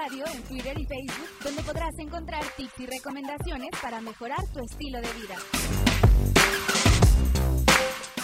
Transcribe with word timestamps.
Radio 0.00 0.24
en 0.32 0.42
Twitter 0.42 0.78
y 0.78 0.84
Facebook, 0.84 1.28
donde 1.42 1.62
podrás 1.62 1.98
encontrar 1.98 2.44
tips 2.56 2.78
y 2.78 2.86
recomendaciones 2.86 3.70
para 3.82 4.00
mejorar 4.00 4.38
tu 4.52 4.60
estilo 4.60 5.00
de 5.00 5.08
vida. 5.14 5.34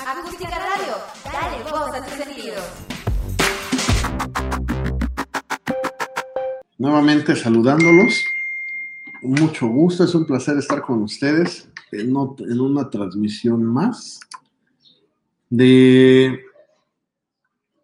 Acústica 0.06 0.50
Radio, 0.50 0.94
dale 1.24 1.62
voz 1.64 1.94
a 1.94 2.04
tus 2.04 2.14
sentidos. 2.14 2.64
Nuevamente 6.78 7.34
saludándolos. 7.34 8.22
Mucho 9.22 9.66
gusto, 9.66 10.04
es 10.04 10.14
un 10.14 10.26
placer 10.26 10.56
estar 10.58 10.80
con 10.80 11.02
ustedes 11.02 11.68
en, 11.90 12.10
en 12.10 12.60
una 12.60 12.88
transmisión 12.88 13.64
más 13.64 14.20
de, 15.50 16.40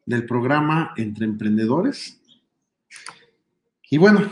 del 0.07 0.27
programa 0.27 0.93
Entre 0.97 1.25
Emprendedores. 1.25 2.20
Y 3.93 3.99
bueno, 3.99 4.30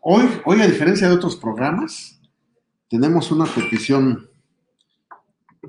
hoy, 0.00 0.24
hoy, 0.44 0.60
a 0.60 0.66
diferencia 0.66 1.08
de 1.08 1.14
otros 1.14 1.36
programas, 1.36 2.20
tenemos 2.88 3.30
una 3.30 3.44
petición. 3.44 4.28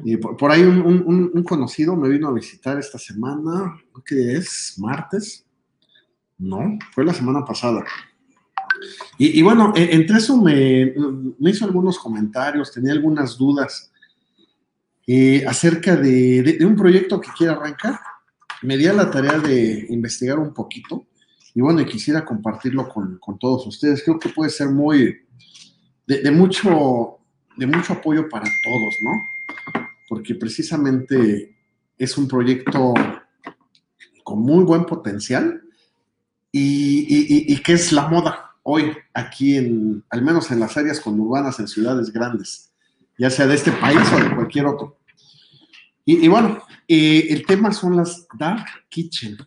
Y 0.04 0.18
por, 0.18 0.52
ahí 0.52 0.64
un, 0.64 1.44
conocido 1.44 1.96
me 1.96 2.10
vino 2.10 2.28
a 2.28 2.34
visitar 2.34 2.80
esta 2.80 2.98
semana, 2.98 3.80
que 4.04 4.38
es 4.38 4.74
martes. 4.80 5.46
No, 6.40 6.80
fue 6.94 7.06
la 7.06 7.14
semana 7.14 7.46
pasada. 7.46 7.86
Y, 9.20 9.44
bueno, 9.44 9.72
e, 9.76 9.96
entre 9.96 10.18
eso 10.18 10.42
me, 10.42 10.96
hizo 11.42 11.64
algunos 11.64 12.00
comentarios, 12.00 12.72
tenía 12.72 12.94
algunas 12.94 13.38
dudas 13.38 13.92
eh, 15.06 15.46
acerca 15.48 15.96
de, 15.96 16.58
un 16.66 16.76
proyecto 16.76 17.22
que 17.22 17.30
quiere 17.38 17.54
arrancar. 17.54 18.00
Me 18.64 18.78
di 18.78 18.88
a 18.88 18.94
la 18.94 19.12
tarea 19.12 19.38
de 19.38 19.86
investigar 19.90 20.39
un 20.39 20.56
poquito 20.56 21.06
y 21.56 21.61
bueno, 21.61 21.81
y 21.81 21.86
quisiera 21.86 22.23
compartirlo 22.23 22.88
con, 22.88 23.20
todos 23.39 23.66
ustedes. 23.66 24.03
Creo 24.03 24.20
que 24.20 24.30
puede 24.30 24.52
ser 24.52 24.70
muy, 24.70 25.25
de, 26.06 26.31
mucho, 26.31 27.17
de 27.58 27.66
mucho 27.66 27.94
apoyo 27.94 28.30
para 28.30 28.45
todos, 28.64 28.94
¿no? 29.02 29.81
Porque 30.08 30.36
precisamente 30.36 31.56
es 31.98 32.17
un 32.17 32.28
proyecto 32.28 32.94
con 34.23 34.42
muy 34.42 34.64
buen 34.64 34.86
potencial 34.86 35.64
y, 36.52 37.58
que 37.64 37.73
es 37.73 37.92
la 37.92 38.08
moda 38.08 38.52
hoy 38.61 38.92
aquí 39.14 39.58
en, 39.58 40.03
al 40.09 40.22
menos 40.22 40.52
en 40.52 40.59
las 40.59 40.78
áreas 40.78 41.00
conurbanas, 41.00 41.59
en 41.59 41.67
ciudades 41.67 42.11
grandes 42.11 42.72
ya 43.17 43.30
sea 43.30 43.48
de 43.48 43.56
este 43.56 43.72
país 43.72 44.02
o 44.14 44.17
de 44.17 44.36
cualquier 44.36 44.66
otro. 44.66 44.98
Y, 46.08 46.28
bueno, 46.28 46.61
eh, 46.88 47.28
el 47.30 47.45
tema 47.45 47.72
son 47.72 47.95
las 47.95 48.28
Dark 48.38 48.66
Kitchen. 48.89 49.38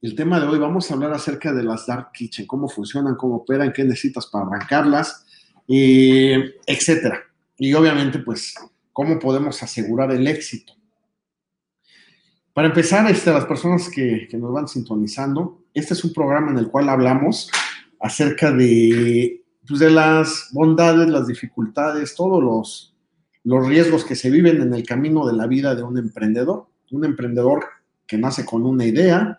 El 0.00 0.14
tema 0.14 0.38
de 0.38 0.46
hoy 0.46 0.60
vamos 0.60 0.88
a 0.88 0.94
hablar 0.94 1.12
acerca 1.12 1.52
de 1.52 1.64
las 1.64 1.84
Dark 1.86 2.12
Kitchen, 2.12 2.46
cómo 2.46 2.68
funcionan, 2.68 3.16
cómo 3.16 3.36
operan, 3.36 3.72
qué 3.72 3.82
necesitas 3.82 4.28
para 4.28 4.46
arrancarlas, 4.46 5.26
eh, 5.66 6.54
etcétera. 6.64 7.18
Y 7.56 7.74
obviamente, 7.74 8.20
pues, 8.20 8.54
cómo 8.92 9.18
podemos 9.18 9.60
asegurar 9.60 10.12
el 10.12 10.28
éxito. 10.28 10.74
Para 12.52 12.68
empezar, 12.68 13.10
este, 13.10 13.32
las 13.32 13.46
personas 13.46 13.88
que, 13.88 14.28
que 14.30 14.36
nos 14.36 14.52
van 14.52 14.68
sintonizando, 14.68 15.64
este 15.74 15.94
es 15.94 16.04
un 16.04 16.12
programa 16.12 16.52
en 16.52 16.58
el 16.58 16.68
cual 16.68 16.88
hablamos 16.88 17.50
acerca 17.98 18.52
de, 18.52 19.42
pues, 19.66 19.80
de 19.80 19.90
las 19.90 20.50
bondades, 20.52 21.08
las 21.08 21.26
dificultades, 21.26 22.14
todos 22.14 22.40
los, 22.40 22.94
los 23.42 23.66
riesgos 23.66 24.04
que 24.04 24.14
se 24.14 24.30
viven 24.30 24.62
en 24.62 24.72
el 24.72 24.84
camino 24.84 25.26
de 25.26 25.32
la 25.32 25.48
vida 25.48 25.74
de 25.74 25.82
un 25.82 25.98
emprendedor. 25.98 26.68
Un 26.92 27.04
emprendedor 27.04 27.64
que 28.06 28.16
nace 28.16 28.44
con 28.44 28.64
una 28.64 28.86
idea, 28.86 29.38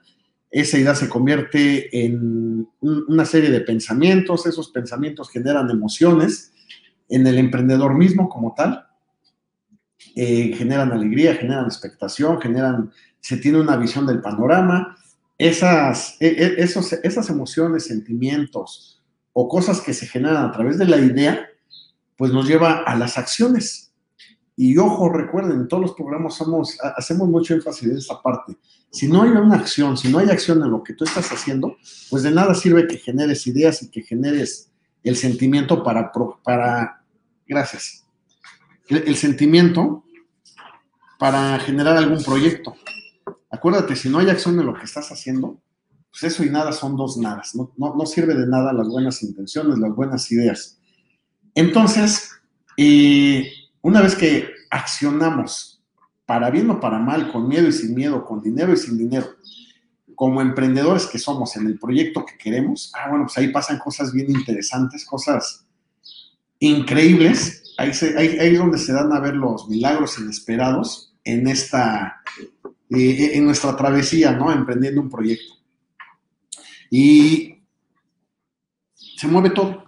esa 0.52 0.78
idea 0.78 0.96
se 0.96 1.10
convierte 1.10 2.06
en 2.06 2.68
una 2.82 3.26
serie 3.26 3.52
de 3.52 3.62
pensamientos, 3.62 4.46
esos 4.46 4.70
pensamientos 4.70 5.30
generan 5.30 5.70
emociones 5.70 6.52
en 7.08 7.28
el 7.28 7.38
emprendedor 7.38 7.96
mismo 7.96 8.30
como 8.30 8.54
tal, 8.56 8.88
eh, 10.16 10.54
generan 10.56 10.92
alegría, 10.92 11.36
generan 11.36 11.66
expectación, 11.66 12.42
generan, 12.42 12.92
se 13.20 13.38
tiene 13.38 13.60
una 13.60 13.78
visión 13.78 14.08
del 14.08 14.22
panorama, 14.22 14.98
esas, 15.38 16.18
e, 16.20 16.28
e, 16.28 16.64
esos, 16.64 16.94
esas 16.94 17.30
emociones, 17.30 17.86
sentimientos 17.86 19.02
o 19.34 19.48
cosas 19.48 19.82
que 19.82 19.94
se 19.94 20.08
generan 20.08 20.46
a 20.46 20.52
través 20.52 20.78
de 20.78 20.86
la 20.86 20.98
idea, 20.98 21.48
pues 22.18 22.34
nos 22.34 22.48
lleva 22.48 22.84
a 22.84 22.96
las 22.96 23.18
acciones. 23.18 23.89
Y 24.62 24.78
ojo, 24.78 25.08
recuerden, 25.08 25.54
en 25.54 25.68
todos 25.70 25.84
los 25.84 25.94
programas 25.94 26.38
hacemos 26.98 27.30
mucho 27.30 27.54
énfasis 27.54 27.84
en 27.92 27.98
esa 27.98 28.22
parte. 28.22 28.58
Si 28.92 29.08
no 29.08 29.22
hay 29.22 29.30
una 29.30 29.56
acción, 29.56 29.96
si 29.96 30.10
no 30.10 30.18
hay 30.20 30.30
acción 30.30 30.62
en 30.62 30.70
lo 30.70 30.84
que 30.84 30.92
tú 30.92 31.06
estás 31.06 31.32
haciendo, 31.32 31.78
pues 32.10 32.24
de 32.24 32.32
nada 32.32 32.54
sirve 32.54 32.86
que 32.86 32.98
generes 32.98 33.48
ideas 33.48 33.82
y 33.84 33.90
que 33.90 34.02
generes 34.02 34.70
el 35.02 35.16
sentimiento 35.16 35.82
para, 35.82 36.12
para 36.44 37.06
gracias, 37.48 38.06
el, 38.90 39.16
sentimiento 39.16 40.04
para 41.18 41.58
generar 41.60 41.96
algún 41.96 42.22
proyecto. 42.22 42.76
Acuérdate, 43.50 43.96
si 43.96 44.10
no 44.10 44.20
hay 44.20 44.30
acción 44.30 44.60
en 44.60 44.66
lo 44.66 44.74
que 44.74 44.84
estás 44.84 45.10
haciendo, 45.10 45.62
pues 46.12 46.34
eso 46.34 46.44
y 46.44 46.50
nada 46.50 46.74
son 46.74 46.98
dos 46.98 47.16
nadas. 47.16 47.56
No, 47.56 47.72
no, 47.78 48.06
sirve 48.06 48.36
de 48.36 48.46
nada 48.46 48.74
las 48.74 48.90
buenas 48.90 49.24
intenciones, 49.24 49.80
las 49.80 49.96
buenas 49.96 50.30
ideas. 50.34 50.82
Entonces, 51.56 52.32
eh, 52.76 53.54
una 53.82 54.02
vez 54.02 54.16
que 54.16 54.50
accionamos, 54.70 55.82
para 56.26 56.50
bien 56.50 56.70
o 56.70 56.80
para 56.80 57.00
mal, 57.00 57.32
con 57.32 57.48
miedo 57.48 57.68
y 57.68 57.72
sin 57.72 57.96
miedo, 57.96 58.24
con 58.26 58.42
dinero 58.42 58.74
y 58.74 58.78
sin 58.78 58.98
dinero, 58.98 59.28
como 60.16 60.42
emprendedores 60.42 61.06
que 61.06 61.18
somos 61.18 61.56
en 61.56 61.66
el 61.66 61.80
proyecto 61.80 62.26
que 62.26 62.38
queremos, 62.38 62.92
ah, 62.96 63.10
bueno, 63.10 63.26
pues 63.26 63.38
ahí 63.38 63.48
pasan 63.52 63.80
cosas 63.80 64.12
bien 64.12 64.30
interesantes, 64.30 65.06
cosas 65.06 65.66
increíbles. 66.60 67.74
Ahí, 67.78 67.92
ahí, 68.18 68.38
es 68.54 68.60
donde 68.60 68.78
se 68.78 68.92
dan 68.92 69.12
a 69.14 69.20
ver 69.22 69.36
los 69.36 69.70
milagros 69.70 70.20
inesperados 70.20 71.16
en 71.24 71.48
esta, 71.48 72.22
eh, 72.90 73.32
en 73.34 73.46
nuestra 73.46 73.76
travesía, 73.78 74.34
¿no? 74.34 74.52
Emprendiendo 74.52 75.02
un 75.02 75.10
proyecto. 75.10 75.54
Y 76.90 77.64
se 78.96 79.28
mueve 79.28 79.52
todo, 79.52 79.86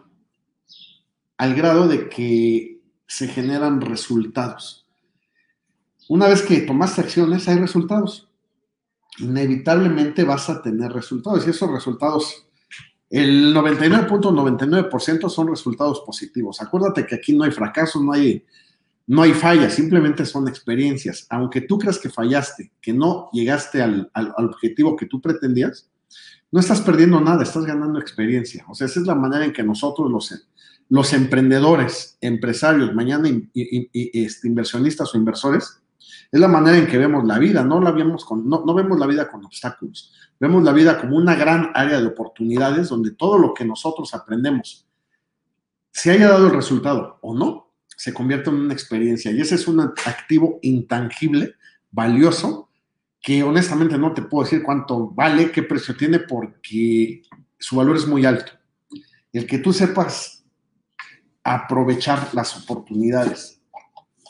al 1.38 1.56
grado 1.56 1.88
de 1.88 2.08
que 2.08 2.71
se 3.12 3.28
generan 3.28 3.82
resultados. 3.82 4.88
Una 6.08 6.30
vez 6.30 6.44
que 6.44 6.62
tomaste 6.62 7.02
acciones, 7.02 7.46
hay 7.50 7.58
resultados. 7.58 8.30
Inevitablemente 9.20 10.24
vas 10.24 10.50
a 10.50 10.62
tener 10.62 10.94
resultados 10.94 11.46
y 11.46 11.50
esos 11.50 11.70
resultados, 11.70 12.48
el 13.10 13.54
99.99% 13.54 15.30
son 15.30 15.50
resultados 15.50 16.00
positivos. 16.06 16.62
Acuérdate 16.62 17.06
que 17.06 17.16
aquí 17.16 17.36
no 17.36 17.44
hay 17.44 17.52
fracaso, 17.52 18.02
no 18.02 18.14
hay, 18.14 18.46
no 19.08 19.24
hay 19.24 19.34
fallas, 19.34 19.74
simplemente 19.74 20.26
son 20.26 20.48
experiencias. 20.48 21.28
Aunque 21.30 21.60
tú 21.60 21.78
creas 21.78 22.00
que 22.00 22.10
fallaste, 22.10 22.72
que 22.82 22.94
no 22.94 23.30
llegaste 23.34 23.82
al, 23.82 24.10
al 24.14 24.34
objetivo 24.38 24.96
que 24.96 25.08
tú 25.08 25.20
pretendías, 25.20 25.92
no 26.50 26.62
estás 26.62 26.80
perdiendo 26.80 27.20
nada, 27.20 27.44
estás 27.44 27.66
ganando 27.66 28.00
experiencia. 28.00 28.64
O 28.70 28.74
sea, 28.74 28.88
esa 28.88 29.02
es 29.02 29.06
la 29.06 29.16
manera 29.16 29.44
en 29.44 29.52
que 29.52 29.64
nosotros 29.64 30.10
los, 30.10 30.32
los 30.92 31.14
emprendedores, 31.14 32.18
empresarios, 32.20 32.94
mañana 32.94 33.30
este, 33.54 34.48
inversionistas 34.48 35.16
o 35.16 35.18
inversores, 35.18 35.82
es 36.30 36.40
la 36.40 36.50
manera 36.50 36.78
en 36.78 36.86
que 36.86 36.98
vemos 36.98 37.24
la 37.24 37.40
vida, 37.40 37.64
no, 37.64 37.80
la 37.80 37.92
vemos 37.92 38.26
con, 38.26 38.48
no, 38.50 38.66
no, 38.66 38.74
vemos 38.74 39.00
la 39.00 39.08
vida 39.08 39.32
con 39.32 39.46
obstáculos, 39.46 40.14
vemos 40.38 40.64
la 40.64 40.74
vida 40.74 41.00
como 41.00 41.16
una 41.16 41.34
gran 41.36 41.72
área 41.76 42.02
de 42.02 42.08
oportunidades 42.08 42.90
donde 42.90 43.12
todo 43.12 43.38
lo 43.38 43.54
que 43.54 43.64
nosotros 43.64 44.14
aprendemos, 44.14 44.86
si 45.92 46.10
haya 46.10 46.28
dado 46.28 46.48
el 46.48 46.54
resultado 46.54 47.20
o 47.22 47.34
no, 47.34 47.72
se 47.88 48.14
convierte 48.14 48.50
en 48.50 48.58
una 48.58 48.74
experiencia 48.74 49.32
y 49.32 49.40
ese 49.40 49.56
es 49.56 49.70
un 49.70 49.80
activo 49.80 50.60
intangible, 50.62 51.56
valioso, 51.90 52.68
que 53.22 53.44
honestamente 53.44 53.98
no 53.98 54.14
te 54.14 54.24
puedo 54.24 54.44
decir 54.44 54.62
cuánto 54.62 55.08
vale, 55.08 55.52
qué 55.52 55.64
precio 55.64 55.96
tiene, 55.96 56.20
porque 56.20 57.22
su 57.58 57.78
valor 57.78 57.96
es 57.96 58.06
muy 58.06 58.26
alto. 58.26 58.52
El 59.32 59.48
que 59.48 59.60
tú 59.60 59.72
sepas 59.72 60.41
aprovechar 61.44 62.30
las 62.34 62.56
oportunidades 62.58 63.62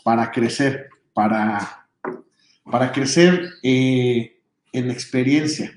para 0.03 0.31
crecer, 0.31 0.89
para, 1.13 1.87
para 2.63 2.91
crecer 2.91 3.49
eh, 3.63 4.41
en 4.71 4.89
experiencia. 4.89 5.71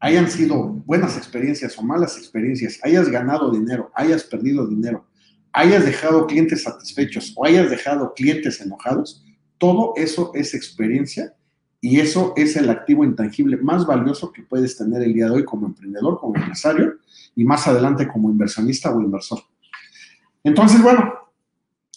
Hayan 0.00 0.30
sido 0.30 0.62
buenas 0.86 1.16
experiencias 1.16 1.76
o 1.78 1.82
malas 1.82 2.16
experiencias, 2.16 2.78
hayas 2.84 3.08
ganado 3.08 3.50
dinero, 3.50 3.90
hayas 3.94 4.22
perdido 4.24 4.66
dinero, 4.66 5.06
hayas 5.52 5.84
dejado 5.84 6.26
clientes 6.26 6.62
satisfechos 6.62 7.32
o 7.36 7.44
hayas 7.44 7.68
dejado 7.70 8.14
clientes 8.14 8.60
enojados, 8.60 9.24
todo 9.58 9.94
eso 9.96 10.30
es 10.34 10.54
experiencia 10.54 11.34
y 11.80 11.98
eso 11.98 12.32
es 12.36 12.56
el 12.56 12.70
activo 12.70 13.04
intangible 13.04 13.56
más 13.56 13.86
valioso 13.86 14.32
que 14.32 14.42
puedes 14.42 14.76
tener 14.76 15.02
el 15.02 15.14
día 15.14 15.26
de 15.26 15.32
hoy 15.32 15.44
como 15.44 15.66
emprendedor, 15.66 16.18
como 16.18 16.36
empresario 16.36 16.98
y 17.34 17.44
más 17.44 17.66
adelante 17.66 18.06
como 18.06 18.30
inversionista 18.30 18.94
o 18.94 19.00
inversor. 19.00 19.40
Entonces, 20.44 20.82
bueno, 20.82 21.14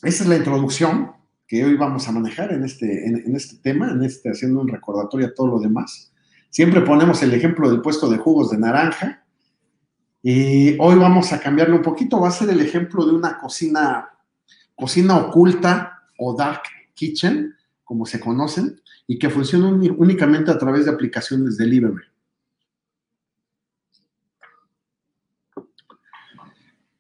esa 0.04 0.24
es 0.24 0.30
la 0.30 0.38
introducción 0.38 1.12
que 1.48 1.66
hoy 1.66 1.76
vamos 1.76 2.08
a 2.08 2.12
manejar 2.12 2.54
en 2.54 2.64
este, 2.64 3.06
en, 3.06 3.36
este 3.36 3.58
tema, 3.58 3.92
en 3.92 4.04
este, 4.04 4.30
haciendo 4.30 4.62
un 4.62 4.70
recordatorio 4.70 5.28
a 5.28 5.34
todo 5.34 5.48
lo 5.48 5.60
demás. 5.60 6.14
Siempre 6.50 6.82
ponemos 6.82 7.22
el 7.24 7.34
ejemplo 7.34 7.70
del 7.70 7.82
puesto 7.82 8.10
de 8.10 8.18
jugos 8.18 8.52
de 8.52 8.58
naranja. 8.58 9.26
Y 10.24 10.78
hoy 10.80 10.96
vamos 10.98 11.34
a 11.34 11.40
cambiarle 11.40 11.76
un 11.76 11.82
poquito. 11.82 12.22
Va 12.22 12.30
a 12.30 12.32
ser 12.32 12.50
el 12.50 12.62
ejemplo 12.62 13.06
de 13.06 13.14
una 13.14 13.38
cocina, 13.38 14.10
cocina 14.76 15.18
oculta 15.18 16.04
o 16.18 16.36
dark 16.36 16.62
kitchen, 16.94 17.54
como 17.84 18.06
se 18.06 18.20
conocen, 18.20 18.80
y 19.06 19.20
que 19.20 19.30
funciona 19.30 19.68
únicamente 19.68 20.52
a 20.52 20.58
través 20.58 20.86
de 20.86 20.92
aplicaciones 20.92 21.58
de 21.58 21.66
delivery. 21.66 22.06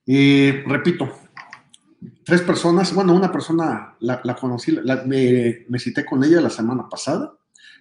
Y 0.06 0.52
repito, 0.64 1.10
tres 2.24 2.42
personas, 2.42 2.94
bueno, 2.94 3.14
una 3.14 3.32
persona 3.32 3.96
la, 4.00 4.22
conocí, 4.40 4.78
me, 5.06 5.66
me, 5.68 5.80
cité 5.80 6.06
con 6.06 6.24
ella 6.24 6.42
la 6.42 6.50
semana 6.50 6.88
pasada, 6.90 7.34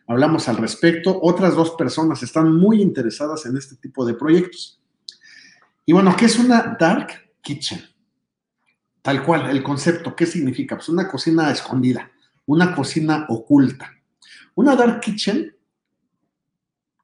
hablamos 0.07 0.49
al 0.49 0.57
respecto, 0.57 1.19
otras 1.23 1.55
dos 1.55 1.73
personas 1.73 2.23
están 2.23 2.53
muy 2.57 2.81
interesadas 2.81 3.47
en 3.47 3.57
este 3.57 3.77
tipo 3.77 4.05
de 4.05 4.15
proyectos. 4.15 4.81
Y 5.87 5.93
bueno, 5.93 6.15
¿qué 6.17 6.27
es 6.27 6.39
una 6.39 6.77
dark 6.79 7.09
kitchen? 7.43 7.83
Tal 9.03 9.25
cual, 9.25 9.51
el 9.51 9.63
concepto, 9.63 10.15
¿qué 10.15 10.27
significa? 10.27 10.77
Pues 10.77 10.89
una 10.89 11.09
cocina 11.09 11.51
escondida, 11.51 12.11
una 12.47 12.75
cocina 12.75 13.27
oculta. 13.29 13.93
Una 14.55 14.77
dark 14.77 15.01
kitchen, 15.01 15.55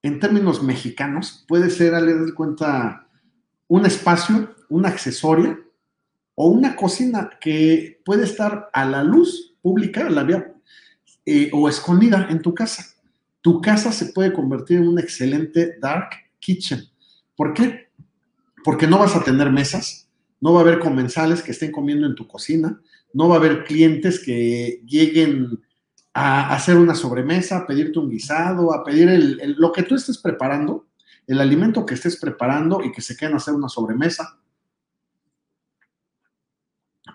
en 0.03 0.21
términos 0.21 0.63
mexicanos, 0.63 1.45
puede 1.49 1.71
ser, 1.71 1.95
a 1.95 2.03
cuenta, 2.35 3.09
un 3.69 3.87
espacio, 3.87 4.55
un 4.69 4.87
accesorio 4.87 5.66
o 6.37 6.49
una 6.49 6.77
cocina 6.77 7.31
que 7.41 8.01
puede 8.05 8.25
estar 8.25 8.71
a 8.73 8.85
la 8.85 9.03
luz 9.03 9.55
pública, 9.61 10.09
la 10.09 10.23
vía, 10.23 10.55
eh, 11.25 11.51
o 11.53 11.69
escondida 11.69 12.29
en 12.31 12.41
tu 12.41 12.55
casa. 12.55 12.85
Tu 13.41 13.61
casa 13.61 13.91
se 13.91 14.13
puede 14.13 14.33
convertir 14.33 14.79
en 14.79 14.89
un 14.89 14.99
excelente 15.01 15.77
dark 15.81 16.11
kitchen. 16.39 16.85
¿Por 17.35 17.53
qué? 17.53 17.89
Porque 18.63 18.87
no 18.87 18.99
vas 18.99 19.17
a 19.17 19.25
tener 19.25 19.51
mesas, 19.51 20.09
no 20.41 20.53
va 20.53 20.61
a 20.61 20.63
haber 20.63 20.79
comensales 20.79 21.43
que 21.43 21.53
estén 21.53 21.73
comiendo 21.73 22.07
en 22.07 22.15
tu 22.15 22.29
cocina, 22.29 22.81
no 23.13 23.29
va 23.29 23.37
a 23.37 23.39
haber 23.39 23.65
clientes 23.65 24.23
que 24.23 24.83
lleguen 24.87 25.59
a 26.13 26.55
hacer 26.55 26.77
una 26.77 26.95
sobremesa, 26.95 27.59
a 27.59 27.67
pedirte 27.67 27.99
un 27.99 28.11
guisado, 28.11 28.73
a 28.75 28.85
pedir 28.85 29.39
lo 29.57 29.73
que 29.73 29.83
tú 29.83 29.95
estés 29.95 30.19
preparando, 30.19 30.87
el 31.27 31.41
alimento 31.41 31.85
que 31.87 31.95
estés 31.95 32.19
preparando 32.19 32.83
y 32.85 32.93
que 32.93 33.01
se 33.01 33.17
queden 33.17 33.35
a 33.35 33.39
hacer 33.39 33.55
una 33.55 33.69
sobremesa. 33.69 34.39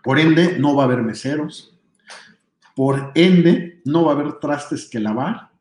Por 0.04 0.20
ende, 0.20 0.58
no 0.60 0.76
va 0.76 0.84
a 0.84 0.86
haber 0.86 1.02
meseros. 1.02 1.78
Por 2.76 3.12
ende, 3.16 3.82
no 3.86 4.06
va 4.06 4.14
a 4.14 4.16
haber 4.16 4.40
trastes 4.40 4.90
que 4.90 5.00
lavar. 5.00 5.52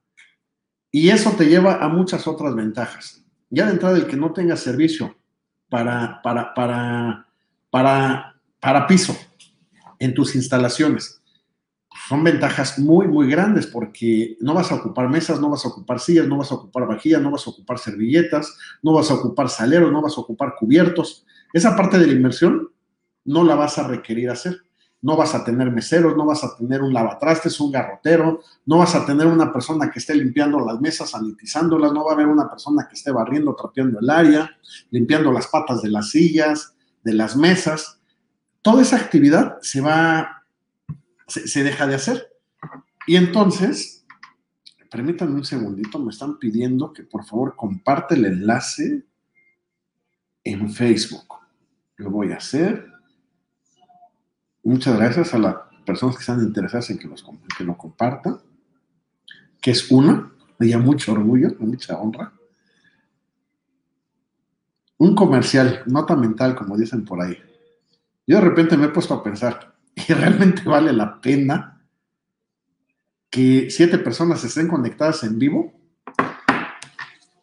Y 0.91 1.11
eso 1.11 1.33
te 1.33 1.47
lleva 1.47 1.77
a 1.77 1.89
muchas 1.89 2.27
otras 2.27 2.55
ventajas. 2.55 3.25
Ya 3.51 3.67
de 3.67 3.73
entrada, 3.73 3.97
el 3.97 4.07
que 4.07 4.17
no 4.17 4.33
tenga 4.33 4.57
servicio 4.57 5.17
para, 5.69 6.21
para, 6.23 6.55
para, 6.55 7.27
para, 7.71 8.41
para 8.61 8.87
piso 8.87 9.17
en 9.99 10.15
tus 10.15 10.35
instalaciones, 10.35 11.21
son 12.09 12.25
ventajas 12.25 12.79
muy, 12.79 13.07
muy 13.07 13.29
grandes 13.29 13.67
porque 13.67 14.37
no 14.41 14.55
vas 14.55 14.73
a 14.73 14.77
ocupar 14.77 15.09
mesas, 15.09 15.41
no 15.41 15.51
vas 15.51 15.65
a 15.65 15.69
ocupar 15.69 16.01
sillas, 16.01 16.27
no 16.27 16.39
vas 16.39 16.51
a 16.51 16.55
ocupar 16.55 16.87
vajillas, 16.87 17.21
no 17.21 17.31
vas 17.31 17.47
a 17.47 17.51
ocupar 17.51 17.79
servilletas, 17.79 18.57
no 18.83 18.93
vas 18.95 19.11
a 19.11 19.15
ocupar 19.15 19.49
saleros, 19.49 19.93
no 19.93 20.01
vas 20.01 20.17
a 20.17 20.21
ocupar 20.21 20.55
cubiertos. 20.59 21.27
Esa 21.53 21.77
parte 21.77 21.99
de 21.99 22.07
la 22.07 22.13
inversión 22.13 22.70
no 23.31 23.45
la 23.45 23.55
vas 23.55 23.79
a 23.79 23.87
requerir 23.87 24.29
hacer. 24.31 24.63
No 25.03 25.17
vas 25.17 25.35
a 25.35 25.45
tener 25.45 25.71
meseros, 25.71 26.15
no 26.15 26.27
vas 26.27 26.45
a 26.45 26.55
tener 26.57 26.83
un 26.83 26.93
lavatrastes, 26.93 27.59
un 27.61 27.73
garrotero, 27.73 28.41
no 28.67 28.79
vas 28.79 28.95
a 28.95 29.07
tener 29.07 29.27
una 29.27 29.51
persona 29.51 29.91
que 29.91 29.99
esté 29.99 30.15
limpiando 30.15 30.61
las 30.61 30.79
mesas, 30.79 31.11
sanitizándolas, 31.11 31.93
no 31.93 32.05
va 32.05 32.11
a 32.11 32.15
haber 32.15 32.27
una 32.27 32.51
persona 32.51 32.87
que 32.87 32.97
esté 32.97 33.11
barriendo, 33.11 33.57
trapeando 33.57 33.99
el 33.99 34.11
área, 34.11 34.51
limpiando 34.91 35.33
las 35.33 35.47
patas 35.47 35.81
de 35.81 35.89
las 35.89 36.11
sillas, 36.11 36.75
de 37.03 37.15
las 37.15 37.35
mesas. 37.35 37.99
Toda 38.61 38.83
esa 38.83 38.97
actividad 38.97 39.57
se 39.63 39.81
va, 39.81 40.45
se, 41.27 41.49
se 41.49 41.63
deja 41.63 41.87
de 41.87 41.95
hacer. 41.95 42.37
Y 43.07 43.17
entonces, 43.17 44.05
permítanme 44.91 45.37
un 45.37 45.47
segundito, 45.47 45.99
me 45.99 46.11
están 46.11 46.39
pidiendo 46.39 46.93
que 46.93 47.05
por 47.05 47.25
favor 47.25 47.57
comparte 47.57 48.17
el 48.17 48.27
enlace 48.27 49.07
en 50.45 50.71
Facebook. 50.71 51.37
Lo 51.97 52.11
voy 52.11 52.33
a 52.33 52.37
hacer. 52.37 52.90
Muchas 54.63 54.97
gracias 54.97 55.33
a 55.33 55.39
las 55.39 55.57
personas 55.87 56.17
que 56.17 56.21
están 56.21 56.43
interesadas 56.43 56.91
en 56.91 56.99
que, 56.99 57.09
que 57.57 57.65
lo 57.65 57.77
compartan, 57.77 58.39
que 59.61 59.71
es 59.71 59.91
una, 59.91 60.33
me 60.59 60.69
da 60.69 60.79
mucho 60.79 61.13
orgullo, 61.13 61.49
mucha 61.59 61.99
honra. 61.99 62.33
Un 64.99 65.15
comercial, 65.15 65.83
nota 65.87 66.15
mental, 66.15 66.55
como 66.55 66.77
dicen 66.77 67.05
por 67.07 67.23
ahí. 67.23 67.39
Yo 68.27 68.37
de 68.37 68.43
repente 68.43 68.77
me 68.77 68.87
he 68.87 68.91
puesto 68.91 69.15
a 69.15 69.23
pensar, 69.23 69.75
¿y 69.95 70.13
realmente 70.13 70.63
vale 70.63 70.93
la 70.93 71.21
pena 71.21 71.83
que 73.31 73.71
siete 73.71 73.99
personas 73.99 74.45
estén 74.45 74.69
conectadas 74.69 75.25
en 75.25 75.39
vivo? 75.39 75.73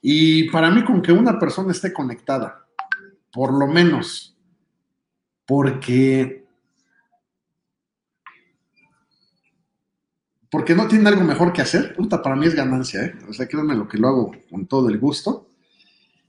Y 0.01 0.49
para 0.51 0.69
mí, 0.69 0.85
con 0.85 1.01
que 1.01 1.11
una 1.11 1.39
persona 1.39 1.71
esté 1.71 1.91
conectada, 1.91 2.67
por 3.33 3.51
lo 3.51 3.67
menos, 3.67 4.37
porque 5.45 6.46
porque 10.49 10.75
no 10.75 10.87
tiene 10.87 11.09
algo 11.09 11.23
mejor 11.23 11.51
que 11.51 11.61
hacer, 11.61 11.95
para 12.23 12.35
mí 12.35 12.45
es 12.45 12.55
ganancia, 12.55 13.03
¿eh? 13.03 13.15
O 13.29 13.33
sea, 13.33 13.47
créanme 13.47 13.75
lo 13.75 13.87
que 13.87 13.97
lo 13.97 14.07
hago 14.07 14.31
con 14.49 14.65
todo 14.65 14.89
el 14.89 14.97
gusto. 14.97 15.49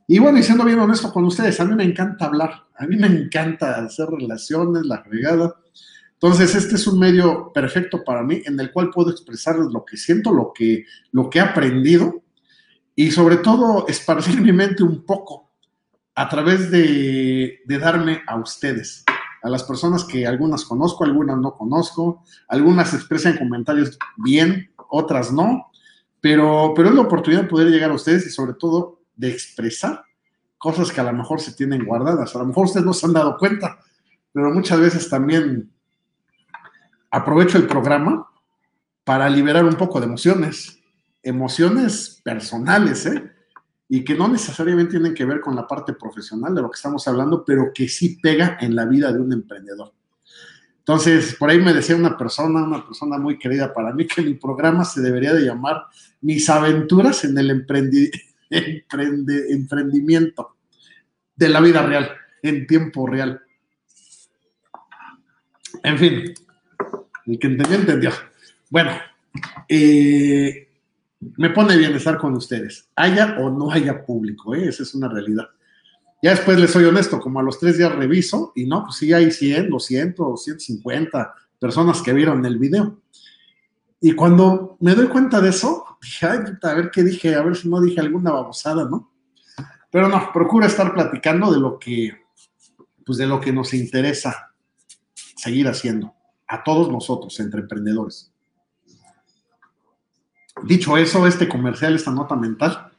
Y 0.07 0.19
bueno, 0.19 0.39
y 0.39 0.43
siendo 0.43 0.65
bien 0.65 0.79
honesto 0.79 1.13
con 1.13 1.25
ustedes, 1.25 1.61
a 1.61 1.65
mí 1.65 1.75
me 1.75 1.85
encanta 1.85 2.25
hablar, 2.25 2.67
a 2.77 2.87
mí 2.87 2.97
me 2.97 3.07
encanta 3.07 3.79
hacer 3.79 4.09
relaciones, 4.09 4.87
la 4.87 5.03
regada. 5.03 5.55
Entonces, 6.15 6.55
este 6.55 6.75
es 6.75 6.87
un 6.87 6.99
medio 6.99 7.53
perfecto 7.53 8.03
para 8.03 8.25
mí 8.25 8.43
en 8.45 8.59
el 8.59 8.73
cual 8.73 8.91
puedo 8.91 9.11
expresarles 9.11 9.69
lo 9.73 9.85
que 9.85 9.97
siento, 9.97 10.33
lo 10.33 10.53
que, 10.53 10.85
lo 11.13 11.31
que 11.31 11.39
he 11.39 11.43
aprendido 11.43 12.23
y 12.97 13.11
sobre 13.13 13.37
todo 13.37 13.87
esparcir 13.87 14.41
mi 14.43 14.53
mente 14.53 14.83
un 14.83 15.05
poco 15.05 15.53
a 16.15 16.29
través 16.29 16.71
de 16.73 17.61
darme 17.67 18.23
a 18.27 18.37
ustedes 18.37 19.05
a 19.43 19.49
las 19.49 19.63
personas 19.63 20.05
que 20.05 20.27
algunas 20.27 20.65
conozco, 20.65 21.05
algunas 21.05 21.39
no 21.39 21.55
conozco, 21.55 22.25
algunas 22.49 22.93
expresan 22.95 23.37
comentarios 23.37 23.99
bien, 24.17 24.71
otras 24.91 25.33
no, 25.33 25.71
pero, 26.21 26.73
pero 26.75 26.89
es 26.89 26.95
la 26.95 27.03
oportunidad 27.03 27.43
de 27.43 27.49
poder 27.49 27.69
llegar 27.69 27.91
a 27.91 27.95
ustedes 27.95 28.27
y 28.27 28.31
sobre 28.31 28.55
todo 28.55 29.01
de 29.15 29.31
expresar 29.31 30.05
cosas 30.57 30.91
que 30.91 31.01
a 31.01 31.05
lo 31.05 31.13
mejor 31.13 31.41
se 31.41 31.53
tienen 31.53 31.85
guardadas, 31.85 32.35
a 32.35 32.39
lo 32.39 32.47
mejor 32.47 32.67
ustedes 32.67 32.87
no 32.87 32.93
se 32.93 33.07
han 33.07 33.13
dado 33.13 33.37
cuenta, 33.39 33.79
pero 34.33 34.53
muchas 34.53 34.81
veces 34.81 35.09
también 35.09 35.71
aprovecho 37.11 37.59
el 37.59 37.67
programa 37.67 38.29
para 39.05 39.31
liberar 39.31 39.65
un 39.65 39.77
poco 39.77 40.01
de 40.01 40.07
emociones, 40.07 40.81
emociones 41.23 42.21
personales, 42.25 43.07
¿eh? 43.07 43.33
Y 43.89 44.05
que 44.05 44.15
no 44.15 44.29
necesariamente 44.29 44.93
tienen 44.93 45.15
que 45.15 45.25
ver 45.25 45.41
con 45.41 45.57
la 45.57 45.67
parte 45.67 45.95
profesional 45.95 46.55
de 46.55 46.63
lo 46.63 46.71
que 46.71 46.77
estamos 46.77 47.07
hablando, 47.09 47.45
pero 47.45 47.73
que 47.75 47.89
sí 47.89 48.19
pega 48.23 48.59
en 48.61 48.77
la 48.77 48.85
vida 48.85 49.13
de 49.13 49.21
un 49.21 49.33
emprendedor. 49.33 49.93
Entonces, 50.79 51.35
por 51.35 51.51
ahí 51.51 51.61
me 51.61 51.75
decía 51.75 51.97
una 51.97 52.17
persona, 52.17 52.65
una 52.65 52.85
persona 52.85 53.19
muy 53.19 53.39
querida 53.39 53.73
para 53.73 53.93
mí, 53.93 54.07
que 54.07 54.23
mi 54.23 54.35
programa 54.35 54.85
se 54.85 55.01
debería 55.01 55.35
de 55.35 55.43
llamar 55.43 55.85
Mis 56.21 56.49
aventuras 56.49 57.25
en 57.25 57.39
el 57.39 57.51
emprendimiento 58.51 60.57
de 61.37 61.49
la 61.49 61.61
vida 61.61 61.83
real, 61.83 62.11
en 62.43 62.67
tiempo 62.67 63.07
real. 63.07 63.41
En 65.83 65.99
fin, 65.99 66.35
el 67.27 67.39
que 67.39 67.47
entendió, 67.47 67.77
entendió. 67.77 68.11
Bueno, 68.71 68.93
eh, 69.69 70.68
me 71.21 71.51
pone 71.51 71.77
bien 71.77 71.95
estar 71.95 72.19
con 72.19 72.35
ustedes, 72.35 72.89
haya 72.97 73.37
o 73.41 73.51
no 73.51 73.71
haya 73.71 74.05
público, 74.05 74.55
¿eh? 74.55 74.69
esa 74.69 74.83
es 74.83 74.95
una 74.95 75.09
realidad. 75.09 75.49
Ya 76.23 76.31
después 76.31 76.59
les 76.59 76.71
soy 76.71 76.85
honesto, 76.85 77.21
como 77.21 77.41
a 77.41 77.43
los 77.43 77.59
tres 77.61 77.79
días 77.79 77.95
reviso 77.95 78.53
y 78.57 78.67
no, 78.67 78.85
pues 78.85 78.97
sí 78.97 79.13
hay 79.13 79.31
100, 79.31 79.71
200, 79.71 80.43
150 80.43 81.35
personas 81.61 82.03
que 82.03 82.13
vieron 82.13 82.45
el 82.45 82.59
video. 82.59 83.01
Y 84.01 84.13
cuando 84.13 84.77
me 84.81 84.95
doy 84.95 85.09
cuenta 85.09 85.41
de 85.41 85.51
eso, 85.51 85.99
dije, 86.01 86.27
ay, 86.27 86.39
a 86.63 86.75
ver 86.75 86.91
qué 86.91 87.03
dije, 87.05 87.35
a 87.35 87.43
ver 87.43 87.57
si 87.57 87.69
no 87.69 87.81
dije 87.81 88.01
alguna 88.01 88.33
babosada, 88.33 88.89
¿no? 88.89 89.13
Pero 89.91 90.09
no, 90.09 90.31
procura 90.33 90.67
estar 90.67 90.93
platicando 90.93 91.53
de 91.53 91.61
lo 91.61 91.79
que, 91.79 92.13
pues 93.05 93.19
de 93.19 93.27
lo 93.27 93.41
que 93.41 93.53
nos 93.53 93.73
interesa 93.75 94.53
seguir 95.15 95.69
haciendo 95.69 96.15
a 96.47 96.63
todos 96.63 96.91
nosotros, 96.91 97.39
entre 97.41 97.61
emprendedores. 97.61 98.33
Dicho 100.65 100.97
eso, 100.97 101.27
este 101.27 101.49
comercial, 101.49 101.95
esta 101.95 102.11
nota 102.11 102.37
mental, 102.37 102.91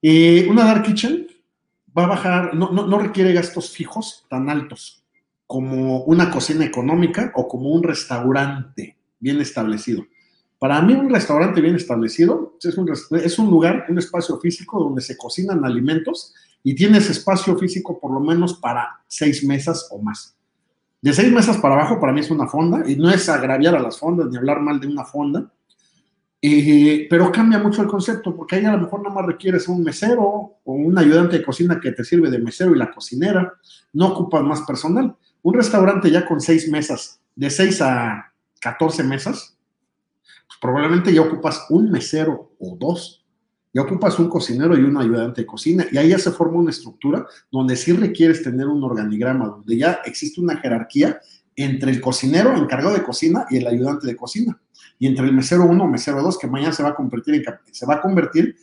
eh, 0.00 0.46
una 0.50 0.64
Dark 0.64 0.82
Kitchen 0.82 1.26
va 1.96 2.04
a 2.04 2.08
bajar, 2.08 2.54
no, 2.54 2.70
no, 2.72 2.98
requiere 2.98 3.32
gastos 3.32 3.70
fijos 3.70 4.26
tan 4.28 4.50
altos 4.50 5.04
como 5.46 6.02
una 6.04 6.30
cocina 6.30 6.64
económica 6.64 7.32
o 7.36 7.46
como 7.46 7.70
un 7.70 7.82
restaurante 7.82 8.96
bien 9.20 9.40
establecido. 9.40 10.04
Para 10.58 10.80
mí 10.80 10.94
un 10.94 11.10
restaurante 11.10 11.60
bien 11.60 11.76
establecido 11.76 12.56
es 12.62 12.76
un, 12.76 12.90
es 12.90 13.38
un 13.38 13.50
lugar, 13.50 13.86
un 13.88 13.98
espacio 13.98 14.38
físico 14.38 14.82
donde 14.82 15.02
se 15.02 15.16
cocinan 15.16 15.64
alimentos 15.64 16.34
y 16.62 16.74
tienes 16.74 17.10
espacio 17.10 17.56
físico 17.58 17.98
por 18.00 18.12
lo 18.12 18.20
menos 18.20 18.54
para 18.54 19.02
seis 19.06 19.44
mesas 19.44 19.88
o 19.90 20.00
más. 20.00 20.36
De 21.00 21.12
seis 21.12 21.32
mesas 21.32 21.58
para 21.58 21.74
abajo 21.74 22.00
para 22.00 22.12
mí 22.12 22.20
es 22.20 22.30
una 22.30 22.46
fonda 22.46 22.88
y 22.88 22.96
no 22.96 23.10
es 23.10 23.28
agraviar 23.28 23.74
a 23.74 23.82
las 23.82 23.98
fondas 23.98 24.28
ni 24.30 24.36
hablar 24.36 24.60
mal 24.60 24.80
de 24.80 24.86
una 24.86 25.04
fonda, 25.04 25.52
eh, 26.44 27.06
pero 27.08 27.30
cambia 27.30 27.60
mucho 27.60 27.82
el 27.82 27.88
concepto 27.88 28.34
porque 28.34 28.56
ahí 28.56 28.64
a 28.64 28.72
lo 28.72 28.80
mejor 28.80 29.00
nada 29.00 29.14
más 29.14 29.26
requieres 29.26 29.68
un 29.68 29.84
mesero 29.84 30.22
o 30.22 30.60
un 30.64 30.98
ayudante 30.98 31.38
de 31.38 31.44
cocina 31.44 31.78
que 31.80 31.92
te 31.92 32.02
sirve 32.02 32.30
de 32.30 32.38
mesero 32.38 32.74
y 32.74 32.78
la 32.78 32.90
cocinera, 32.90 33.54
no 33.92 34.08
ocupas 34.08 34.42
más 34.42 34.62
personal. 34.62 35.16
Un 35.42 35.54
restaurante 35.54 36.10
ya 36.10 36.26
con 36.26 36.40
seis 36.40 36.68
mesas, 36.68 37.20
de 37.36 37.48
seis 37.48 37.80
a 37.80 38.32
14 38.60 39.04
mesas, 39.04 39.56
pues 40.46 40.58
probablemente 40.60 41.12
ya 41.12 41.22
ocupas 41.22 41.66
un 41.70 41.90
mesero 41.90 42.52
o 42.58 42.76
dos 42.76 43.22
ya 43.74 43.82
ocupas 43.82 44.18
un 44.18 44.28
cocinero 44.28 44.76
y 44.76 44.82
un 44.82 44.98
ayudante 44.98 45.42
de 45.42 45.46
cocina, 45.46 45.86
y 45.90 45.96
ahí 45.96 46.10
ya 46.10 46.18
se 46.18 46.30
forma 46.30 46.58
una 46.58 46.70
estructura 46.70 47.26
donde 47.50 47.76
sí 47.76 47.92
requieres 47.92 48.42
tener 48.42 48.66
un 48.66 48.84
organigrama, 48.84 49.46
donde 49.46 49.76
ya 49.76 50.00
existe 50.04 50.40
una 50.40 50.58
jerarquía 50.58 51.20
entre 51.56 51.90
el 51.90 52.00
cocinero 52.00 52.54
encargado 52.54 52.94
de 52.94 53.02
cocina 53.02 53.46
y 53.50 53.58
el 53.58 53.66
ayudante 53.66 54.06
de 54.06 54.16
cocina, 54.16 54.60
y 55.02 55.08
entre 55.08 55.26
el 55.26 55.32
mesero 55.32 55.64
1 55.64 55.82
o 55.82 55.88
mesero 55.88 56.22
2, 56.22 56.38
que 56.38 56.46
mañana 56.46 56.72
se 56.72 56.84
va 56.84 56.90
a 56.90 56.94
convertir 56.94 57.34
en 57.34 57.44
se 57.72 57.86
va 57.86 57.94
a 57.94 58.00
convertir 58.00 58.54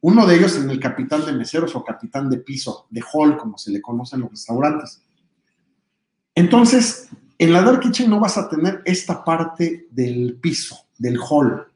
uno 0.00 0.28
de 0.28 0.36
ellos 0.36 0.56
en 0.56 0.70
el 0.70 0.78
capitán 0.78 1.26
de 1.26 1.32
meseros 1.32 1.74
o 1.74 1.82
capitán 1.82 2.30
de 2.30 2.38
piso, 2.38 2.86
de 2.88 3.02
hall, 3.12 3.36
como 3.36 3.58
se 3.58 3.72
le 3.72 3.82
conoce 3.82 4.14
en 4.14 4.22
los 4.22 4.30
restaurantes. 4.30 5.02
Entonces, 6.36 7.08
en 7.36 7.52
la 7.52 7.62
Dark 7.62 7.80
Kitchen 7.80 8.08
no 8.08 8.20
vas 8.20 8.38
a 8.38 8.48
tener 8.48 8.80
esta 8.84 9.24
parte 9.24 9.88
del 9.90 10.38
piso, 10.40 10.86
del 10.98 11.18
hall, 11.18 11.66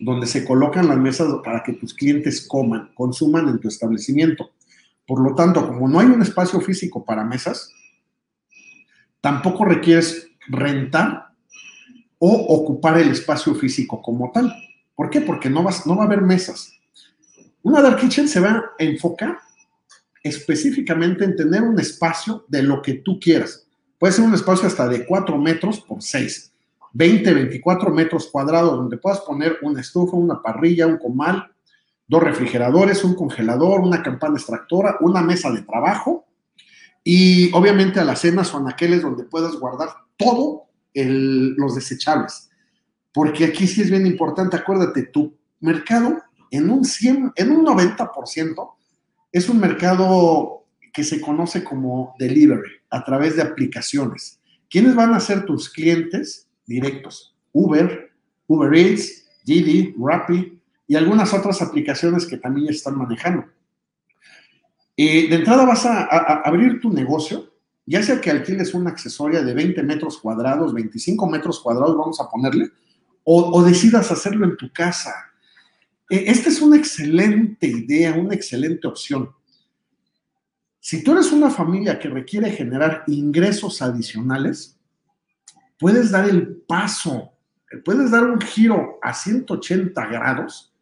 donde 0.00 0.26
se 0.26 0.42
colocan 0.42 0.88
las 0.88 0.96
mesas 0.96 1.28
para 1.44 1.62
que 1.62 1.74
tus 1.74 1.92
clientes 1.92 2.48
coman, 2.48 2.92
consuman 2.94 3.46
en 3.50 3.60
tu 3.60 3.68
establecimiento. 3.68 4.52
Por 5.06 5.20
lo 5.20 5.34
tanto, 5.34 5.68
como 5.68 5.86
no 5.86 6.00
hay 6.00 6.06
un 6.06 6.22
espacio 6.22 6.62
físico 6.62 7.04
para 7.04 7.24
mesas, 7.24 7.70
tampoco 9.20 9.66
requieres 9.66 10.30
rentar 10.48 11.33
o 12.26 12.54
ocupar 12.54 12.98
el 12.98 13.10
espacio 13.10 13.54
físico 13.54 14.00
como 14.00 14.30
tal. 14.32 14.50
¿Por 14.94 15.10
qué? 15.10 15.20
Porque 15.20 15.50
no, 15.50 15.62
vas, 15.62 15.86
no 15.86 15.94
va 15.94 16.04
a 16.04 16.06
haber 16.06 16.22
mesas. 16.22 16.72
Una 17.62 17.82
dark 17.82 17.98
kitchen 17.98 18.28
se 18.28 18.40
va 18.40 18.72
a 18.78 18.82
enfocar 18.82 19.38
específicamente 20.22 21.24
en 21.24 21.36
tener 21.36 21.60
un 21.60 21.78
espacio 21.78 22.46
de 22.48 22.62
lo 22.62 22.80
que 22.80 22.94
tú 22.94 23.20
quieras. 23.20 23.66
Puede 23.98 24.14
ser 24.14 24.24
un 24.24 24.32
espacio 24.32 24.66
hasta 24.66 24.88
de 24.88 25.04
4 25.04 25.36
metros 25.36 25.80
por 25.80 26.02
6 26.02 26.52
20, 26.94 27.34
24 27.34 27.90
metros 27.90 28.28
cuadrados 28.28 28.76
donde 28.76 28.96
puedas 28.96 29.20
poner 29.20 29.58
una 29.60 29.82
estufa, 29.82 30.16
una 30.16 30.40
parrilla, 30.40 30.86
un 30.86 30.96
comal, 30.96 31.52
dos 32.06 32.22
refrigeradores, 32.22 33.04
un 33.04 33.16
congelador, 33.16 33.80
una 33.80 34.02
campana 34.02 34.36
extractora, 34.36 34.96
una 35.00 35.20
mesa 35.20 35.50
de 35.50 35.60
trabajo 35.60 36.24
y 37.02 37.52
obviamente 37.52 38.00
a 38.00 38.04
las 38.04 38.20
cenas 38.20 38.54
o 38.54 38.58
anaqueles 38.58 39.02
donde 39.02 39.24
puedas 39.24 39.56
guardar 39.56 39.88
todo 40.16 40.68
los 40.94 41.74
desechables. 41.74 42.50
Porque 43.12 43.44
aquí 43.44 43.66
sí 43.66 43.82
es 43.82 43.90
bien 43.90 44.06
importante, 44.06 44.56
acuérdate, 44.56 45.04
tu 45.04 45.36
mercado 45.60 46.22
en 46.50 46.70
un 46.70 46.84
100, 46.84 47.32
en 47.36 47.50
un 47.50 47.64
90% 47.66 48.70
es 49.32 49.48
un 49.48 49.58
mercado 49.58 50.64
que 50.92 51.04
se 51.04 51.20
conoce 51.20 51.64
como 51.64 52.14
delivery 52.18 52.70
a 52.90 53.04
través 53.04 53.36
de 53.36 53.42
aplicaciones. 53.42 54.40
¿Quiénes 54.70 54.94
van 54.94 55.12
a 55.12 55.20
ser 55.20 55.44
tus 55.44 55.68
clientes? 55.68 56.48
directos. 56.66 57.36
Uber, 57.52 58.10
Uber 58.46 58.74
Eats, 58.74 59.26
Didi, 59.44 59.94
Rappi 59.98 60.60
y 60.86 60.96
algunas 60.96 61.32
otras 61.32 61.62
aplicaciones 61.62 62.26
que 62.26 62.36
también 62.36 62.68
están 62.68 62.96
manejando. 62.96 63.46
Eh, 64.96 65.28
de 65.28 65.36
entrada 65.36 65.64
vas 65.64 65.86
a, 65.86 66.04
abrir 66.44 66.80
tu 66.80 66.90
negocio, 66.90 67.52
ya 67.86 68.02
sea 68.02 68.20
que 68.20 68.30
alquiles 68.30 68.74
una 68.74 68.90
accesoria 68.90 69.42
de 69.42 69.52
20 69.52 69.82
metros 69.82 70.18
cuadrados, 70.18 70.72
25 70.72 71.26
metros 71.28 71.60
cuadrados, 71.60 71.96
vamos 71.96 72.20
a 72.20 72.28
ponerle, 72.28 72.70
o, 73.24 73.62
decidas 73.62 74.10
hacerlo 74.10 74.44
en 74.44 74.56
tu 74.56 74.70
casa. 74.72 75.12
Eh, 76.10 76.24
esta 76.26 76.50
es 76.50 76.60
una 76.60 76.76
excelente 76.76 77.66
idea, 77.66 78.14
una 78.14 78.34
excelente 78.34 78.86
opción. 78.86 79.30
Si 80.78 81.02
tú 81.02 81.12
eres 81.12 81.32
una 81.32 81.50
familia 81.50 81.98
que 81.98 82.08
requiere 82.08 82.50
generar 82.50 83.04
ingresos 83.06 83.80
adicionales, 83.80 84.78
puedes 85.78 86.10
dar 86.10 86.28
el 86.28 86.56
paso, 86.68 87.32
puedes 87.84 88.10
dar 88.10 88.24
un 88.24 88.40
giro 88.40 88.98
a 89.02 89.14
180 89.14 90.06
grados 90.06 90.74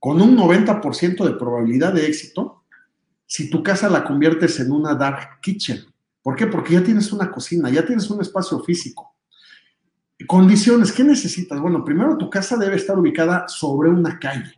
con 0.00 0.20
un 0.20 0.36
90% 0.36 1.24
de 1.24 1.38
probabilidad 1.38 1.92
de 1.92 2.06
éxito 2.06 2.64
si 3.26 3.50
tu 3.50 3.62
casa 3.62 3.88
la 3.88 4.04
conviertes 4.04 4.58
en 4.58 4.72
una 4.72 4.94
dark 4.94 5.40
kitchen. 5.40 5.84
¿Por 6.28 6.36
qué? 6.36 6.46
Porque 6.46 6.74
ya 6.74 6.84
tienes 6.84 7.10
una 7.10 7.30
cocina, 7.30 7.70
ya 7.70 7.86
tienes 7.86 8.10
un 8.10 8.20
espacio 8.20 8.60
físico. 8.60 9.16
Condiciones, 10.26 10.92
¿qué 10.92 11.02
necesitas? 11.02 11.58
Bueno, 11.58 11.82
primero 11.82 12.18
tu 12.18 12.28
casa 12.28 12.58
debe 12.58 12.76
estar 12.76 12.98
ubicada 12.98 13.48
sobre 13.48 13.88
una 13.88 14.18
calle. 14.18 14.52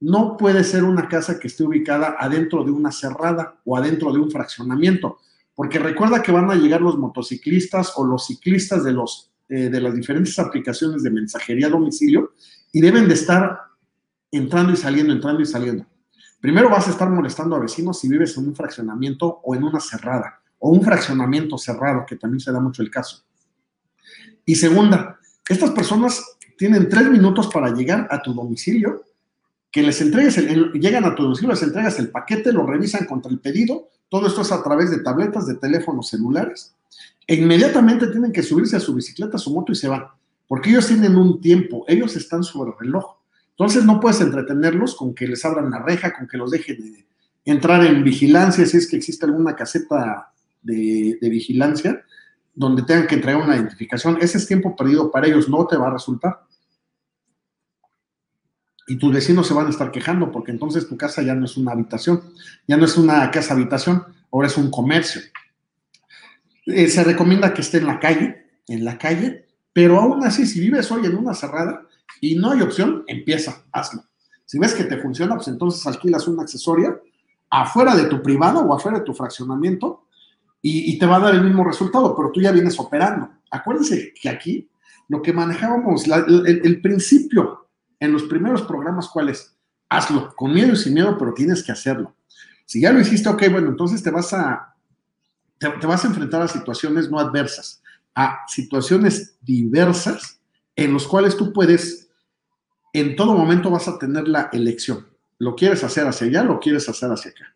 No 0.00 0.38
puede 0.38 0.64
ser 0.64 0.84
una 0.84 1.08
casa 1.08 1.38
que 1.38 1.48
esté 1.48 1.64
ubicada 1.64 2.16
adentro 2.18 2.64
de 2.64 2.70
una 2.70 2.90
cerrada 2.90 3.60
o 3.66 3.76
adentro 3.76 4.10
de 4.10 4.20
un 4.20 4.30
fraccionamiento 4.30 5.18
porque 5.54 5.78
recuerda 5.78 6.22
que 6.22 6.32
van 6.32 6.50
a 6.50 6.54
llegar 6.54 6.80
los 6.80 6.96
motociclistas 6.96 7.92
o 7.96 8.06
los 8.06 8.28
ciclistas 8.28 8.82
de, 8.82 8.92
los, 8.94 9.34
eh, 9.50 9.68
de 9.68 9.80
las 9.82 9.94
diferentes 9.94 10.38
aplicaciones 10.38 11.02
de 11.02 11.10
mensajería 11.10 11.66
a 11.66 11.70
domicilio 11.72 12.32
y 12.72 12.80
deben 12.80 13.06
de 13.06 13.12
estar 13.12 13.60
entrando 14.30 14.72
y 14.72 14.78
saliendo, 14.78 15.12
entrando 15.12 15.42
y 15.42 15.44
saliendo. 15.44 15.84
Primero 16.40 16.70
vas 16.70 16.88
a 16.88 16.90
estar 16.90 17.10
molestando 17.10 17.54
a 17.54 17.58
vecinos 17.58 18.00
si 18.00 18.08
vives 18.08 18.34
en 18.38 18.48
un 18.48 18.56
fraccionamiento 18.56 19.42
o 19.44 19.54
en 19.54 19.64
una 19.64 19.78
cerrada, 19.78 20.41
o 20.62 20.70
un 20.70 20.82
fraccionamiento 20.82 21.58
cerrado, 21.58 22.04
que 22.06 22.16
también 22.16 22.40
se 22.40 22.52
da 22.52 22.60
mucho 22.60 22.82
el 22.82 22.90
caso. 22.90 23.24
Y 24.46 24.54
segunda, 24.54 25.18
estas 25.48 25.70
personas 25.70 26.22
tienen 26.56 26.88
tres 26.88 27.10
minutos 27.10 27.48
para 27.48 27.74
llegar 27.74 28.08
a 28.10 28.22
tu 28.22 28.32
domicilio, 28.32 29.04
que 29.70 29.82
les 29.82 30.00
entregues, 30.00 30.38
el, 30.38 30.72
llegan 30.72 31.04
a 31.04 31.14
tu 31.14 31.22
domicilio, 31.24 31.50
les 31.50 31.62
entregas 31.62 31.98
el 31.98 32.10
paquete, 32.10 32.52
lo 32.52 32.66
revisan 32.66 33.06
contra 33.06 33.30
el 33.30 33.40
pedido 33.40 33.88
todo 34.12 34.26
esto 34.26 34.42
es 34.42 34.52
a 34.52 34.62
través 34.62 34.90
de 34.90 34.98
tabletas, 34.98 35.46
de 35.46 35.54
teléfonos 35.54 36.10
celulares. 36.10 36.74
E 37.26 37.36
inmediatamente 37.36 38.08
tienen 38.08 38.30
que 38.30 38.42
subirse 38.42 38.76
a 38.76 38.80
su 38.80 38.94
bicicleta, 38.94 39.36
a 39.36 39.40
su 39.40 39.50
moto 39.50 39.72
y 39.72 39.74
se 39.74 39.88
van. 39.88 40.04
Porque 40.46 40.68
ellos 40.68 40.86
tienen 40.86 41.16
un 41.16 41.40
tiempo, 41.40 41.86
ellos 41.88 42.14
están 42.14 42.44
sobre 42.44 42.72
el 42.72 42.78
reloj. 42.78 43.16
Entonces 43.52 43.86
no 43.86 44.00
puedes 44.00 44.20
entretenerlos 44.20 44.96
con 44.96 45.14
que 45.14 45.26
les 45.26 45.42
abran 45.46 45.70
la 45.70 45.78
reja, 45.78 46.12
con 46.12 46.28
que 46.28 46.36
los 46.36 46.50
dejen 46.50 46.92
de 46.92 47.06
entrar 47.46 47.86
en 47.86 48.04
vigilancia, 48.04 48.66
si 48.66 48.76
es 48.76 48.86
que 48.86 48.96
existe 48.96 49.24
alguna 49.24 49.56
caseta 49.56 50.30
de, 50.62 51.18
vigilancia 51.22 52.04
donde 52.54 52.82
tengan 52.82 53.06
que 53.06 53.14
entregar 53.14 53.42
una 53.42 53.56
identificación. 53.56 54.18
Ese 54.20 54.38
es 54.38 54.46
tiempo 54.46 54.76
perdido 54.76 55.10
para 55.10 55.26
ellos, 55.26 55.48
no 55.48 55.66
te 55.66 55.76
va 55.76 55.88
a 55.88 55.92
resultar 55.92 56.40
y 58.86 58.96
tus 58.96 59.12
vecinos 59.12 59.46
se 59.46 59.54
van 59.54 59.66
a 59.66 59.70
estar 59.70 59.90
quejando 59.90 60.30
porque 60.30 60.50
entonces 60.50 60.88
tu 60.88 60.96
casa 60.96 61.22
ya 61.22 61.34
no 61.34 61.44
es 61.44 61.56
una 61.56 61.72
habitación, 61.72 62.22
ya 62.66 62.76
no 62.76 62.84
es 62.84 62.96
una 62.96 63.30
casa 63.30 63.54
habitación, 63.54 64.04
ahora 64.30 64.48
es 64.48 64.56
un 64.56 64.70
comercio. 64.70 65.22
Eh, 66.66 66.88
se 66.88 67.04
recomienda 67.04 67.54
que 67.54 67.60
esté 67.60 67.78
en 67.78 67.86
la 67.86 67.98
calle, 67.98 68.46
en 68.68 68.84
la 68.84 68.98
calle, 68.98 69.46
pero 69.72 70.00
aún 70.00 70.24
así, 70.24 70.46
si 70.46 70.60
vives 70.60 70.90
hoy 70.90 71.06
en 71.06 71.16
una 71.16 71.34
cerrada 71.34 71.86
y 72.20 72.34
no 72.34 72.50
hay 72.50 72.60
opción, 72.60 73.04
empieza, 73.06 73.64
hazlo. 73.72 74.04
Si 74.44 74.58
ves 74.58 74.74
que 74.74 74.84
te 74.84 74.98
funciona, 74.98 75.36
pues 75.36 75.48
entonces 75.48 75.86
alquilas 75.86 76.28
una 76.28 76.42
accesoria 76.42 77.00
afuera 77.48 77.94
de 77.94 78.04
tu 78.04 78.22
privada 78.22 78.60
o 78.60 78.74
afuera 78.74 78.98
de 78.98 79.04
tu 79.04 79.14
fraccionamiento 79.14 80.04
y, 80.62 80.96
te 80.98 81.06
va 81.06 81.16
a 81.16 81.20
dar 81.20 81.34
el 81.34 81.42
mismo 81.42 81.64
resultado, 81.64 82.14
pero 82.14 82.30
tú 82.30 82.40
ya 82.40 82.52
vienes 82.52 82.78
operando. 82.78 83.28
Acuérdense 83.50 84.14
que 84.14 84.28
aquí 84.28 84.70
lo 85.08 85.20
que 85.20 85.32
manejábamos, 85.32 86.04
el 86.06 86.80
principio 86.80 87.68
en 87.98 88.12
los 88.12 88.24
primeros 88.24 88.62
programas, 88.62 89.08
¿cuál 89.08 89.28
es? 89.28 89.56
Hazlo, 89.88 90.34
con 90.34 90.54
miedo 90.54 90.72
y 90.72 90.76
sin 90.76 90.94
miedo, 90.94 91.16
pero 91.18 91.34
tienes 91.34 91.62
que 91.62 91.72
hacerlo. 91.72 92.16
Si 92.66 92.80
ya 92.80 92.92
lo 92.92 93.00
hiciste, 93.00 93.28
ok, 93.28 93.42
bueno, 93.50 93.68
entonces 93.68 94.02
te 94.02 94.10
vas 94.10 94.32
a, 94.32 94.74
te, 95.58 95.86
vas 95.86 96.04
a 96.04 96.08
enfrentar 96.08 96.42
a 96.42 96.48
situaciones 96.48 97.10
no 97.10 97.18
adversas, 97.18 97.82
a 98.14 98.40
situaciones 98.48 99.36
diversas 99.40 100.40
en 100.74 100.92
los 100.92 101.06
cuales 101.06 101.36
tú 101.36 101.52
puedes, 101.52 102.08
en 102.92 103.14
todo 103.14 103.36
momento 103.36 103.70
vas 103.70 103.88
a 103.88 103.98
tener 103.98 104.26
la 104.26 104.48
elección. 104.52 105.06
¿Lo 105.38 105.54
quieres 105.54 105.84
hacer 105.84 106.06
hacia 106.06 106.26
allá? 106.26 106.42
¿Lo 106.42 106.58
quieres 106.58 106.88
hacer 106.88 107.10
hacia 107.10 107.30
acá? 107.30 107.54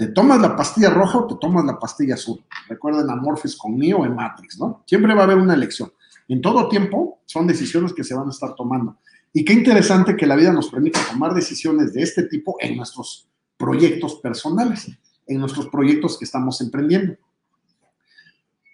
¿Te 0.00 0.06
tomas 0.06 0.40
la 0.40 0.56
pastilla 0.56 0.88
roja 0.88 1.18
o 1.18 1.26
te 1.26 1.34
tomas 1.38 1.62
la 1.62 1.78
pastilla 1.78 2.14
azul? 2.14 2.42
Recuerden 2.70 3.10
a 3.10 3.16
Morpheus 3.16 3.54
con 3.54 3.74
o 3.74 4.06
en 4.06 4.14
Matrix, 4.14 4.58
¿no? 4.58 4.82
Siempre 4.86 5.12
va 5.12 5.20
a 5.20 5.24
haber 5.24 5.36
una 5.36 5.52
elección. 5.52 5.92
En 6.26 6.40
todo 6.40 6.70
tiempo 6.70 7.20
son 7.26 7.46
decisiones 7.46 7.92
que 7.92 8.02
se 8.02 8.14
van 8.14 8.26
a 8.26 8.30
estar 8.30 8.54
tomando. 8.54 8.96
Y 9.30 9.44
qué 9.44 9.52
interesante 9.52 10.16
que 10.16 10.24
la 10.24 10.36
vida 10.36 10.54
nos 10.54 10.70
permita 10.70 11.00
tomar 11.06 11.34
decisiones 11.34 11.92
de 11.92 12.02
este 12.02 12.22
tipo 12.22 12.56
en 12.60 12.78
nuestros 12.78 13.28
proyectos 13.58 14.14
personales, 14.22 14.90
en 15.26 15.38
nuestros 15.38 15.68
proyectos 15.68 16.18
que 16.18 16.24
estamos 16.24 16.62
emprendiendo. 16.62 17.18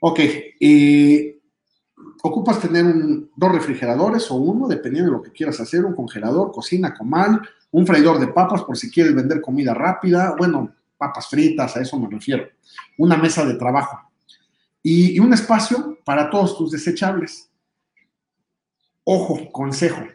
Ok, 0.02 0.20
ocupas 2.22 2.60
tener 2.60 2.86
dos 3.34 3.52
refrigeradores 3.52 4.30
o 4.30 4.36
uno, 4.36 4.68
dependiendo 4.68 5.10
de 5.10 5.16
lo 5.16 5.22
que 5.24 5.32
quieras 5.32 5.58
hacer, 5.58 5.84
un 5.84 5.96
congelador, 5.96 6.52
cocina, 6.52 6.94
comal, 6.94 7.40
un 7.72 7.84
freidor 7.84 8.20
de 8.20 8.28
papas 8.28 8.62
por 8.62 8.76
si 8.76 8.92
quieres 8.92 9.12
vender 9.12 9.40
comida 9.40 9.74
rápida. 9.74 10.36
Bueno, 10.38 10.72
papas 10.96 11.28
fritas, 11.28 11.76
a 11.76 11.80
eso 11.80 11.98
me 11.98 12.08
refiero. 12.08 12.48
Una 12.98 13.16
mesa 13.16 13.44
de 13.44 13.54
trabajo. 13.54 13.98
Y, 14.82 15.18
un 15.18 15.32
espacio 15.32 15.98
para 16.04 16.30
todos 16.30 16.56
tus 16.56 16.70
desechables. 16.70 17.50
Ojo, 19.04 19.50
consejo. 19.50 20.06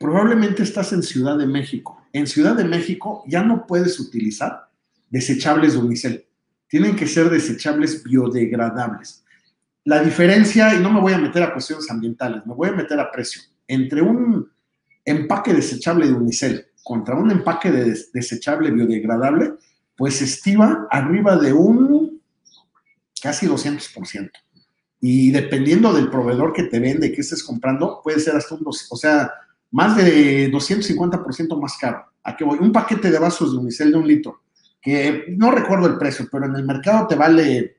Probablemente 0.00 0.62
estás 0.62 0.92
en 0.92 1.02
Ciudad 1.02 1.36
de 1.36 1.46
México. 1.46 2.02
En 2.12 2.26
Ciudad 2.26 2.54
de 2.54 2.64
México 2.64 3.24
ya 3.26 3.42
no 3.42 3.66
puedes 3.66 4.00
utilizar 4.00 4.70
desechables 5.10 5.74
de 5.74 5.78
unicel. 5.78 6.26
Tienen 6.68 6.96
que 6.96 7.06
ser 7.06 7.30
desechables 7.30 8.02
biodegradables. 8.02 9.24
La 9.84 10.02
diferencia, 10.02 10.74
y 10.74 10.80
no 10.80 10.90
me 10.90 11.00
voy 11.00 11.12
a 11.12 11.18
meter 11.18 11.42
a 11.42 11.52
cuestiones 11.52 11.90
ambientales, 11.90 12.44
me 12.46 12.54
voy 12.54 12.70
a 12.70 12.72
meter 12.72 12.98
a 12.98 13.10
precio, 13.12 13.42
entre 13.68 14.00
un 14.00 14.50
empaque 15.04 15.52
desechable 15.52 16.06
de 16.06 16.14
unicel 16.14 16.66
contra 16.82 17.16
un 17.16 17.30
empaque 17.30 17.70
de 17.70 17.84
des 17.84 18.12
desechable 18.12 18.70
biodegradable, 18.70 19.54
pues 19.96 20.20
estima 20.22 20.86
arriba 20.90 21.36
de 21.36 21.52
un 21.52 22.20
casi 23.22 23.46
200%. 23.46 24.30
Y 25.00 25.30
dependiendo 25.30 25.92
del 25.92 26.10
proveedor 26.10 26.52
que 26.52 26.64
te 26.64 26.80
vende, 26.80 27.12
que 27.12 27.20
estés 27.20 27.42
comprando, 27.42 28.00
puede 28.02 28.20
ser 28.20 28.36
hasta 28.36 28.54
un, 28.54 28.64
o 28.66 28.96
sea, 28.96 29.32
más 29.70 29.96
de 29.96 30.50
250% 30.50 31.60
más 31.60 31.76
caro. 31.76 32.06
¿A 32.22 32.36
qué 32.36 32.44
voy? 32.44 32.58
Un 32.60 32.72
paquete 32.72 33.10
de 33.10 33.18
vasos 33.18 33.52
de 33.52 33.58
unicel 33.58 33.92
de 33.92 33.98
un 33.98 34.06
litro, 34.06 34.42
que 34.80 35.26
no 35.36 35.50
recuerdo 35.50 35.86
el 35.88 35.98
precio, 35.98 36.26
pero 36.30 36.46
en 36.46 36.56
el 36.56 36.64
mercado 36.64 37.06
te 37.06 37.16
vale 37.16 37.76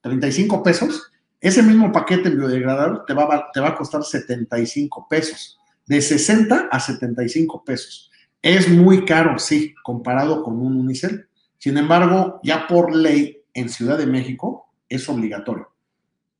35 0.00 0.62
pesos. 0.62 1.12
Ese 1.40 1.62
mismo 1.62 1.92
paquete 1.92 2.30
biodegradable 2.30 3.00
te 3.06 3.14
va, 3.14 3.50
te 3.52 3.60
va 3.60 3.68
a 3.68 3.76
costar 3.76 4.02
75 4.02 5.06
pesos, 5.08 5.58
de 5.86 6.00
60 6.00 6.68
a 6.70 6.80
75 6.80 7.62
pesos. 7.64 8.10
Es 8.42 8.68
muy 8.68 9.04
caro, 9.04 9.38
sí, 9.38 9.74
comparado 9.82 10.42
con 10.42 10.60
un 10.60 10.76
unicel. 10.76 11.28
Sin 11.58 11.78
embargo, 11.78 12.40
ya 12.42 12.66
por 12.66 12.94
ley 12.94 13.42
en 13.54 13.68
Ciudad 13.68 13.98
de 13.98 14.06
México 14.06 14.68
es 14.88 15.08
obligatorio, 15.08 15.72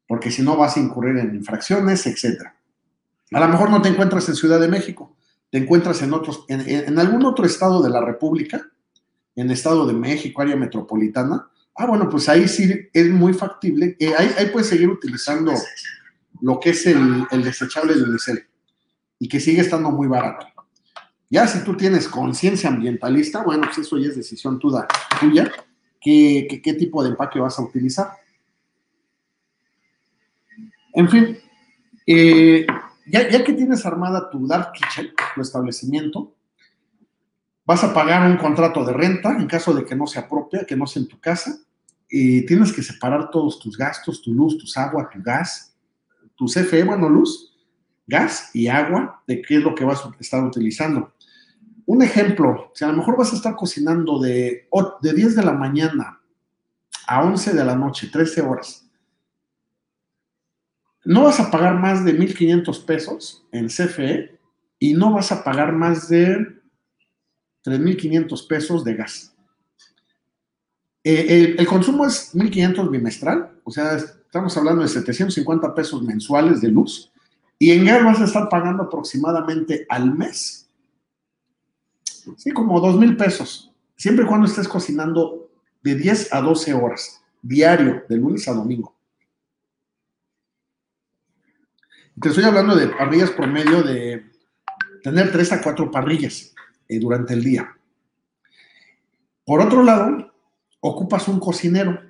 porque 0.07 0.31
si 0.31 0.43
no 0.43 0.57
vas 0.57 0.77
a 0.77 0.81
incurrir 0.81 1.19
en 1.19 1.35
infracciones, 1.35 2.07
etc. 2.07 2.43
A 3.33 3.41
lo 3.41 3.49
mejor 3.49 3.71
no 3.71 3.83
te 3.83 3.89
encuentras 3.89 4.29
en 4.29 4.37
Ciudad 4.37 4.61
de 4.61 4.69
México, 4.69 5.17
te 5.51 5.59
encuentras 5.59 6.03
en, 6.03 6.13
otros, 6.13 6.45
en, 6.49 6.99
algún 6.99 7.25
otro 7.25 7.47
estado 7.47 7.83
de 7.83 7.91
la 7.91 8.01
República, 8.01 8.67
en 9.35 9.51
Estado 9.51 9.87
de 9.87 9.93
México, 9.93 10.43
área 10.43 10.57
metropolitana. 10.57 11.49
Ah, 11.75 11.87
bueno, 11.87 12.09
pues 12.09 12.29
ahí 12.29 12.49
sí 12.49 12.89
es 12.93 13.11
muy 13.11 13.35
factible. 13.35 13.97
Eh, 13.99 14.13
ahí, 14.17 14.51
puedes 14.53 14.69
seguir 14.69 14.89
utilizando 14.89 15.53
lo 16.41 16.59
que 16.59 16.71
es 16.71 16.87
el, 16.87 17.27
desechable 17.43 17.95
de 17.95 18.03
unicel 18.03 18.47
y 19.19 19.29
que 19.29 19.41
sigue 19.41 19.61
estando 19.61 19.91
muy 19.91 20.09
barato. 20.09 20.47
Ya 21.29 21.47
si 21.47 21.65
tú 21.65 21.77
tienes 21.77 22.09
conciencia 22.09 22.69
ambientalista, 22.69 23.43
bueno, 23.43 23.65
pues 23.65 23.79
eso 23.79 23.99
ya 23.99 24.09
es 24.09 24.17
decisión 24.17 24.59
tuya, 24.59 24.87
¿qué, 26.01 26.61
qué, 26.63 26.75
tipo 26.75 27.03
de 27.03 27.11
empaque 27.11 27.41
vas 27.41 27.59
a 27.59 27.63
utilizar. 27.63 28.13
En 30.93 31.09
fin, 31.09 31.39
eh, 32.07 32.65
ya, 33.07 33.29
ya, 33.29 33.45
que 33.45 33.53
tienes 33.53 33.85
armada 33.85 34.31
tu 34.31 34.47
Dark 34.47 34.73
Kitchen, 34.73 35.11
tu 35.35 35.41
establecimiento, 35.41 36.35
vas 37.65 37.83
a 37.83 37.93
pagar 37.93 38.31
un 38.31 38.37
contrato 38.37 38.85
de 38.85 38.93
renta 38.93 39.37
en 39.37 39.49
caso 39.49 39.75
de 39.75 39.85
que 39.85 39.97
no 39.97 40.07
se 40.07 40.21
apropia, 40.21 40.65
que 40.65 40.77
no 40.77 40.87
sea 40.87 41.03
en 41.03 41.09
tu 41.09 41.19
casa, 41.19 41.59
y 42.09 42.47
tienes 42.47 42.73
que 42.73 42.83
separar 42.83 43.31
todos 43.31 43.59
tus 43.59 43.77
gastos, 43.77 44.23
tu 44.23 44.33
luz, 44.33 44.57
tu 44.57 44.81
agua, 44.81 45.11
tu 45.13 45.21
gas, 45.21 45.77
tu 46.37 46.47
CFE, 46.47 46.85
bueno, 46.85 47.09
luz, 47.09 47.53
gas 48.07 48.51
y 48.55 48.69
agua, 48.69 49.23
de 49.27 49.43
qué 49.43 49.57
es 49.57 49.63
lo 49.63 49.75
que 49.75 49.85
vas 49.85 50.05
a 50.05 50.15
estar 50.21 50.45
utilizando. 50.45 51.13
Un 51.87 52.03
ejemplo, 52.03 52.73
si 52.75 52.85
a 52.85 52.89
lo 52.89 52.95
mejor 52.95 53.17
vas 53.17 53.33
a 53.33 53.37
estar 53.37 53.55
cocinando 53.55 54.19
de, 54.19 54.69
de 55.03 55.13
10 55.13 55.37
de 55.37 55.45
la 55.45 55.53
mañana 55.53 56.21
a 57.07 57.23
11 57.23 57.55
de 57.55 57.65
la 57.65 57.77
noche, 57.77 58.09
13 58.13 58.41
horas, 58.43 58.91
no 61.05 61.23
vas 61.23 61.39
a 61.39 61.49
pagar 61.49 61.79
más 61.79 62.05
de 62.05 62.19
1.500 62.19 62.85
pesos 62.85 63.47
en 63.53 63.69
CFE 63.69 64.37
y 64.81 64.95
no 64.95 65.13
vas 65.13 65.31
a 65.31 65.45
pagar 65.45 65.73
más 65.73 66.09
de 66.09 66.61
3.500 67.65 68.49
pesos 68.49 68.85
de 68.85 68.95
gas. 68.95 69.33
Eh, 71.05 71.27
el, 71.29 71.61
el, 71.61 71.67
consumo 71.69 72.05
es 72.05 72.35
1.500 72.35 72.91
bimestral, 72.91 73.61
o 73.63 73.71
sea, 73.71 73.95
estamos 73.95 74.57
hablando 74.57 74.83
de 74.83 74.89
750 74.89 75.73
pesos 75.73 76.03
mensuales 76.03 76.61
de 76.61 76.69
luz, 76.69 77.13
y 77.61 77.71
en 77.71 77.85
gas 77.85 78.05
vas 78.05 78.21
a 78.21 78.25
estar 78.25 78.49
pagando 78.49 78.83
aproximadamente 78.83 79.87
al 79.89 80.13
mes 80.13 80.66
Sí, 82.37 82.51
como 82.51 82.81
dos 82.81 82.99
mil 82.99 83.17
pesos. 83.17 83.73
Siempre 83.97 84.25
y 84.25 84.29
cuando 84.29 84.47
estés 84.47 84.69
cocinando 84.69 85.51
de 85.83 85.95
10 85.95 86.33
a 86.33 86.41
12 86.41 86.75
horas, 86.75 87.23
diario, 87.41 88.05
de 88.09 88.17
lunes 88.17 88.49
a 88.49 88.53
domingo. 88.53 88.95
Te 92.21 92.29
estoy 92.29 92.45
hablando 92.45 92.75
de 92.75 92.89
parrillas 92.89 93.31
promedio 93.31 93.83
de 93.83 94.27
tener 95.03 95.31
3 95.31 95.53
a 95.53 95.63
4 95.63 95.91
parrillas 95.91 96.55
eh, 96.89 96.99
durante 96.99 97.35
el 97.35 97.45
día. 97.45 97.77
Por 99.45 99.61
otro 99.61 99.83
lado, 99.83 100.33
ocupas 100.81 101.29
un 101.29 101.39
cocinero. 101.39 102.01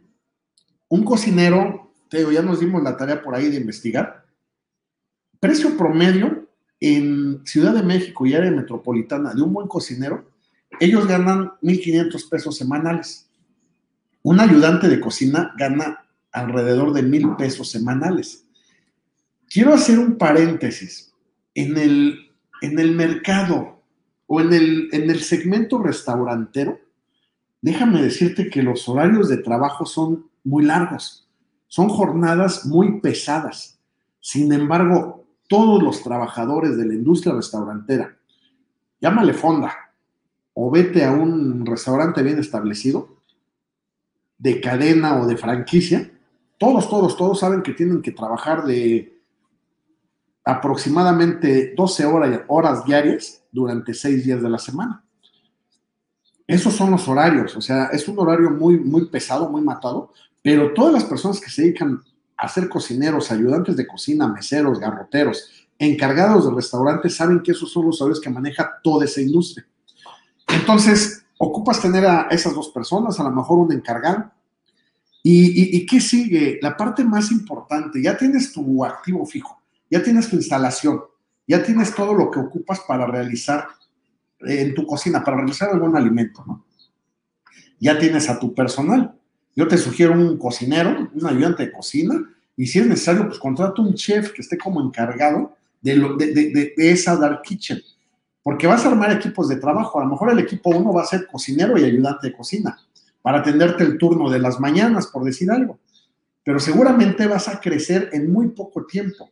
Un 0.89 1.05
cocinero, 1.05 1.93
te 2.09 2.19
digo, 2.19 2.33
ya 2.33 2.43
nos 2.43 2.61
dimos 2.61 2.83
la 2.83 2.97
tarea 2.97 3.23
por 3.23 3.35
ahí 3.35 3.51
de 3.51 3.57
investigar. 3.57 4.25
Precio 5.41 5.77
promedio 5.77 6.46
en 6.81 7.45
Ciudad 7.47 7.75
de 7.75 7.83
México 7.83 8.27
y 8.27 8.35
área 8.35 8.51
metropolitana 8.51 9.35
de 9.35 9.43
un 9.43 9.53
buen 9.53 9.69
cocinero, 9.69 10.31
ellos 10.81 11.07
ganan 11.07 11.53
1.500 11.63 12.29
pesos 12.29 12.57
semanales. 12.57 13.29
Un 14.23 14.41
ayudante 14.41 14.89
de 14.89 15.01
cocina 15.01 15.55
gana 15.57 16.05
alrededor 16.33 16.93
de 16.93 17.03
mil 17.03 17.35
pesos 17.37 17.71
semanales. 17.71 18.45
Quiero 19.49 19.73
hacer 19.73 19.99
un 19.99 20.19
paréntesis. 20.19 21.13
En 21.55 21.79
el, 21.79 22.31
en 22.61 22.79
el 22.79 22.95
mercado 22.95 23.83
o 24.27 24.41
en 24.41 24.53
el, 24.53 24.89
en 24.93 25.09
el 25.09 25.21
segmento 25.21 25.79
restaurantero, 25.79 26.79
déjame 27.63 28.03
decirte 28.03 28.51
que 28.51 28.63
los 28.63 28.87
horarios 28.89 29.31
de 29.31 29.39
trabajo 29.39 29.87
son 29.87 30.29
muy 30.45 30.65
largos, 30.65 31.27
son 31.67 31.89
jornadas 31.89 32.67
muy 32.67 33.01
pesadas. 33.01 33.81
Sin 34.21 34.53
embargo, 34.53 35.26
todos 35.49 35.83
los 35.83 36.03
trabajadores 36.03 36.77
de 36.77 36.87
la 36.87 36.95
industria 36.95 37.35
restaurantera, 37.35 38.17
llámale 39.01 39.35
fonda 39.35 39.75
o 40.55 40.71
vete 40.71 41.05
a 41.05 41.13
un 41.13 41.67
restaurante 41.67 42.23
bien 42.23 42.39
establecido, 42.39 43.17
de 44.39 44.61
cadena 44.61 45.21
o 45.21 45.27
de 45.27 45.37
franquicia, 45.37 46.11
todos, 46.59 46.89
todos, 46.89 47.17
todos 47.17 47.41
saben 47.41 47.63
que 47.63 47.73
tienen 47.73 48.03
que 48.03 48.13
trabajar 48.13 48.65
de 48.65 49.21
aproximadamente 50.45 51.75
12 51.77 52.07
horas, 52.07 52.41
horas 52.47 52.85
diarias 52.85 53.43
durante 53.51 53.93
6 53.93 54.25
días 54.25 54.43
de 54.43 54.49
la 54.49 54.59
semana. 54.59 55.05
Esos 56.47 56.75
son 56.75 56.93
los 56.93 57.09
horarios, 57.09 57.57
o 57.57 57.61
sea, 57.61 57.87
es 57.87 58.07
un 58.07 58.19
horario 58.19 58.51
muy, 58.51 58.79
muy 58.79 59.07
pesado, 59.07 59.51
muy 59.51 59.61
matado, 59.61 60.13
pero 60.43 60.73
todas 60.73 60.93
las 60.93 61.05
personas 61.05 61.41
que 61.41 61.51
se 61.51 61.63
dedican 61.63 62.01
a 62.37 62.49
ser 62.49 62.69
cocineros, 62.69 63.31
ayudantes 63.31 63.77
de 63.77 63.87
cocina, 63.87 64.29
meseros, 64.29 64.79
garroteros, 64.79 65.69
encargados 65.79 66.47
de 66.47 66.55
restaurantes, 66.55 67.15
saben 67.15 67.43
que 67.43 67.53
esos 67.53 67.71
son 67.71 67.87
los 67.87 68.01
horarios 68.01 68.21
que 68.21 68.31
maneja 68.31 68.79
toda 68.83 69.05
esa 69.05 69.21
industria. 69.21 69.67
Entonces, 70.49 71.25
ocupas 71.39 71.81
tener 71.81 72.07
a 72.07 72.29
esas 72.31 72.55
dos 72.55 72.71
personas, 72.71 73.19
a 73.19 73.25
lo 73.25 73.31
mejor 73.31 73.59
un 73.59 73.73
encargado. 73.73 74.31
¿Y, 75.23 75.47
y, 75.47 75.77
y 75.79 75.87
qué 75.87 76.01
sigue? 76.01 76.59
La 76.63 76.77
parte 76.77 77.05
más 77.05 77.33
importante, 77.33 78.01
ya 78.01 78.17
tienes 78.17 78.53
tu 78.53 78.85
activo 78.85 79.27
fijo, 79.27 79.61
ya 79.91 80.03
tienes 80.03 80.29
tu 80.29 80.37
instalación, 80.37 81.01
ya 81.49 81.63
tienes 81.63 81.95
todo 81.95 82.15
lo 82.15 82.31
que 82.31 82.39
ocupas 82.39 82.81
para 82.87 83.07
realizar 83.07 83.67
en 84.41 84.75
tu 84.75 84.87
cocina, 84.87 85.25
para 85.25 85.39
realizar 85.39 85.71
algún 85.71 85.97
alimento, 85.97 86.45
¿no? 86.47 86.65
Ya 87.79 87.99
tienes 87.99 88.29
a 88.31 88.39
tu 88.39 88.55
personal. 88.55 89.19
Yo 89.57 89.67
te 89.67 89.79
sugiero 89.79 90.13
un 90.13 90.37
cocinero, 90.37 91.11
un 91.15 91.27
ayudante 91.27 91.65
de 91.65 91.73
cocina, 91.73 92.15
y 92.57 92.67
si 92.67 92.79
es 92.79 92.87
necesario, 92.87 93.27
pues 93.27 93.39
contrata 93.39 93.81
un 93.81 93.95
chef 93.95 94.33
que 94.33 94.43
esté 94.43 94.59
como 94.59 94.83
encargado 94.83 95.57
de, 95.81 95.97
lo, 95.97 96.15
de, 96.17 96.33
de, 96.33 96.75
esa 96.77 97.17
dark 97.17 97.41
kitchen. 97.43 97.81
Porque 98.43 98.67
vas 98.67 98.85
a 98.85 98.91
armar 98.91 99.11
equipos 99.13 99.49
de 99.49 99.57
trabajo. 99.57 99.99
A 99.99 100.05
lo 100.05 100.11
mejor 100.11 100.31
el 100.31 100.39
equipo 100.39 100.71
uno 100.71 100.93
va 100.93 101.03
a 101.03 101.07
ser 101.07 101.27
cocinero 101.27 101.79
y 101.79 101.85
ayudante 101.85 102.29
de 102.29 102.37
cocina 102.37 102.79
para 103.23 103.39
atenderte 103.39 103.83
el 103.83 103.99
turno 103.99 104.31
de 104.31 104.39
las 104.39 104.61
mañanas, 104.61 105.09
por 105.09 105.25
decir 105.25 105.51
algo. 105.51 105.79
Pero 106.45 106.61
seguramente 106.61 107.27
vas 107.27 107.49
a 107.49 107.59
crecer 107.59 108.11
en 108.13 108.31
muy 108.31 108.49
poco 108.49 108.85
tiempo 108.85 109.31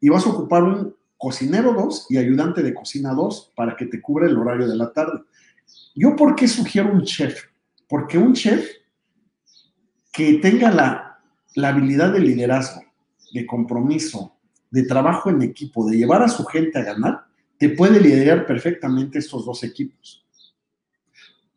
y 0.00 0.08
vas 0.08 0.26
a 0.26 0.30
ocupar 0.30 0.64
un 0.64 0.96
cocinero 1.16 1.74
2 1.74 2.06
y 2.10 2.16
ayudante 2.16 2.62
de 2.62 2.74
cocina 2.74 3.12
2 3.12 3.52
para 3.54 3.76
que 3.76 3.86
te 3.86 4.00
cubra 4.00 4.26
el 4.26 4.36
horario 4.36 4.66
de 4.66 4.76
la 4.76 4.92
tarde. 4.92 5.20
¿Yo 5.94 6.16
por 6.16 6.34
qué 6.34 6.48
sugiero 6.48 6.92
un 6.92 7.04
chef? 7.04 7.44
Porque 7.88 8.18
un 8.18 8.32
chef 8.32 8.68
que 10.14 10.34
tenga 10.34 10.70
la, 10.70 11.18
la 11.56 11.68
habilidad 11.70 12.12
de 12.12 12.20
liderazgo, 12.20 12.84
de 13.32 13.44
compromiso, 13.44 14.36
de 14.70 14.84
trabajo 14.84 15.28
en 15.28 15.42
equipo, 15.42 15.84
de 15.90 15.96
llevar 15.96 16.22
a 16.22 16.28
su 16.28 16.44
gente 16.44 16.78
a 16.78 16.84
ganar, 16.84 17.24
te 17.58 17.70
puede 17.70 18.00
liderar 18.00 18.46
perfectamente 18.46 19.18
estos 19.18 19.44
dos 19.44 19.64
equipos. 19.64 20.24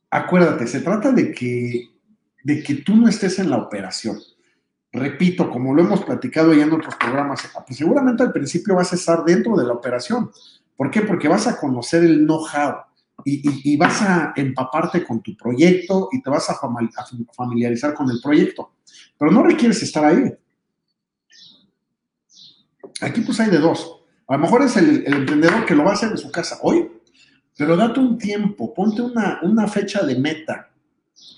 acuérdate, 0.09 0.65
se 0.65 0.81
trata 0.81 1.11
de 1.11 1.31
que, 1.31 1.89
de 2.43 2.63
que 2.63 2.75
tú 2.75 2.95
no 2.95 3.07
estés 3.07 3.37
en 3.37 3.51
la 3.51 3.57
operación. 3.57 4.17
Repito, 4.91 5.51
como 5.51 5.75
lo 5.75 5.83
hemos 5.83 6.03
platicado 6.03 6.53
ya 6.53 6.63
en 6.63 6.73
otros 6.73 6.95
programas, 6.95 7.47
pues 7.67 7.77
seguramente 7.77 8.23
al 8.23 8.31
principio 8.31 8.73
vas 8.73 8.91
a 8.91 8.95
estar 8.95 9.23
dentro 9.23 9.55
de 9.55 9.67
la 9.67 9.73
operación. 9.73 10.31
¿Por 10.75 10.89
qué? 10.89 11.01
Porque 11.01 11.27
vas 11.27 11.45
a 11.45 11.59
conocer 11.59 12.03
el 12.03 12.25
know-how 12.25 12.86
y, 13.25 13.77
vas 13.77 14.01
a 14.01 14.33
empaparte 14.35 15.03
con 15.03 15.21
tu 15.21 15.35
proyecto 15.35 16.09
y 16.11 16.21
te 16.21 16.29
vas 16.29 16.49
a 16.49 16.57
familiarizar 17.35 17.93
con 17.93 18.09
el 18.09 18.19
proyecto. 18.21 18.73
Pero 19.17 19.31
no 19.31 19.43
requieres 19.43 19.81
estar 19.81 20.05
ahí. 20.05 20.33
Aquí 23.01 23.21
pues 23.21 23.39
hay 23.39 23.49
de 23.49 23.59
dos. 23.59 24.01
A 24.27 24.33
lo 24.33 24.39
mejor 24.39 24.63
es 24.63 24.77
el, 24.77 25.05
emprendedor 25.05 25.65
que 25.65 25.75
lo 25.75 25.83
va 25.83 25.91
a 25.91 25.93
hacer 25.93 26.11
en 26.11 26.17
su 26.17 26.31
casa 26.31 26.59
hoy, 26.61 26.89
pero 27.55 27.75
date 27.75 27.99
un 27.99 28.17
tiempo, 28.17 28.73
ponte 28.73 29.01
una, 29.01 29.39
una 29.43 29.67
fecha 29.67 30.03
de 30.05 30.19
meta, 30.19 30.71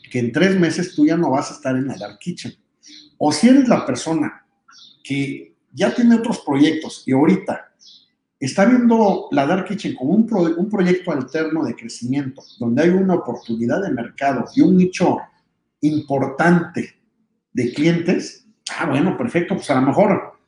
que 0.09 0.19
en 0.19 0.31
tres 0.31 0.59
meses 0.59 0.95
tú 0.95 1.05
ya 1.05 1.15
no 1.15 1.31
vas 1.31 1.51
a 1.51 1.53
estar 1.55 1.75
en 1.75 1.87
la 1.87 1.97
Dark 1.97 2.19
Kitchen. 2.19 2.53
O 3.17 3.31
si 3.31 3.47
eres 3.47 3.67
la 3.67 3.85
persona 3.85 4.45
que 5.03 5.55
ya 5.71 5.93
tiene 5.93 6.15
otros 6.15 6.39
proyectos 6.39 7.03
y 7.05 7.13
ahorita 7.13 7.68
está 8.39 8.65
viendo 8.65 9.27
la 9.31 9.45
Dark 9.45 9.65
Kitchen 9.65 9.95
como 9.95 10.11
un, 10.11 10.27
un 10.57 10.69
proyecto 10.69 11.11
alterno 11.11 11.63
de 11.63 11.75
crecimiento, 11.75 12.41
donde 12.59 12.83
hay 12.83 12.89
una 12.89 13.15
oportunidad 13.15 13.81
de 13.81 13.91
mercado 13.91 14.45
y 14.55 14.61
un 14.61 14.77
nicho 14.77 15.17
importante 15.81 16.95
de 17.53 17.73
clientes, 17.73 18.45
ah, 18.77 18.85
bueno, 18.85 19.17
perfecto, 19.17 19.55
pues 19.55 19.69
a 19.69 19.75
lo 19.75 19.81
mejor 19.81 20.39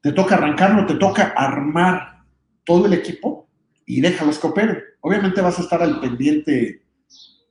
te 0.00 0.12
toca 0.12 0.36
arrancarlo, 0.36 0.86
te 0.86 0.94
toca 0.94 1.34
armar 1.36 2.24
todo 2.64 2.86
el 2.86 2.94
equipo 2.94 3.48
y 3.84 4.00
déjalos 4.00 4.38
que. 4.38 4.82
Obviamente 5.00 5.40
vas 5.40 5.58
a 5.58 5.62
estar 5.62 5.82
al 5.82 6.00
pendiente, 6.00 6.82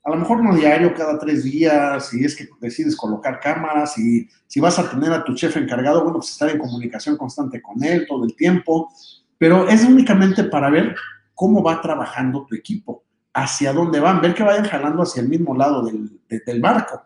a 0.03 0.09
lo 0.09 0.17
mejor 0.17 0.43
no 0.43 0.55
diario, 0.55 0.93
cada 0.93 1.19
tres 1.19 1.43
días, 1.43 2.09
si 2.09 2.23
es 2.23 2.35
que 2.35 2.47
decides 2.61 2.95
colocar 2.95 3.39
cámaras, 3.39 3.97
y 3.97 4.27
si 4.47 4.59
vas 4.59 4.79
a 4.79 4.89
tener 4.89 5.11
a 5.11 5.23
tu 5.23 5.35
chef 5.35 5.57
encargado, 5.57 6.03
bueno, 6.03 6.19
pues 6.19 6.31
estar 6.31 6.49
en 6.49 6.57
comunicación 6.57 7.17
constante 7.17 7.61
con 7.61 7.83
él 7.83 8.05
todo 8.07 8.25
el 8.25 8.35
tiempo, 8.35 8.89
pero 9.39 9.67
es 9.67 9.83
únicamente 9.85 10.43
para 10.43 10.69
ver 10.69 10.95
cómo 11.33 11.63
va 11.63 11.81
trabajando 11.81 12.45
tu 12.45 12.53
equipo, 12.53 13.05
hacia 13.33 13.71
dónde 13.71 14.01
van, 14.01 14.21
ver 14.21 14.35
que 14.35 14.43
vayan 14.43 14.65
jalando 14.65 15.01
hacia 15.01 15.21
el 15.21 15.29
mismo 15.29 15.55
lado 15.55 15.83
del, 15.83 16.61
barco, 16.61 17.03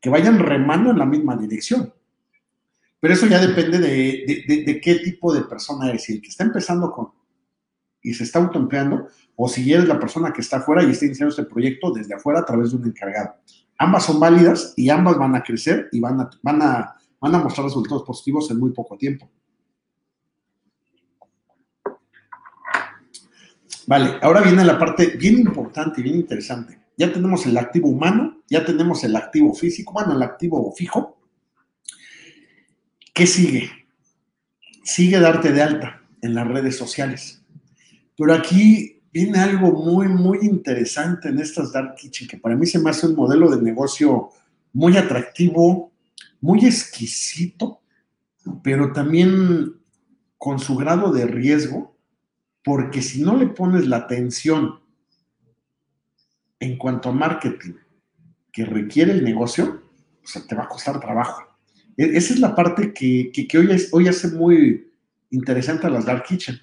que 0.00 0.10
vayan 0.10 0.40
remando 0.40 0.90
en 0.90 0.98
la 0.98 1.06
misma 1.06 1.36
dirección. 1.36 1.94
Pero 2.98 3.14
eso 3.14 3.26
ya 3.26 3.40
depende 3.40 3.78
de, 3.78 4.80
qué 4.82 4.94
tipo 4.96 5.32
de 5.32 5.42
persona 5.42 5.88
eres. 5.88 6.02
Si 6.02 6.14
el 6.14 6.20
que 6.20 6.28
está 6.28 6.42
empezando 6.44 6.90
con 6.90 7.12
y 8.02 8.14
se 8.14 8.24
está 8.24 8.40
autoempleando, 8.40 9.08
o 9.36 9.48
si 9.48 9.72
eres 9.72 9.86
la 9.86 9.98
persona 9.98 10.32
que 10.32 10.40
está 10.40 10.58
afuera 10.58 10.82
y 10.82 10.90
está 10.90 11.06
iniciando 11.06 11.30
este 11.30 11.44
proyecto 11.44 11.92
desde 11.92 12.14
afuera 12.14 12.40
a 12.40 12.44
través 12.44 12.70
de 12.70 12.78
un 12.78 12.86
encargado. 12.86 13.34
Ambas 13.78 14.04
son 14.04 14.18
válidas 14.18 14.74
y 14.76 14.90
ambas 14.90 15.18
van 15.18 15.34
a 15.36 15.42
crecer 15.42 15.88
y 15.92 16.00
van 16.00 16.20
a, 16.20 16.30
van 16.42 16.62
a, 16.62 16.96
van 17.20 17.34
a 17.34 17.38
mostrar 17.38 17.66
resultados 17.66 18.02
positivos 18.02 18.50
en 18.50 18.58
muy 18.58 18.70
poco 18.72 18.96
tiempo. 18.96 19.28
Vale, 23.86 24.18
ahora 24.20 24.40
viene 24.40 24.64
la 24.64 24.78
parte 24.78 25.16
bien 25.16 25.38
importante 25.38 26.00
y 26.00 26.04
bien 26.04 26.16
interesante. 26.16 26.80
Ya 26.96 27.12
tenemos 27.12 27.46
el 27.46 27.56
activo 27.56 27.88
humano, 27.88 28.42
ya 28.48 28.64
tenemos 28.64 29.04
el 29.04 29.14
activo 29.14 29.54
físico, 29.54 29.92
bueno, 29.92 30.14
el 30.14 30.22
activo 30.22 30.72
fijo. 30.76 31.18
¿Qué 33.14 33.26
sigue? 33.26 33.70
Sigue 34.82 35.20
darte 35.20 35.52
de 35.52 35.62
alta 35.62 36.02
en 36.20 36.34
las 36.34 36.48
redes 36.48 36.76
sociales. 36.76 37.42
Pero 38.16 38.34
aquí 38.34 39.02
viene 39.12 39.38
algo 39.38 39.72
muy, 39.72 40.08
muy 40.08 40.38
interesante 40.42 41.28
en 41.28 41.38
estas 41.38 41.72
Dark 41.72 41.94
Kitchen, 41.94 42.28
que 42.28 42.38
para 42.38 42.56
mí 42.56 42.66
se 42.66 42.78
me 42.78 42.90
hace 42.90 43.06
un 43.06 43.14
modelo 43.14 43.50
de 43.50 43.62
negocio 43.62 44.30
muy 44.72 44.96
atractivo, 44.96 45.92
muy 46.40 46.64
exquisito, 46.66 47.80
pero 48.62 48.92
también 48.92 49.74
con 50.36 50.58
su 50.58 50.76
grado 50.76 51.12
de 51.12 51.26
riesgo, 51.26 51.95
porque 52.66 53.00
si 53.00 53.22
no 53.22 53.36
le 53.36 53.46
pones 53.46 53.86
la 53.86 53.98
atención 53.98 54.80
en 56.58 56.76
cuanto 56.76 57.10
a 57.10 57.12
marketing 57.12 57.74
que 58.50 58.64
requiere 58.64 59.12
el 59.12 59.22
negocio, 59.22 59.82
pues 60.20 60.44
te 60.48 60.54
va 60.56 60.64
a 60.64 60.68
costar 60.68 60.98
trabajo. 60.98 61.44
E, 61.96 62.16
esa 62.16 62.34
es 62.34 62.40
la 62.40 62.56
parte 62.56 62.92
que, 62.92 63.30
hoy, 63.56 63.68
hoy 63.92 64.08
hace 64.08 64.32
muy 64.32 64.90
interesante 65.30 65.86
a 65.86 65.90
las 65.90 66.06
Dark 66.06 66.24
Kitchen. 66.24 66.58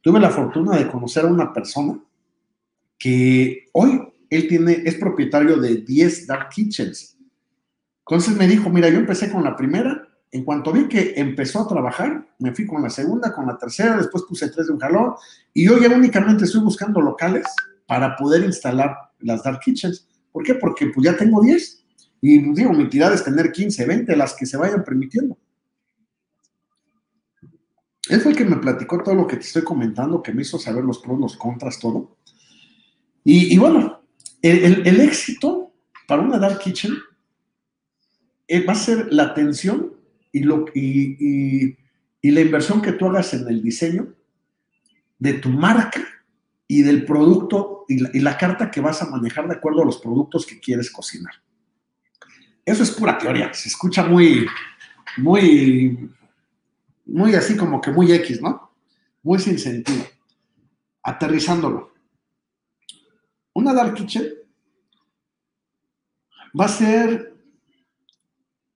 Tuve 0.00 0.18
la 0.20 0.30
fortuna 0.30 0.78
de 0.78 0.88
conocer 0.88 1.26
a 1.26 1.28
una 1.28 1.52
persona 1.52 2.02
que 2.98 3.68
hoy 3.72 4.00
él 4.30 4.48
tiene, 4.48 4.82
es 4.86 4.94
propietario 4.94 5.58
de 5.58 5.76
10 5.82 6.28
Dark 6.28 6.48
Kitchens. 6.48 7.18
Entonces 8.06 8.34
me 8.38 8.48
dijo, 8.48 8.70
mira, 8.70 8.88
yo 8.88 8.96
empecé 8.96 9.30
con 9.30 9.44
la 9.44 9.54
primera, 9.54 10.08
en 10.32 10.44
cuanto 10.44 10.72
vi 10.72 10.88
que 10.88 11.12
empezó 11.16 11.60
a 11.60 11.68
trabajar, 11.68 12.26
me 12.38 12.54
fui 12.54 12.66
con 12.66 12.82
la 12.82 12.88
segunda, 12.88 13.34
con 13.34 13.46
la 13.46 13.58
tercera, 13.58 13.98
después 13.98 14.24
puse 14.26 14.48
tres 14.48 14.66
de 14.66 14.72
un 14.72 14.80
jalón, 14.80 15.12
y 15.52 15.66
yo 15.66 15.78
ya 15.78 15.94
únicamente 15.94 16.44
estoy 16.44 16.62
buscando 16.62 17.02
locales 17.02 17.44
para 17.86 18.16
poder 18.16 18.42
instalar 18.42 18.96
las 19.20 19.42
Dark 19.42 19.60
Kitchens. 19.60 20.08
¿Por 20.32 20.42
qué? 20.42 20.54
Porque 20.54 20.86
pues 20.86 21.04
ya 21.04 21.14
tengo 21.14 21.42
10. 21.42 21.84
Y 22.22 22.38
digo, 22.54 22.72
mi 22.72 22.88
tirada 22.88 23.14
es 23.14 23.22
tener 23.22 23.52
15, 23.52 23.84
20, 23.84 24.16
las 24.16 24.34
que 24.34 24.46
se 24.46 24.56
vayan 24.56 24.82
permitiendo. 24.82 25.36
Él 28.08 28.20
fue 28.20 28.32
el 28.32 28.38
que 28.38 28.46
me 28.46 28.56
platicó 28.56 29.02
todo 29.02 29.14
lo 29.14 29.26
que 29.26 29.36
te 29.36 29.42
estoy 29.42 29.62
comentando, 29.62 30.22
que 30.22 30.32
me 30.32 30.42
hizo 30.42 30.58
saber 30.58 30.82
los 30.82 30.98
pros, 30.98 31.20
los 31.20 31.36
contras, 31.36 31.78
todo. 31.78 32.16
Y, 33.24 33.56
bueno, 33.58 34.00
el, 34.40 35.00
éxito 35.00 35.74
para 36.08 36.22
una 36.22 36.38
Dark 36.38 36.58
Kitchen 36.58 36.92
eh, 38.48 38.64
va 38.64 38.72
a 38.72 38.76
ser 38.76 39.12
la 39.12 39.24
atención 39.24 39.91
y, 40.32 40.40
lo, 40.40 40.64
y, 40.74 41.76
la 42.22 42.40
inversión 42.40 42.80
que 42.80 42.92
tú 42.92 43.06
hagas 43.06 43.34
en 43.34 43.46
el 43.46 43.62
diseño 43.62 44.14
de 45.18 45.34
tu 45.34 45.50
marca 45.50 46.02
y 46.66 46.82
del 46.82 47.04
producto 47.04 47.84
y 47.88 48.20
la 48.20 48.38
carta 48.38 48.70
que 48.70 48.80
vas 48.80 49.02
a 49.02 49.10
manejar 49.10 49.46
de 49.46 49.54
acuerdo 49.54 49.82
a 49.82 49.84
los 49.84 49.98
productos 49.98 50.46
que 50.46 50.58
quieres 50.58 50.90
cocinar. 50.90 51.34
Eso 52.64 52.82
es 52.82 52.90
pura 52.92 53.18
teoría, 53.18 53.52
se 53.52 53.68
escucha 53.68 54.04
muy, 54.04 54.46
muy, 55.16 56.10
muy 57.04 57.34
así 57.34 57.56
como 57.56 57.80
que 57.80 57.90
muy 57.90 58.12
X, 58.12 58.40
¿no? 58.40 58.72
Muy 59.22 59.38
sin 59.38 59.58
sentido. 59.58 60.04
Aterrizándolo. 61.02 61.92
Una 63.52 63.74
dark 63.74 63.94
kitchen 63.94 64.28
va 66.58 66.66
a 66.66 66.68
ser 66.68 67.34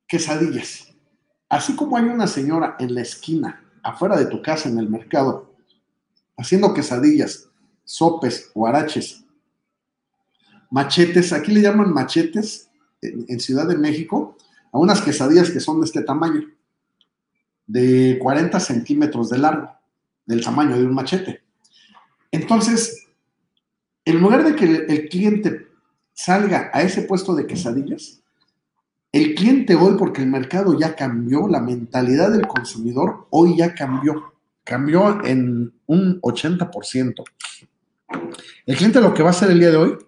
quesadillas. 0.06 0.95
Así 1.48 1.76
como 1.76 1.96
hay 1.96 2.04
una 2.04 2.26
señora 2.26 2.76
en 2.78 2.94
la 2.94 3.02
esquina, 3.02 3.64
afuera 3.82 4.16
de 4.16 4.26
tu 4.26 4.42
casa, 4.42 4.68
en 4.68 4.78
el 4.78 4.88
mercado, 4.88 5.54
haciendo 6.36 6.74
quesadillas, 6.74 7.48
sopes, 7.84 8.50
huaraches, 8.54 9.24
machetes, 10.70 11.32
aquí 11.32 11.52
le 11.52 11.62
llaman 11.62 11.92
machetes 11.92 12.70
en, 13.00 13.40
Ciudad 13.40 13.68
de 13.68 13.76
México 13.76 14.36
a 14.72 14.78
unas 14.78 15.00
quesadillas 15.00 15.50
que 15.50 15.60
son 15.60 15.80
de 15.80 15.86
este 15.86 16.02
tamaño, 16.02 16.50
de 17.66 18.18
40 18.20 18.58
centímetros 18.60 19.30
de 19.30 19.38
largo, 19.38 19.70
del 20.24 20.44
tamaño 20.44 20.76
de 20.76 20.84
un 20.84 20.94
machete. 20.94 21.42
Entonces, 22.30 23.06
en 24.04 24.20
lugar 24.20 24.44
de 24.44 24.56
que 24.56 24.64
el, 24.64 25.08
cliente 25.08 25.68
salga 26.12 26.70
a 26.72 26.82
ese 26.82 27.02
puesto 27.02 27.34
de 27.34 27.46
quesadillas, 27.46 28.22
el 29.16 29.34
cliente 29.34 29.74
hoy, 29.74 29.96
porque 29.98 30.20
el 30.20 30.28
mercado 30.28 30.78
ya 30.78 30.94
cambió, 30.94 31.48
la 31.48 31.60
mentalidad 31.60 32.30
del 32.30 32.46
consumidor 32.46 33.26
hoy 33.30 33.56
ya 33.56 33.74
cambió, 33.74 34.34
cambió 34.62 35.24
en 35.24 35.72
un 35.86 36.20
80%. 36.20 37.24
El 38.66 38.76
cliente 38.76 39.00
lo 39.00 39.14
que 39.14 39.22
va 39.22 39.30
a 39.30 39.32
hacer 39.32 39.50
el 39.50 39.58
día 39.58 39.70
de 39.70 39.76
hoy 39.76 39.98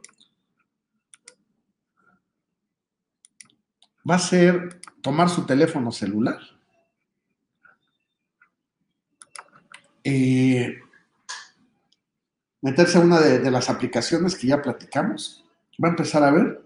va 4.08 4.16
a 4.16 4.18
ser 4.18 4.80
tomar 5.00 5.30
su 5.30 5.46
teléfono 5.46 5.90
celular, 5.90 6.38
eh, 10.04 10.80
meterse 12.60 12.98
a 12.98 13.00
una 13.00 13.20
de, 13.20 13.50
las 13.50 13.70
aplicaciones 13.70 14.36
que 14.36 14.48
ya 14.48 14.60
platicamos, 14.60 15.44
va 15.82 15.88
a 15.88 15.92
empezar 15.92 16.22
a 16.24 16.30
ver, 16.30 16.62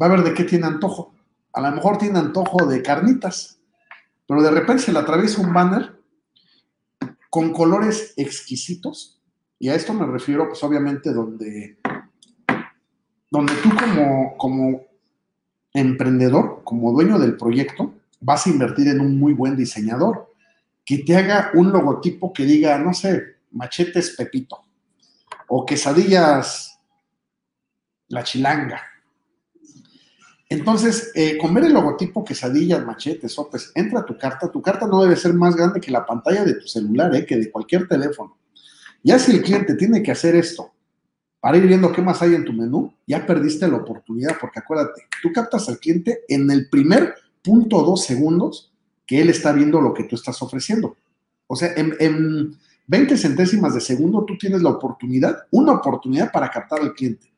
va 0.00 0.06
a 0.06 0.10
ver 0.10 0.22
de 0.22 0.34
qué 0.34 0.44
tiene 0.44 0.66
antojo. 0.66 1.17
A 1.58 1.60
lo 1.60 1.72
mejor 1.72 1.98
tiene 1.98 2.20
antojo 2.20 2.66
de 2.66 2.82
carnitas, 2.82 3.58
pero 4.28 4.40
de 4.40 4.52
repente 4.52 4.84
se 4.84 4.92
le 4.92 5.00
atraviesa 5.00 5.40
un 5.40 5.52
banner 5.52 6.00
con 7.30 7.52
colores 7.52 8.14
exquisitos, 8.16 9.20
y 9.58 9.68
a 9.68 9.74
esto 9.74 9.92
me 9.92 10.06
refiero, 10.06 10.46
pues 10.46 10.62
obviamente, 10.62 11.12
donde, 11.12 11.78
donde 13.28 13.52
tú 13.54 13.70
como, 13.70 14.36
como 14.36 14.82
emprendedor, 15.74 16.60
como 16.62 16.92
dueño 16.92 17.18
del 17.18 17.36
proyecto, 17.36 17.92
vas 18.20 18.46
a 18.46 18.50
invertir 18.50 18.86
en 18.86 19.00
un 19.00 19.18
muy 19.18 19.32
buen 19.32 19.56
diseñador 19.56 20.32
que 20.84 20.98
te 20.98 21.16
haga 21.16 21.50
un 21.54 21.72
logotipo 21.72 22.32
que 22.32 22.44
diga, 22.44 22.78
no 22.78 22.94
sé, 22.94 23.38
machetes 23.50 24.14
Pepito 24.16 24.62
o 25.48 25.66
quesadillas 25.66 26.78
La 28.06 28.22
Chilanga 28.22 28.87
Entonces, 30.50 31.12
eh, 31.14 31.36
con 31.36 31.52
ver 31.52 31.64
el 31.64 31.74
logotipo, 31.74 32.24
quesadillas, 32.24 32.84
machetes, 32.84 33.32
sopes, 33.32 33.70
entra 33.74 34.04
tu 34.06 34.16
carta. 34.16 34.50
Tu 34.50 34.62
carta 34.62 34.86
no 34.86 35.02
debe 35.02 35.14
ser 35.16 35.34
más 35.34 35.54
grande 35.54 35.80
que 35.80 35.90
la 35.90 36.06
pantalla 36.06 36.44
de 36.44 36.54
tu 36.54 36.66
celular, 36.66 37.14
eh, 37.14 37.26
que 37.26 37.36
de 37.36 37.50
cualquier 37.50 37.86
teléfono. 37.86 38.38
Ya 39.02 39.18
si 39.18 39.32
el 39.32 39.42
cliente 39.42 39.74
tiene 39.74 40.02
que 40.02 40.10
hacer 40.10 40.34
esto 40.34 40.72
para 41.40 41.58
ir 41.58 41.66
viendo 41.66 41.92
qué 41.92 42.00
más 42.00 42.22
hay 42.22 42.34
en 42.34 42.44
tu 42.44 42.52
menú, 42.52 42.94
ya 43.06 43.26
perdiste 43.26 43.68
la 43.68 43.76
oportunidad, 43.76 44.36
porque 44.40 44.58
acuérdate, 44.60 45.02
tú 45.22 45.30
captas 45.32 45.68
al 45.68 45.78
cliente 45.78 46.20
en 46.28 46.50
el 46.50 46.68
primer 46.68 47.14
punto 47.42 47.82
dos 47.82 48.04
segundos 48.04 48.72
que 49.06 49.20
él 49.20 49.28
está 49.28 49.52
viendo 49.52 49.80
lo 49.80 49.92
que 49.92 50.04
tú 50.04 50.16
estás 50.16 50.40
ofreciendo. 50.42 50.96
O 51.46 51.56
sea, 51.56 51.72
en, 51.76 51.94
en 52.00 52.56
20 52.86 53.16
centésimas 53.18 53.74
de 53.74 53.80
segundo 53.80 54.24
tú 54.24 54.36
tienes 54.38 54.62
la 54.62 54.70
oportunidad, 54.70 55.46
una 55.50 55.72
oportunidad 55.72 56.32
para 56.32 56.50
captar 56.50 56.80
al 56.80 56.94
cliente. 56.94 57.30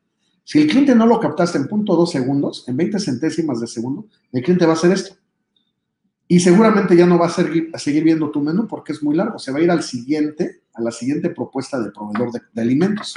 Si 0.43 0.59
el 0.59 0.67
cliente 0.67 0.95
no 0.95 1.05
lo 1.05 1.19
captaste 1.19 1.57
en 1.57 1.67
punto 1.67 1.95
dos 1.95 2.11
segundos, 2.11 2.67
en 2.67 2.77
20 2.77 2.99
centésimas 2.99 3.59
de 3.59 3.67
segundo, 3.67 4.07
el 4.31 4.43
cliente 4.43 4.65
va 4.65 4.73
a 4.73 4.75
hacer 4.75 4.91
esto. 4.91 5.15
Y 6.27 6.39
seguramente 6.39 6.95
ya 6.95 7.05
no 7.05 7.19
va 7.19 7.27
a 7.27 7.29
seguir, 7.79 8.03
viendo 8.03 8.31
tu 8.31 8.41
menú 8.41 8.67
porque 8.67 8.93
es 8.93 9.03
muy 9.03 9.15
largo. 9.15 9.37
Se 9.37 9.51
va 9.51 9.59
a 9.59 9.61
ir 9.61 9.69
al 9.69 9.83
siguiente, 9.83 10.63
a 10.73 10.81
la 10.81 10.91
siguiente 10.91 11.29
propuesta 11.29 11.79
de 11.79 11.91
proveedor 11.91 12.31
de, 12.31 12.39
de 12.53 12.61
alimentos. 12.61 13.15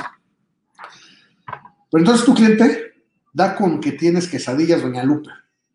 Pero 1.91 2.03
entonces 2.03 2.27
tu 2.27 2.35
cliente 2.35 2.95
da 3.33 3.55
con 3.55 3.81
que 3.81 3.93
tienes 3.93 4.29
quesadillas 4.29 4.83
Doña 4.83 5.05
Lupe 5.05 5.31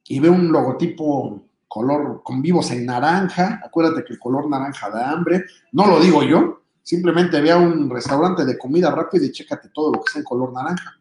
y 0.05 0.19
ve 0.19 0.29
un 0.29 0.51
logotipo 0.51 1.45
color 1.69 2.21
con 2.23 2.41
vivos 2.41 2.71
en 2.71 2.85
naranja. 2.85 3.61
Acuérdate 3.63 4.03
que 4.03 4.13
el 4.13 4.19
color 4.19 4.49
naranja 4.49 4.89
da 4.89 5.11
hambre. 5.11 5.45
No 5.71 5.87
lo 5.87 6.01
digo 6.01 6.23
yo. 6.23 6.63
Simplemente 6.83 7.39
ve 7.39 7.51
a 7.51 7.57
un 7.57 7.89
restaurante 7.89 8.43
de 8.43 8.57
comida 8.57 8.91
rápida 8.91 9.25
y 9.25 9.31
chécate 9.31 9.69
todo 9.69 9.93
lo 9.93 9.99
que 9.99 10.07
está 10.07 10.19
en 10.19 10.25
color 10.25 10.51
naranja. 10.51 10.98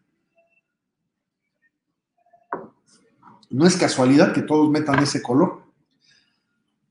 No 3.51 3.67
es 3.67 3.77
casualidad 3.77 4.33
que 4.33 4.43
todos 4.43 4.71
metan 4.71 4.99
ese 5.03 5.23
color. 5.23 5.63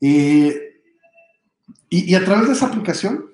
Eh, 0.02 0.82
y, 1.90 2.16
a 2.16 2.26
través 2.26 2.48
de 2.48 2.54
esa 2.54 2.68
aplicación 2.68 3.32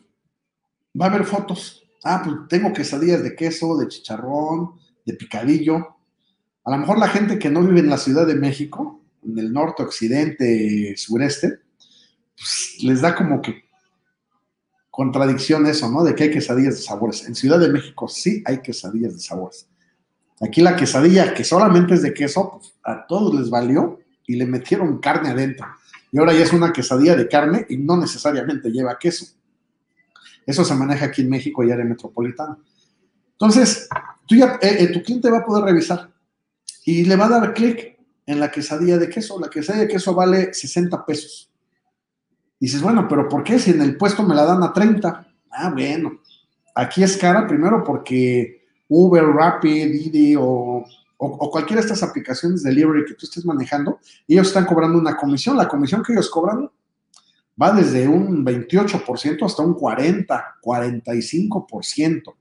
va 1.00 1.06
a 1.06 1.10
haber 1.10 1.26
fotos. 1.26 1.84
Ah, 2.04 2.22
pues 2.24 2.36
tengo 2.50 2.74
quesadillas 2.74 3.24
de 3.24 3.36
queso, 3.36 3.78
de 3.78 3.88
chicharrón, 3.88 4.74
de 5.06 5.14
picadillo. 5.14 5.96
A 6.66 6.72
lo 6.72 6.78
mejor 6.78 7.00
la 7.00 7.08
gente 7.08 7.40
que 7.40 7.50
no 7.50 7.62
vive 7.62 7.80
en 7.80 7.90
la 7.90 7.98
Ciudad 7.98 8.28
de 8.28 8.36
México, 8.36 9.02
en 9.24 9.38
el 9.40 9.52
norte, 9.52 9.84
occidente, 9.84 10.96
sureste, 10.98 11.60
pues 12.36 12.78
les 12.84 13.02
da 13.02 13.16
como 13.16 13.42
que 13.42 13.64
contradicción 14.90 15.66
eso, 15.66 15.90
¿no? 15.90 16.04
De 16.04 16.14
que 16.14 16.26
hay 16.26 16.32
quesadillas 16.32 16.76
de 16.76 16.82
sabores. 16.82 17.26
En 17.28 17.36
Ciudad 17.36 17.60
de 17.60 17.70
México 17.70 18.08
sí 18.08 18.44
hay 18.46 18.62
quesadillas 18.62 19.14
de 19.14 19.20
sabores. 19.20 19.68
Aquí 20.41 20.62
la 20.62 20.76
quesadilla, 20.76 21.34
que 21.34 21.43
solamente 21.43 21.93
es 21.93 22.02
de 22.02 22.13
queso, 22.13 22.60
pues 22.60 22.74
a 22.84 23.06
todos 23.08 23.34
les 23.34 23.50
valió 23.50 24.00
y 24.26 24.36
le 24.36 24.46
metieron 24.46 25.00
carne 25.00 25.30
adentro. 25.30 25.67
Y 26.12 26.19
ahora 26.19 26.34
ya 26.34 26.43
es 26.43 26.54
una 26.54 26.72
quesadilla 26.72 27.15
de 27.15 27.28
carne 27.28 27.65
y 27.69 27.78
no 27.78 27.98
necesariamente 27.98 28.69
lleva 28.72 29.00
queso. 29.00 29.26
Eso 30.46 30.65
se 30.65 30.76
maneja 30.76 31.06
aquí 31.06 31.22
en 31.22 31.30
México 31.30 31.63
y 31.63 31.72
área 31.72 31.86
metropolitana. 31.86 32.58
Entonces, 33.32 33.88
tú 34.28 34.36
ya, 34.36 34.60
eh, 34.62 34.78
eh, 34.80 34.88
tu 34.88 35.02
cliente 35.02 35.30
va 35.30 35.39
a 35.39 35.46
poder 35.46 35.65
revisar 35.65 36.12
y 36.86 37.06
le 37.06 37.15
va 37.15 37.26
a 37.26 37.30
dar 37.30 37.54
clic 37.54 37.98
en 38.26 38.39
la 38.39 38.52
quesadilla 38.52 38.98
de 38.98 39.10
queso. 39.10 39.39
La 39.39 39.50
quesadilla 39.50 39.86
de 39.86 39.91
queso 39.91 40.13
vale 40.13 40.54
60 40.54 41.06
pesos. 41.06 41.50
Dices, 42.60 42.82
bueno, 42.82 43.08
pero 43.08 43.28
¿por 43.28 43.43
qué 43.43 43.60
si 43.60 43.72
en 43.72 43.82
el 43.82 43.98
puesto 43.98 44.24
me 44.24 44.36
la 44.36 44.46
dan 44.46 44.63
a 44.63 44.72
30? 44.72 45.28
Ah, 45.52 45.69
bueno, 45.72 46.22
aquí 46.76 47.04
es 47.04 47.17
cara 47.17 47.48
primero 47.48 47.84
porque 47.84 48.62
Uber, 48.96 49.24
Rapid, 49.24 49.92
Didi 49.92 50.36
o, 50.36 50.86
o, 51.18 51.52
cualquiera 51.52 51.82
de 51.82 51.88
estas 51.88 52.08
aplicaciones 52.08 52.62
de 52.62 52.70
delivery 52.70 53.06
que 53.06 53.16
tú 53.16 53.26
estés 53.26 53.46
manejando, 53.46 54.00
ellos 54.28 54.48
están 54.48 54.66
cobrando 54.66 55.00
una 55.00 55.18
comisión. 55.18 55.58
La 55.58 55.68
comisión 55.68 56.04
que 56.04 56.14
ellos 56.14 56.30
cobran 56.30 56.70
va 57.60 57.72
desde 57.72 58.08
un 58.08 58.46
28% 58.46 59.46
hasta 59.46 59.64
un 59.64 59.74
40, 59.74 60.60
45%. 60.62 62.36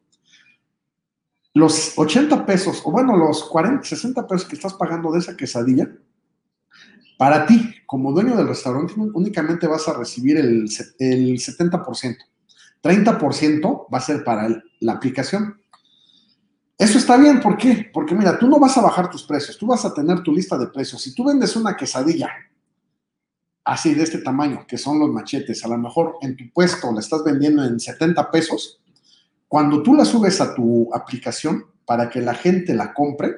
Los 1.54 1.98
80 1.98 2.46
pesos, 2.46 2.82
o 2.84 2.90
bueno, 2.90 3.16
los 3.16 3.44
40, 3.44 3.84
60 3.84 4.26
pesos 4.26 4.48
que 4.48 4.56
estás 4.56 4.74
pagando 4.74 5.12
de 5.12 5.20
esa 5.20 5.36
quesadilla, 5.36 5.90
para 7.18 7.46
ti, 7.46 7.74
como 7.86 8.12
dueño 8.12 8.36
del 8.36 8.48
restaurante, 8.48 8.94
únicamente 8.96 9.66
vas 9.66 9.86
a 9.88 9.96
recibir 9.96 10.38
el, 10.38 10.66
el 10.98 11.38
70%. 11.38 12.16
30% 12.82 13.86
va 13.92 13.98
a 13.98 14.00
ser 14.00 14.24
para 14.24 14.48
la 14.80 14.92
aplicación. 14.92 15.61
Eso 16.82 16.98
está 16.98 17.16
bien, 17.16 17.38
¿por 17.38 17.56
qué? 17.56 17.88
Porque 17.92 18.12
mira, 18.12 18.36
tú 18.36 18.48
no 18.48 18.58
vas 18.58 18.76
a 18.76 18.80
bajar 18.80 19.08
tus 19.08 19.22
precios, 19.22 19.56
tú 19.56 19.68
vas 19.68 19.84
a 19.84 19.94
tener 19.94 20.20
tu 20.20 20.32
lista 20.32 20.58
de 20.58 20.66
precios. 20.66 21.00
Si 21.00 21.14
tú 21.14 21.22
vendes 21.22 21.54
una 21.54 21.76
quesadilla 21.76 22.28
así 23.62 23.94
de 23.94 24.02
este 24.02 24.18
tamaño, 24.18 24.66
que 24.66 24.76
son 24.76 24.98
los 24.98 25.08
machetes, 25.08 25.64
a 25.64 25.68
lo 25.68 25.78
mejor 25.78 26.16
en 26.22 26.36
tu 26.36 26.52
puesto 26.52 26.90
la 26.90 26.98
estás 26.98 27.22
vendiendo 27.22 27.64
en 27.64 27.78
70 27.78 28.28
pesos, 28.32 28.80
cuando 29.46 29.80
tú 29.80 29.94
la 29.94 30.04
subes 30.04 30.40
a 30.40 30.56
tu 30.56 30.92
aplicación 30.92 31.66
para 31.86 32.10
que 32.10 32.20
la 32.20 32.34
gente 32.34 32.74
la 32.74 32.92
compre, 32.92 33.32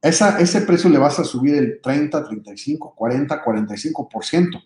esa, 0.00 0.38
ese 0.38 0.60
precio 0.60 0.88
le 0.88 0.98
vas 0.98 1.18
a 1.18 1.24
subir 1.24 1.56
el 1.56 1.80
30, 1.82 2.28
35, 2.28 2.94
40, 2.94 3.44
45%, 3.44 4.62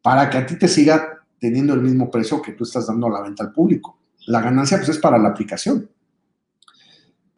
para 0.00 0.30
que 0.30 0.38
a 0.38 0.46
ti 0.46 0.56
te 0.56 0.66
siga 0.66 1.20
teniendo 1.38 1.74
el 1.74 1.82
mismo 1.82 2.10
precio 2.10 2.40
que 2.40 2.52
tú 2.52 2.64
estás 2.64 2.86
dando 2.86 3.08
a 3.08 3.10
la 3.10 3.20
venta 3.20 3.44
al 3.44 3.52
público. 3.52 3.98
La 4.28 4.40
ganancia 4.40 4.78
pues 4.78 4.88
es 4.88 4.98
para 4.98 5.18
la 5.18 5.28
aplicación 5.28 5.90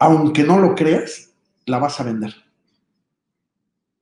aunque 0.01 0.43
no 0.43 0.57
lo 0.57 0.73
creas, 0.73 1.29
la 1.67 1.77
vas 1.77 1.99
a 1.99 2.03
vender. 2.03 2.33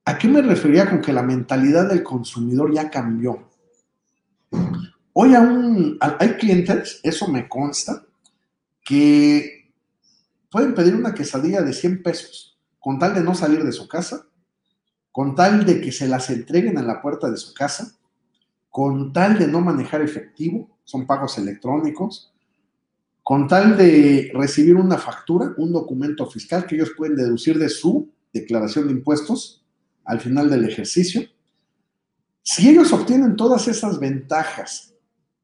¿A 0.05 0.17
qué 0.17 0.29
me 0.29 0.41
refería 0.41 0.89
con 0.89 1.01
que 1.01 1.11
la 1.11 1.23
mentalidad 1.23 1.89
del 1.89 2.03
consumidor 2.03 2.73
ya 2.73 2.89
cambió? 2.89 3.49
Hoy 5.11 5.35
aún 5.35 5.97
hay 5.99 6.35
clientes, 6.35 7.01
eso 7.03 7.27
me 7.27 7.49
consta, 7.49 8.05
que 8.81 9.73
pueden 10.49 10.73
pedir 10.73 10.95
una 10.95 11.13
quesadilla 11.13 11.63
de 11.63 11.73
100 11.73 12.01
pesos 12.01 12.57
con 12.79 12.97
tal 12.97 13.13
de 13.13 13.21
no 13.21 13.35
salir 13.35 13.65
de 13.65 13.73
su 13.73 13.89
casa, 13.89 14.25
con 15.11 15.35
tal 15.35 15.65
de 15.65 15.81
que 15.81 15.91
se 15.91 16.07
las 16.07 16.29
entreguen 16.29 16.77
en 16.77 16.87
la 16.87 17.01
puerta 17.01 17.29
de 17.29 17.35
su 17.35 17.53
casa, 17.53 17.97
con 18.69 19.11
tal 19.11 19.37
de 19.37 19.47
no 19.49 19.59
manejar 19.59 20.01
efectivo, 20.01 20.69
son 20.85 21.05
pagos 21.05 21.37
electrónicos, 21.37 22.31
con 23.29 23.47
tal 23.47 23.77
de 23.77 24.31
recibir 24.33 24.75
una 24.75 24.97
factura, 24.97 25.53
un 25.57 25.71
documento 25.71 26.25
fiscal 26.25 26.65
que 26.65 26.73
ellos 26.73 26.93
pueden 26.97 27.15
deducir 27.15 27.59
de 27.59 27.69
su 27.69 28.11
declaración 28.33 28.87
de 28.87 28.93
impuestos 28.93 29.63
al 30.03 30.19
final 30.19 30.49
del 30.49 30.67
ejercicio. 30.67 31.21
Si 32.41 32.67
ellos 32.67 32.91
obtienen 32.91 33.35
todas 33.35 33.67
esas 33.67 33.99
ventajas, 33.99 34.95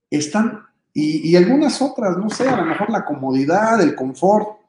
están, 0.09 0.63
y, 0.95 1.35
algunas 1.35 1.79
otras, 1.79 2.17
no 2.17 2.27
sé, 2.31 2.49
a 2.49 2.57
lo 2.57 2.65
mejor 2.65 2.89
la 2.89 3.05
comodidad, 3.05 3.79
el 3.79 3.93
confort, 3.93 4.61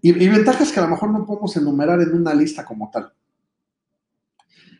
y, 0.00 0.12
y 0.12 0.28
ventajas 0.30 0.72
que 0.72 0.80
a 0.80 0.84
lo 0.84 0.88
mejor 0.88 1.10
no 1.10 1.26
podemos 1.26 1.54
enumerar 1.58 2.00
en 2.00 2.14
una 2.14 2.32
lista 2.32 2.64
como 2.64 2.90
tal. 2.90 3.12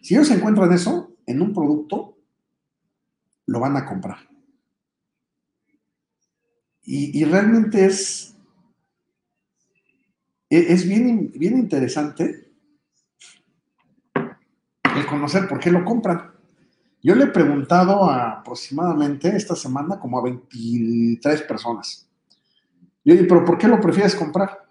Si 0.01 0.15
ellos 0.15 0.31
encuentran 0.31 0.73
eso 0.73 1.15
en 1.27 1.43
un 1.43 1.53
producto, 1.53 2.17
lo 3.45 3.61
van 3.61 3.77
a 3.77 3.85
comprar. 3.85 4.32
Y, 6.85 7.25
realmente 7.25 7.87
es, 7.87 8.35
e, 10.51 10.73
es 10.73 10.87
bien, 10.87 11.33
bien 11.37 11.57
interesante 11.59 12.51
el 14.15 15.07
conocer 15.07 15.49
por 15.49 15.61
qué 15.61 15.71
lo 15.71 15.85
compran. 15.85 16.33
Yo 17.03 17.15
le 17.15 17.25
he 17.25 17.29
preguntado 17.29 18.05
aproximadamente 18.05 19.35
esta 19.35 19.57
semana 19.57 19.99
como 19.99 20.19
a 20.19 20.23
23 20.23 21.43
personas. 21.43 22.09
Yo 23.05 23.15
digo, 23.15 23.27
pero 23.29 23.45
¿por 23.45 23.59
qué 23.59 23.67
lo 23.67 23.81
prefieres 23.81 24.15
comprar? 24.15 24.69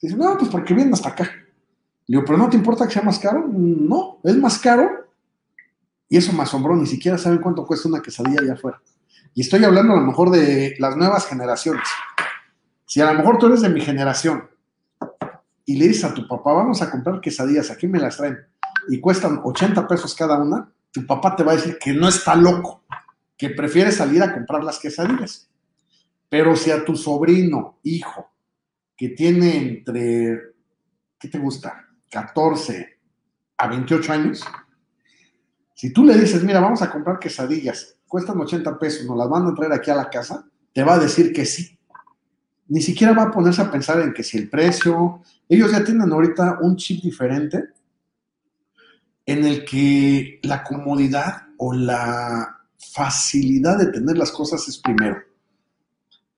Dice, 0.00 0.16
no, 0.16 0.36
pues 0.36 0.50
porque 0.50 0.74
vienen 0.74 0.94
hasta 0.94 1.10
acá. 1.10 1.24
Le 1.24 2.16
digo, 2.16 2.24
pero 2.26 2.38
¿no 2.38 2.50
te 2.50 2.56
importa 2.56 2.86
que 2.86 2.92
sea 2.92 3.02
más 3.02 3.18
caro? 3.18 3.46
No, 3.48 4.18
es 4.22 4.36
más 4.36 4.58
caro. 4.58 4.90
Y 6.08 6.16
eso 6.16 6.32
me 6.32 6.42
asombró, 6.42 6.74
ni 6.76 6.86
siquiera 6.86 7.16
saben 7.16 7.38
cuánto 7.38 7.66
cuesta 7.66 7.88
una 7.88 8.02
quesadilla 8.02 8.40
allá 8.42 8.54
afuera. 8.54 8.82
Y 9.34 9.42
estoy 9.42 9.64
hablando 9.64 9.94
a 9.94 9.96
lo 9.96 10.06
mejor 10.06 10.30
de 10.30 10.74
las 10.78 10.96
nuevas 10.96 11.26
generaciones. 11.26 11.86
Si 12.86 13.00
a 13.00 13.12
lo 13.12 13.18
mejor 13.18 13.38
tú 13.38 13.46
eres 13.46 13.60
de 13.60 13.68
mi 13.68 13.80
generación 13.80 14.48
y 15.64 15.76
le 15.76 15.88
dices 15.88 16.04
a 16.04 16.14
tu 16.14 16.26
papá, 16.26 16.52
vamos 16.52 16.82
a 16.82 16.90
comprar 16.90 17.20
quesadillas, 17.20 17.70
aquí 17.70 17.86
me 17.86 18.00
las 18.00 18.16
traen, 18.16 18.38
y 18.88 18.98
cuestan 18.98 19.40
80 19.44 19.86
pesos 19.86 20.14
cada 20.16 20.36
una, 20.40 20.72
tu 20.90 21.06
papá 21.06 21.36
te 21.36 21.44
va 21.44 21.52
a 21.52 21.56
decir 21.56 21.78
que 21.78 21.92
no 21.92 22.08
está 22.08 22.34
loco, 22.34 22.82
que 23.36 23.50
prefiere 23.50 23.92
salir 23.92 24.22
a 24.22 24.34
comprar 24.34 24.64
las 24.64 24.80
quesadillas. 24.80 25.48
Pero 26.28 26.56
si 26.56 26.72
a 26.72 26.84
tu 26.84 26.96
sobrino, 26.96 27.78
hijo, 27.84 28.28
que 28.96 29.10
tiene 29.10 29.56
entre, 29.56 30.54
¿qué 31.18 31.28
te 31.28 31.38
gusta? 31.38 31.86
14 32.10 32.98
a 33.58 33.68
28 33.68 34.12
años, 34.12 34.44
si 35.74 35.92
tú 35.92 36.04
le 36.04 36.18
dices, 36.18 36.42
mira, 36.42 36.60
vamos 36.60 36.82
a 36.82 36.90
comprar 36.90 37.20
quesadillas 37.20 37.99
cuestan 38.10 38.40
80 38.40 38.76
pesos, 38.76 39.06
nos 39.06 39.16
las 39.16 39.28
van 39.28 39.46
a 39.46 39.54
traer 39.54 39.72
aquí 39.72 39.88
a 39.88 39.94
la 39.94 40.10
casa, 40.10 40.44
te 40.72 40.82
va 40.82 40.94
a 40.94 40.98
decir 40.98 41.32
que 41.32 41.46
sí. 41.46 41.78
Ni 42.66 42.82
siquiera 42.82 43.12
va 43.12 43.22
a 43.22 43.30
ponerse 43.30 43.62
a 43.62 43.70
pensar 43.70 44.00
en 44.00 44.12
que 44.12 44.24
si 44.24 44.36
el 44.36 44.50
precio, 44.50 45.22
ellos 45.48 45.70
ya 45.70 45.84
tienen 45.84 46.10
ahorita 46.10 46.58
un 46.60 46.74
chip 46.74 47.04
diferente 47.04 47.68
en 49.24 49.44
el 49.44 49.64
que 49.64 50.40
la 50.42 50.64
comodidad 50.64 51.42
o 51.56 51.72
la 51.72 52.58
facilidad 52.76 53.78
de 53.78 53.86
tener 53.86 54.18
las 54.18 54.32
cosas 54.32 54.66
es 54.66 54.78
primero. 54.78 55.16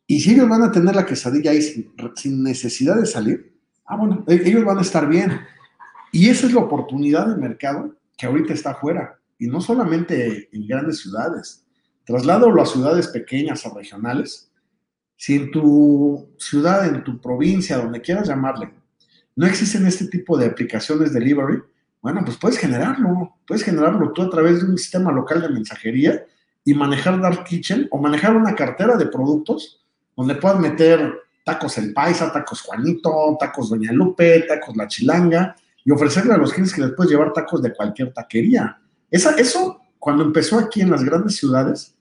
Y 0.06 0.20
si 0.20 0.34
ellos 0.34 0.50
van 0.50 0.64
a 0.64 0.72
tener 0.72 0.94
la 0.94 1.06
quesadilla 1.06 1.52
ahí 1.52 1.62
sin, 1.62 2.42
necesidad 2.42 2.96
de 2.96 3.06
salir, 3.06 3.56
ah, 3.86 3.96
bueno, 3.96 4.24
e-, 4.28 4.42
ellos 4.44 4.62
van 4.62 4.76
a 4.76 4.82
estar 4.82 5.08
bien. 5.08 5.40
Y 6.12 6.28
esa 6.28 6.46
es 6.46 6.52
la 6.52 6.60
oportunidad 6.60 7.28
de 7.28 7.40
mercado 7.40 7.96
que 8.18 8.26
ahorita 8.26 8.52
está 8.52 8.72
afuera. 8.72 9.21
Y 9.42 9.48
no 9.48 9.60
solamente 9.60 10.48
en 10.52 10.68
grandes 10.68 11.00
ciudades. 11.00 11.64
Trasládalo 12.04 12.62
a 12.62 12.64
ciudades 12.64 13.08
pequeñas 13.08 13.66
o 13.66 13.74
regionales. 13.76 14.52
Si 15.16 15.34
en 15.34 15.50
tu 15.50 16.28
ciudad, 16.38 16.86
en 16.86 17.02
tu 17.02 17.20
provincia, 17.20 17.76
donde 17.78 18.00
quieras 18.00 18.28
llamarle, 18.28 18.72
no 19.34 19.44
existen 19.44 19.84
este 19.84 20.06
tipo 20.06 20.38
de 20.38 20.46
aplicaciones 20.46 21.12
delivery, 21.12 21.60
bueno, 22.00 22.22
pues 22.24 22.36
puedes 22.36 22.56
generarlo. 22.56 23.34
Puedes 23.44 23.64
generarlo 23.64 24.12
tú 24.12 24.22
a 24.22 24.30
través 24.30 24.60
de 24.60 24.70
un 24.70 24.78
sistema 24.78 25.10
local 25.10 25.42
de 25.42 25.48
mensajería 25.48 26.24
y 26.64 26.74
manejar 26.74 27.20
Dark 27.20 27.42
Kitchen 27.42 27.88
o 27.90 27.98
manejar 27.98 28.36
una 28.36 28.54
cartera 28.54 28.96
de 28.96 29.06
productos 29.06 29.84
donde 30.16 30.36
puedas 30.36 30.60
meter 30.60 31.14
tacos 31.44 31.78
El 31.78 31.92
Paisa, 31.92 32.30
tacos 32.30 32.60
Juanito, 32.60 33.36
tacos 33.40 33.70
Doña 33.70 33.90
Lupe, 33.90 34.44
tacos 34.46 34.76
La 34.76 34.86
Chilanga 34.86 35.56
y 35.84 35.90
ofrecerle 35.90 36.32
a 36.32 36.36
los 36.36 36.52
clientes 36.52 36.72
que 36.72 36.82
les 36.82 36.92
puedes 36.92 37.10
llevar 37.10 37.32
tacos 37.32 37.60
de 37.60 37.74
cualquier 37.74 38.12
taquería. 38.12 38.78
Eso, 39.12 39.80
cuando 39.98 40.24
empezó 40.24 40.58
aquí 40.58 40.80
en 40.80 40.90
las 40.90 41.04
grandes 41.04 41.36
ciudades, 41.36 41.94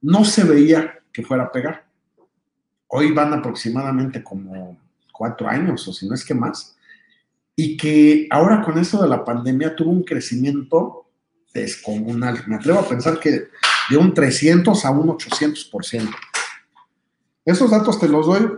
no 0.00 0.24
se 0.24 0.44
veía 0.44 1.00
que 1.12 1.24
fuera 1.24 1.44
a 1.44 1.52
pegar. 1.52 1.86
Hoy 2.86 3.10
van 3.10 3.34
aproximadamente 3.34 4.22
como 4.22 4.78
cuatro 5.12 5.48
años, 5.48 5.86
o 5.88 5.92
si 5.92 6.08
no 6.08 6.14
es 6.14 6.24
que 6.24 6.34
más, 6.34 6.76
y 7.56 7.76
que 7.76 8.28
ahora 8.30 8.62
con 8.62 8.78
esto 8.78 9.02
de 9.02 9.08
la 9.08 9.24
pandemia 9.24 9.74
tuvo 9.74 9.90
un 9.90 10.04
crecimiento 10.04 11.10
descomunal. 11.52 12.44
Me 12.46 12.56
atrevo 12.56 12.78
a 12.78 12.88
pensar 12.88 13.18
que 13.18 13.48
de 13.90 13.96
un 13.96 14.14
300 14.14 14.84
a 14.84 14.90
un 14.90 15.08
800%. 15.08 16.14
Esos 17.44 17.70
datos 17.70 17.98
te 17.98 18.08
los 18.08 18.26
doy 18.26 18.52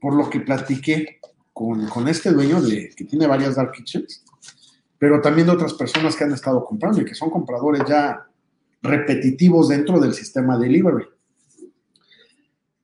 por 0.00 0.14
lo 0.14 0.30
que 0.30 0.40
platiqué 0.40 1.20
con, 1.52 2.08
este 2.08 2.30
dueño 2.30 2.62
de, 2.62 2.90
que 2.96 3.04
tiene 3.04 3.26
varias 3.26 3.56
dark 3.56 3.72
kitchens, 3.72 4.24
pero 4.98 5.20
también 5.20 5.46
de 5.46 5.52
otras 5.52 5.74
personas 5.74 6.16
que 6.16 6.24
han 6.24 6.32
estado 6.32 6.64
comprando 6.64 7.00
y 7.00 7.04
que 7.04 7.14
son 7.14 7.30
compradores 7.30 7.82
ya 7.88 8.26
repetitivos 8.82 9.68
dentro 9.68 10.00
del 10.00 10.12
sistema 10.12 10.58
delivery. 10.58 11.06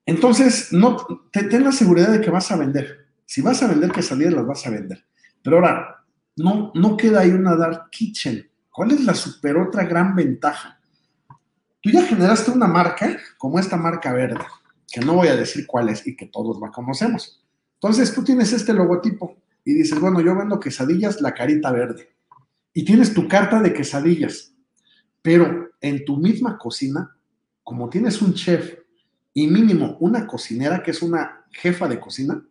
Entonces, 0.07 0.73
no, 0.73 0.97
ten 1.33 1.65
la 1.65 1.73
seguridad 1.73 2.11
de 2.11 2.21
que 2.21 2.31
vas 2.31 2.51
a 2.53 2.57
vender. 2.57 3.07
Si 3.25 3.41
vas 3.41 3.63
a 3.63 3.69
vender 3.69 3.91
quesadillas, 3.91 4.35
las 4.35 4.47
vas 4.47 4.67
a 4.67 4.71
vender. 4.71 5.05
Pero 5.43 5.57
ahora, 5.57 6.05
no, 6.37 6.73
no 6.75 6.97
queda 6.97 7.21
ahí 7.21 7.31
una 7.31 7.57
dark 7.57 7.91
kitchen. 7.91 8.49
¿Cuál 8.71 8.93
es 8.93 9.05
la 9.05 9.15
super 9.15 9.57
otra 9.57 9.85
gran 9.85 10.15
ventaja? 10.15 10.81
Tú 11.81 11.91
ya 11.91 12.03
generaste 12.03 12.51
una 12.51 12.67
marca 12.67 13.17
como 13.39 13.59
esta 13.59 13.77
marca 13.77 14.13
verde, 14.13 14.45
que 14.91 15.01
no 15.01 15.15
voy 15.15 15.29
a 15.29 15.37
decir 15.37 15.67
cuál 15.67 15.89
es 15.89 16.07
y 16.07 16.17
que 16.17 16.27
todos 16.27 16.61
la 16.61 16.71
conocemos. 16.71 17.43
Entonces 17.75 18.15
tú 18.15 18.25
tienes 18.25 18.53
este 18.53 18.73
logotipo 18.73 19.37
y 19.65 19.75
dices, 19.75 19.99
bueno, 19.99 20.21
yo 20.21 20.37
vendo 20.37 20.61
quesadillas, 20.61 21.21
la 21.21 21.33
carita 21.33 21.73
verde. 21.73 22.15
Y 22.73 22.85
tienes 22.85 23.15
tu 23.15 23.27
carta 23.27 23.63
de 23.63 23.73
quesadillas. 23.73 24.53
Pero 25.23 25.71
en 25.81 26.05
tu 26.05 26.19
misma 26.19 26.59
cocina, 26.59 27.17
como 27.63 27.89
tienes 27.89 28.21
un 28.21 28.35
chef 28.35 28.79
y 29.33 29.47
mínimo 29.47 29.97
una 30.01 30.27
cocinera 30.27 30.83
que 30.83 30.91
es 30.91 31.01
una 31.01 31.47
jefa 31.51 31.89
de 31.89 31.99
cocina, 31.99 32.45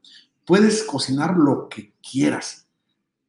puedes 0.45 0.84
cocinar 0.84 1.38
lo 1.38 1.69
que 1.69 1.93
quieras. 2.02 2.67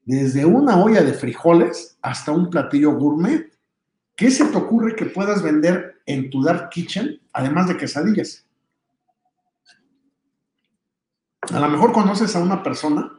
Desde 0.05 0.47
una 0.47 0.83
olla 0.83 1.03
de 1.03 1.13
frijoles 1.13 1.99
hasta 2.01 2.33
un 2.33 2.49
platillo 2.49 2.93
gourmet. 2.93 3.53
¿Qué 4.17 4.31
se 4.31 4.45
te 4.47 4.57
ocurre 4.57 4.95
que 4.97 5.07
puedas 5.07 5.43
vender 5.43 6.01
en 6.07 6.31
tu 6.31 6.43
dark 6.43 6.71
kitchen, 6.71 7.21
además 7.33 7.69
de 7.69 7.77
quesadillas? 7.77 8.47
A 11.53 11.61
lo 11.61 11.69
mejor 11.69 11.93
conoces 11.93 12.35
a 12.37 12.43
una 12.43 12.63
persona 12.63 13.11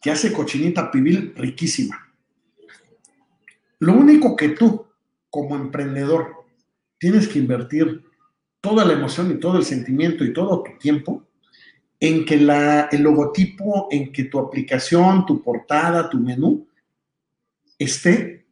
que 0.00 0.10
hace 0.10 0.32
cochinita 0.32 0.90
pibil 0.90 1.34
riquísima. 1.36 2.08
Lo 3.78 3.94
único 3.94 4.36
que 4.36 4.50
tú, 4.50 4.86
como 5.30 5.56
emprendedor, 5.56 6.44
tienes 6.98 7.28
que 7.28 7.38
invertir 7.38 8.04
toda 8.60 8.84
la 8.84 8.92
emoción 8.92 9.30
y 9.30 9.40
todo 9.40 9.56
el 9.56 9.64
sentimiento 9.64 10.24
y 10.24 10.32
todo 10.32 10.62
tu 10.62 10.78
tiempo 10.78 11.24
en 11.98 12.24
que 12.24 12.38
la, 12.38 12.88
el 12.90 13.02
logotipo, 13.02 13.88
en 13.90 14.10
que 14.10 14.24
tu 14.24 14.38
aplicación, 14.38 15.26
tu 15.26 15.42
portada, 15.42 16.08
tu 16.08 16.18
menú 16.18 16.66
esté 17.78 18.46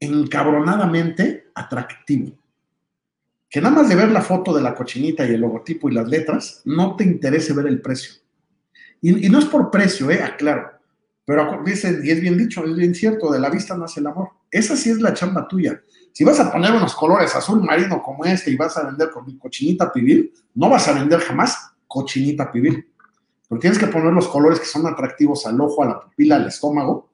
encabronadamente 0.00 1.50
atractivo. 1.54 2.32
Que 3.50 3.60
nada 3.60 3.76
más 3.76 3.88
de 3.88 3.96
ver 3.96 4.10
la 4.10 4.22
foto 4.22 4.54
de 4.54 4.62
la 4.62 4.74
cochinita 4.74 5.26
y 5.26 5.34
el 5.34 5.40
logotipo 5.40 5.88
y 5.88 5.94
las 5.94 6.08
letras, 6.08 6.62
no 6.64 6.96
te 6.96 7.04
interese 7.04 7.52
ver 7.52 7.66
el 7.66 7.80
precio. 7.80 8.20
Y, 9.00 9.28
no 9.28 9.38
es 9.38 9.46
por 9.46 9.70
precio, 9.70 10.10
eh, 10.10 10.22
aclaro. 10.22 10.77
Pero 11.28 11.60
dicen, 11.62 12.00
y 12.02 12.10
es 12.10 12.22
bien 12.22 12.38
dicho, 12.38 12.64
es 12.64 12.74
bien 12.74 12.94
cierto, 12.94 13.30
de 13.30 13.38
la 13.38 13.50
vista 13.50 13.76
nace 13.76 14.00
el 14.00 14.06
amor. 14.06 14.30
Esa 14.50 14.74
sí 14.74 14.88
es 14.88 14.98
la 14.98 15.12
chamba 15.12 15.46
tuya. 15.46 15.78
Si 16.10 16.24
vas 16.24 16.40
a 16.40 16.50
poner 16.50 16.72
unos 16.72 16.94
colores 16.94 17.36
azul 17.36 17.62
marino 17.62 18.02
como 18.02 18.24
este 18.24 18.50
y 18.50 18.56
vas 18.56 18.78
a 18.78 18.84
vender 18.84 19.10
con 19.10 19.36
cochinita 19.36 19.92
pibil, 19.92 20.32
no 20.54 20.70
vas 20.70 20.88
a 20.88 20.94
vender 20.94 21.20
jamás 21.20 21.70
cochinita 21.86 22.50
pibil. 22.50 22.90
Porque 23.46 23.60
tienes 23.60 23.78
que 23.78 23.88
poner 23.88 24.10
los 24.14 24.26
colores 24.26 24.58
que 24.58 24.64
son 24.64 24.86
atractivos 24.86 25.44
al 25.44 25.60
ojo, 25.60 25.82
a 25.82 25.88
la 25.88 26.00
pupila, 26.00 26.36
al 26.36 26.46
estómago. 26.46 27.10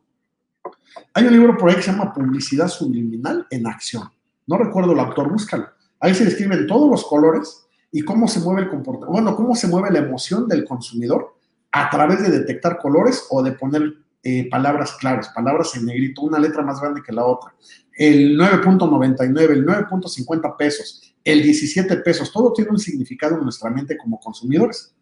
Hay 1.13 1.27
un 1.27 1.33
libro 1.33 1.57
por 1.57 1.71
ahí 1.71 1.75
que 1.75 1.83
se 1.83 1.91
llama 1.91 2.13
Publicidad 2.13 2.69
Subliminal 2.69 3.49
en 3.51 3.67
Acción. 3.67 4.09
No 4.47 4.59
recuerdo 4.59 4.93
el 4.93 5.01
autor, 5.01 5.29
búscalo. 5.29 5.67
Ahí 5.99 6.15
se 6.15 6.25
describen 6.25 6.69
todos 6.69 6.89
los 6.89 7.05
colores 7.05 7.67
y 7.91 8.03
cómo 8.03 8.29
se 8.29 8.39
mueve 8.39 8.63
el 8.63 8.69
comportamiento, 8.69 9.11
bueno, 9.11 9.35
cómo 9.35 9.57
se 9.57 9.67
mueve 9.67 9.91
la 9.91 9.99
emoción 9.99 10.47
del 10.47 10.65
consumidor 10.65 11.35
a 11.73 11.91
través 11.91 12.23
de 12.23 12.31
detectar 12.31 12.79
colores 12.79 13.27
o 13.31 13.43
de 13.43 13.51
poner 13.51 14.04
eh, 14.27 14.49
palabras 14.49 14.93
claras, 14.99 15.29
palabras 15.29 15.77
en 15.77 15.85
negrito, 15.85 16.23
una 16.23 16.39
letra 16.39 16.63
más 16.63 16.81
grande 16.81 17.03
que 17.03 17.13
la 17.13 17.27
otra. 17.27 17.55
El 17.93 18.39
9.99, 18.39 19.51
el 19.51 19.67
9.50 19.67 20.57
pesos, 20.57 21.15
el 21.23 21.43
17 21.43 21.99
pesos, 21.99 22.33
todo 22.33 22.51
tiene 22.55 22.71
un 22.71 22.79
significado 22.79 23.37
en 23.37 23.43
nuestra 23.43 23.69
mente 23.69 23.99
como 23.99 24.19
consumidores. 24.19 24.95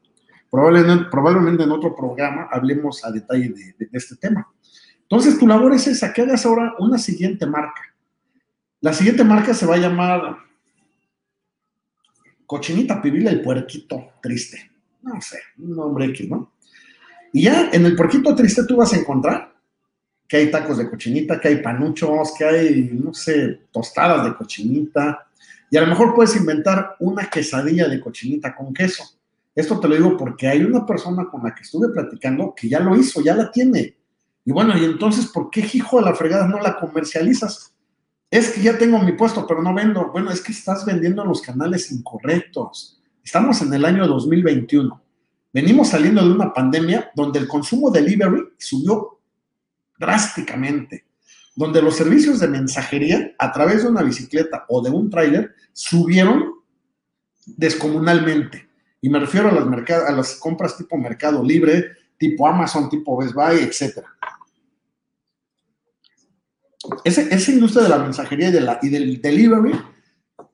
Probablemente, 0.50 1.04
probablemente 1.08 1.62
en 1.62 1.70
otro 1.70 1.94
programa 1.94 2.48
hablemos 2.50 3.04
a 3.04 3.12
detalle 3.12 3.50
de, 3.78 3.88
este 3.92 4.16
tema. 4.16 4.52
Entonces, 5.02 5.38
tu 5.38 5.46
labor 5.46 5.72
es 5.72 5.86
esa, 5.86 6.12
que 6.12 6.22
hagas 6.22 6.44
ahora 6.44 6.74
una 6.80 6.98
siguiente 6.98 7.46
marca. 7.46 7.94
La 8.80 8.92
siguiente 8.92 9.22
marca 9.22 9.54
se 9.54 9.66
va 9.66 9.76
a 9.76 9.78
llamar 9.78 10.36
Cochinita 12.44 13.00
Pibila 13.00 13.30
el 13.30 13.40
Puerquito 13.40 14.14
Triste. 14.20 14.68
No 15.02 15.20
sé, 15.20 15.38
un 15.58 15.76
nombre 15.76 16.06
X, 16.06 16.28
¿no? 16.28 16.52
Y 17.32 17.44
ya 17.44 17.70
en 17.72 17.86
el 17.86 17.96
porquito 17.96 18.34
triste 18.34 18.64
tú 18.66 18.76
vas 18.76 18.92
a 18.92 18.98
encontrar 18.98 19.52
que 20.28 20.36
hay 20.36 20.50
tacos 20.50 20.78
de 20.78 20.88
cochinita, 20.88 21.40
que 21.40 21.48
hay 21.48 21.56
panuchos, 21.62 22.32
que 22.36 22.44
hay, 22.44 22.90
no 22.92 23.12
sé, 23.12 23.62
tostadas 23.70 24.24
de 24.24 24.34
cochinita. 24.34 25.26
Y 25.70 25.76
a 25.76 25.82
lo 25.82 25.88
mejor 25.88 26.14
puedes 26.14 26.36
inventar 26.36 26.96
una 27.00 27.28
quesadilla 27.28 27.88
de 27.88 28.00
cochinita 28.00 28.54
con 28.54 28.72
queso. 28.72 29.04
Esto 29.54 29.78
te 29.78 29.88
lo 29.88 29.94
digo 29.94 30.16
porque 30.16 30.48
hay 30.48 30.62
una 30.62 30.86
persona 30.86 31.26
con 31.30 31.42
la 31.42 31.54
que 31.54 31.62
estuve 31.62 31.88
platicando 31.90 32.54
que 32.56 32.68
ya 32.68 32.80
lo 32.80 32.96
hizo, 32.96 33.20
ya 33.20 33.34
la 33.34 33.50
tiene. 33.50 33.96
Y 34.44 34.52
bueno, 34.52 34.76
y 34.76 34.84
entonces, 34.84 35.26
¿por 35.26 35.50
qué 35.50 35.68
hijo 35.72 35.98
de 35.98 36.06
la 36.06 36.14
fregada 36.14 36.48
no 36.48 36.58
la 36.58 36.78
comercializas? 36.78 37.74
Es 38.30 38.50
que 38.52 38.62
ya 38.62 38.78
tengo 38.78 38.98
mi 38.98 39.12
puesto, 39.12 39.46
pero 39.46 39.62
no 39.62 39.74
vendo. 39.74 40.10
Bueno, 40.10 40.30
es 40.30 40.40
que 40.40 40.52
estás 40.52 40.86
vendiendo 40.86 41.22
en 41.22 41.28
los 41.28 41.42
canales 41.42 41.92
incorrectos. 41.92 43.00
Estamos 43.22 43.60
en 43.60 43.72
el 43.74 43.84
año 43.84 44.06
2021. 44.06 45.02
Venimos 45.52 45.88
saliendo 45.88 46.24
de 46.24 46.32
una 46.32 46.52
pandemia 46.52 47.10
donde 47.14 47.38
el 47.38 47.46
consumo 47.46 47.90
delivery 47.90 48.54
subió 48.58 49.20
drásticamente, 49.98 51.04
donde 51.54 51.82
los 51.82 51.96
servicios 51.96 52.40
de 52.40 52.48
mensajería 52.48 53.34
a 53.38 53.52
través 53.52 53.82
de 53.82 53.90
una 53.90 54.02
bicicleta 54.02 54.64
o 54.68 54.80
de 54.82 54.90
un 54.90 55.10
tráiler 55.10 55.54
subieron 55.72 56.54
descomunalmente. 57.44 58.68
Y 59.00 59.10
me 59.10 59.18
refiero 59.18 59.50
a 59.50 60.12
las, 60.12 60.36
compras 60.36 60.76
tipo 60.76 60.96
Mercado 60.96 61.42
Libre, 61.44 61.96
tipo 62.16 62.46
Amazon, 62.46 62.88
tipo 62.88 63.16
Best 63.18 63.34
Buy, 63.34 63.58
etc. 63.58 63.98
esa 67.04 67.52
industria 67.52 67.82
de 67.82 67.88
la 67.88 67.98
mensajería 67.98 68.48
y, 68.48 68.52
de 68.52 68.60
la, 68.60 68.78
del 68.80 69.20
delivery, 69.20 69.72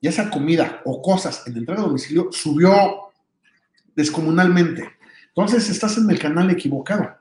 ya 0.01 0.11
sea 0.11 0.29
comida 0.29 0.81
o 0.83 1.01
cosas 1.01 1.45
en 1.47 1.57
entrega 1.57 1.81
a 1.81 1.85
domicilio, 1.85 2.29
subió 2.31 3.08
descomunalmente. 3.95 4.97
Entonces 5.27 5.69
estás 5.69 5.97
en 5.97 6.09
el 6.09 6.19
canal 6.19 6.49
equivocado. 6.49 7.19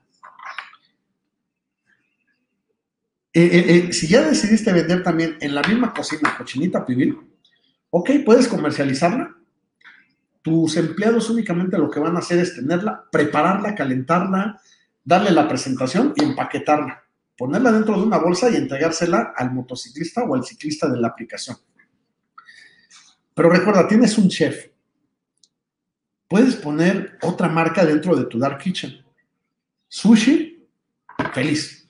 Eh, 3.33 3.45
eh, 3.45 3.65
eh, 3.69 3.93
si 3.93 4.09
ya 4.09 4.23
decidiste 4.23 4.73
vender 4.73 5.03
también 5.03 5.37
en 5.41 5.55
la 5.55 5.63
misma 5.63 5.93
cocina 5.93 6.35
cochinita 6.37 6.85
pibil, 6.85 7.17
ok, 7.91 8.11
puedes 8.25 8.49
comercializarla. 8.49 9.37
Tus 10.43 10.77
empleados 10.77 11.31
únicamente 11.31 11.79
lo 11.79 11.91
que 11.91 12.01
van 12.01 12.17
a 12.17 12.21
hacer 12.21 12.39
es 12.39 12.57
tenerla, 12.57 13.05
prepararla, 13.13 13.75
calentarla, 13.75 14.61
darle 15.05 15.31
la 15.31 15.47
presentación 15.49 16.15
y 16.17 16.25
empaquetarla. 16.25 17.05
ponerla 17.37 17.71
dentro 17.71 17.97
de 17.97 18.03
una 18.03 18.19
bolsa 18.19 18.51
y 18.51 18.57
entregársela 18.57 19.33
al 19.37 19.53
motociclista 19.53 20.25
o 20.25 20.35
al 20.35 20.45
ciclista 20.45 20.89
de 20.89 20.99
la 20.99 21.07
aplicación. 21.07 21.57
Pero 23.33 23.51
recuerda, 23.51 23.87
tienes 23.87 24.19
un 24.19 24.29
chef. 24.29 24.71
Puedes 26.29 26.57
poner 26.57 27.19
otra 27.23 27.49
marca 27.49 27.85
dentro 27.87 28.15
de 28.15 28.27
tu 28.27 28.39
Dark 28.39 28.59
Kitchen. 28.59 29.03
Sushi, 29.89 30.69
feliz. 31.33 31.89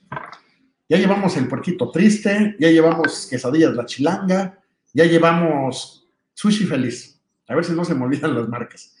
Ya 0.87 0.97
llevamos 0.97 1.35
el 1.35 1.47
puerquito 1.47 1.91
triste, 1.91 2.55
ya 2.57 2.69
llevamos 2.69 3.27
quesadillas 3.29 3.75
la 3.75 3.85
chilanga, 3.85 4.57
ya 4.93 5.05
llevamos 5.05 6.07
sushi 6.33 6.65
feliz. 6.65 7.21
A 7.47 7.55
ver 7.55 7.65
si 7.65 7.73
no 7.73 7.83
se 7.83 7.93
me 7.93 8.05
olvidan 8.05 8.33
las 8.33 8.47
marcas. 8.47 8.95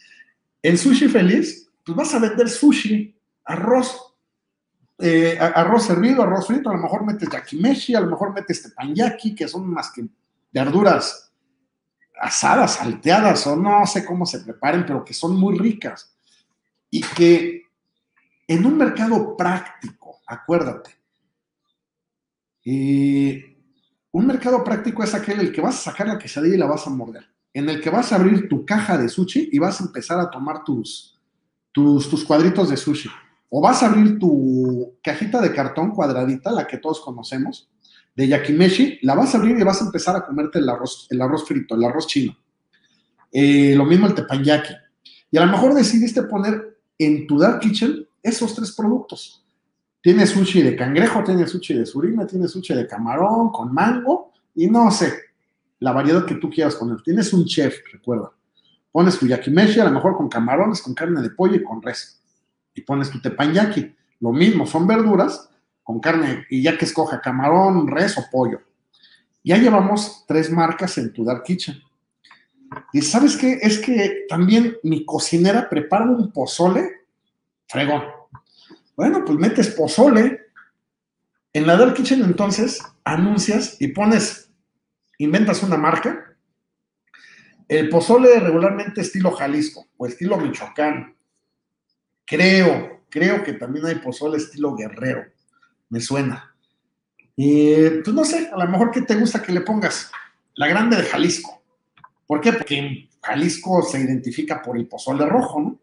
En 0.61 0.77
sushi 0.77 1.07
feliz, 1.07 1.71
pues 1.85 1.95
vas 1.95 2.13
a 2.13 2.19
vender 2.19 2.49
sushi, 2.49 3.15
arroz, 3.45 4.13
eh, 4.99 5.37
arroz 5.39 5.85
servido, 5.85 6.21
arroz 6.21 6.47
frito, 6.47 6.69
a 6.69 6.73
lo 6.73 6.81
mejor 6.81 7.05
metes 7.05 7.29
yakimeshi, 7.29 7.95
a 7.95 8.01
lo 8.01 8.07
mejor 8.07 8.33
metes 8.33 8.61
tepanyaki, 8.61 9.33
que 9.33 9.47
son 9.47 9.67
más 9.69 9.89
que 9.91 10.05
verduras 10.51 11.28
asadas, 12.19 12.75
salteadas, 12.75 13.45
o 13.47 13.55
no 13.55 13.85
sé 13.85 14.05
cómo 14.05 14.25
se 14.25 14.39
preparen, 14.39 14.85
pero 14.85 15.03
que 15.03 15.13
son 15.13 15.35
muy 15.35 15.57
ricas. 15.57 16.15
Y 16.89 17.01
que 17.01 17.63
en 18.47 18.65
un 18.65 18.77
mercado 18.77 19.37
práctico, 19.37 20.21
acuérdate, 20.25 20.91
eh, 22.65 23.57
un 24.11 24.25
mercado 24.25 24.63
práctico 24.63 25.03
es 25.03 25.13
aquel 25.13 25.39
en 25.39 25.47
el 25.47 25.51
que 25.53 25.61
vas 25.61 25.75
a 25.75 25.91
sacar 25.91 26.07
la 26.07 26.17
quesadilla 26.17 26.55
y 26.55 26.57
la 26.57 26.65
vas 26.65 26.85
a 26.87 26.89
morder, 26.89 27.25
en 27.53 27.69
el 27.69 27.79
que 27.79 27.89
vas 27.89 28.11
a 28.11 28.15
abrir 28.15 28.49
tu 28.49 28.65
caja 28.65 28.97
de 28.97 29.07
sushi 29.07 29.49
y 29.51 29.59
vas 29.59 29.79
a 29.79 29.85
empezar 29.85 30.19
a 30.19 30.29
tomar 30.29 30.63
tus, 30.63 31.19
tus, 31.71 32.09
tus 32.09 32.25
cuadritos 32.25 32.69
de 32.69 32.77
sushi. 32.77 33.09
O 33.49 33.61
vas 33.61 33.81
a 33.81 33.87
abrir 33.87 34.19
tu 34.19 34.97
cajita 35.03 35.41
de 35.41 35.53
cartón 35.53 35.91
cuadradita, 35.91 36.51
la 36.51 36.67
que 36.67 36.77
todos 36.77 37.01
conocemos, 37.01 37.69
de 38.15 38.27
yakimeshi, 38.27 38.99
la 39.03 39.15
vas 39.15 39.33
a 39.33 39.37
abrir 39.37 39.57
y 39.57 39.63
vas 39.63 39.81
a 39.81 39.85
empezar 39.85 40.15
a 40.15 40.25
comerte 40.25 40.59
el 40.59 40.69
arroz, 40.69 41.07
el 41.09 41.21
arroz 41.21 41.47
frito, 41.47 41.75
el 41.75 41.83
arroz 41.83 42.07
chino. 42.07 42.37
Eh, 43.31 43.73
lo 43.75 43.85
mismo 43.85 44.07
el 44.07 44.13
tepanyaki. 44.13 44.73
Y 45.31 45.37
a 45.37 45.45
lo 45.45 45.51
mejor 45.51 45.73
decidiste 45.73 46.23
poner 46.23 46.79
en 46.97 47.27
tu 47.27 47.37
dark 47.37 47.59
kitchen 47.59 48.07
esos 48.21 48.53
tres 48.55 48.73
productos. 48.73 49.45
Tienes 50.01 50.31
sushi 50.31 50.61
de 50.61 50.75
cangrejo, 50.75 51.23
tienes 51.23 51.51
sushi 51.51 51.73
de 51.73 51.85
surima, 51.85 52.25
tienes 52.25 52.51
sushi 52.51 52.73
de 52.73 52.87
camarón 52.87 53.51
con 53.51 53.73
mango 53.73 54.31
y 54.55 54.67
no 54.67 54.89
sé, 54.91 55.13
la 55.79 55.91
variedad 55.91 56.25
que 56.25 56.35
tú 56.35 56.49
quieras 56.49 56.75
poner. 56.75 57.01
Tienes 57.01 57.31
un 57.33 57.45
chef, 57.45 57.79
recuerda. 57.91 58.31
Pones 58.91 59.19
tu 59.19 59.27
yakimeshi, 59.27 59.79
a 59.79 59.85
lo 59.85 59.91
mejor 59.91 60.17
con 60.17 60.27
camarones, 60.29 60.81
con 60.81 60.93
carne 60.93 61.21
de 61.21 61.29
pollo 61.29 61.55
y 61.55 61.63
con 61.63 61.81
res. 61.81 62.21
Y 62.73 62.81
pones 62.81 63.09
tu 63.09 63.21
tepanyaki. 63.21 63.93
Lo 64.21 64.31
mismo, 64.31 64.65
son 64.65 64.87
verduras 64.87 65.48
con 65.89 66.01
carne 66.01 66.45
y 66.51 66.61
ya 66.61 66.77
que 66.77 66.85
escoja 66.85 67.19
camarón, 67.19 67.87
res 67.87 68.15
o 68.19 68.29
pollo. 68.29 68.61
Ya 69.43 69.57
llevamos 69.57 70.23
tres 70.27 70.51
marcas 70.51 70.99
en 70.99 71.11
tu 71.11 71.25
Dark 71.25 71.41
Kitchen. 71.41 71.81
Y 72.93 73.01
sabes 73.01 73.35
qué? 73.35 73.57
Es 73.59 73.79
que 73.79 74.27
también 74.29 74.77
mi 74.83 75.03
cocinera 75.03 75.67
prepara 75.67 76.05
un 76.05 76.31
pozole 76.31 76.91
fregón. 77.67 78.03
Bueno, 78.95 79.25
pues 79.25 79.39
metes 79.39 79.71
pozole. 79.71 80.39
En 81.53 81.65
la 81.65 81.75
Dark 81.75 81.95
Kitchen 81.95 82.21
entonces 82.23 82.83
anuncias 83.03 83.77
y 83.81 83.87
pones, 83.87 84.51
inventas 85.17 85.63
una 85.63 85.77
marca. 85.77 86.37
El 87.67 87.89
pozole 87.89 88.39
regularmente 88.39 89.01
estilo 89.01 89.31
Jalisco 89.31 89.87
o 89.97 90.05
estilo 90.05 90.37
Michoacán. 90.37 91.15
Creo, 92.27 93.05
creo 93.09 93.43
que 93.43 93.53
también 93.53 93.87
hay 93.87 93.95
pozole 93.95 94.37
estilo 94.37 94.75
Guerrero. 94.75 95.38
Me 95.89 95.99
suena. 95.99 96.55
Y 97.35 97.89
pues 98.03 98.13
no 98.15 98.25
sé, 98.25 98.49
a 98.51 98.57
lo 98.57 98.69
mejor 98.69 98.91
que 98.91 99.01
te 99.01 99.15
gusta 99.15 99.41
que 99.41 99.51
le 99.51 99.61
pongas 99.61 100.11
la 100.55 100.67
grande 100.67 100.97
de 100.97 101.03
Jalisco. 101.03 101.61
¿Por 102.27 102.41
qué? 102.41 102.53
Porque 102.53 103.09
Jalisco 103.21 103.81
se 103.81 103.99
identifica 103.99 104.61
por 104.61 104.77
el 104.77 104.87
pozole 104.87 105.25
rojo, 105.25 105.61
¿no? 105.61 105.79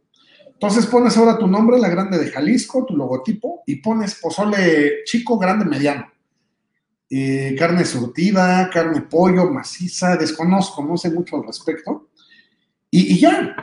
Entonces 0.46 0.86
pones 0.86 1.16
ahora 1.16 1.38
tu 1.38 1.46
nombre, 1.46 1.78
la 1.78 1.88
grande 1.88 2.18
de 2.18 2.30
Jalisco, 2.30 2.86
tu 2.86 2.96
logotipo, 2.96 3.62
y 3.66 3.76
pones 3.76 4.14
pozole 4.14 5.04
chico, 5.04 5.38
grande, 5.38 5.64
mediano. 5.64 6.10
Eh, 7.08 7.54
carne 7.58 7.84
surtida, 7.84 8.68
carne 8.70 9.02
pollo, 9.02 9.50
maciza, 9.50 10.16
desconozco, 10.16 10.84
no 10.84 10.96
sé 10.96 11.10
mucho 11.10 11.36
al 11.36 11.46
respecto. 11.46 12.08
Y 12.90 13.18
ya, 13.18 13.54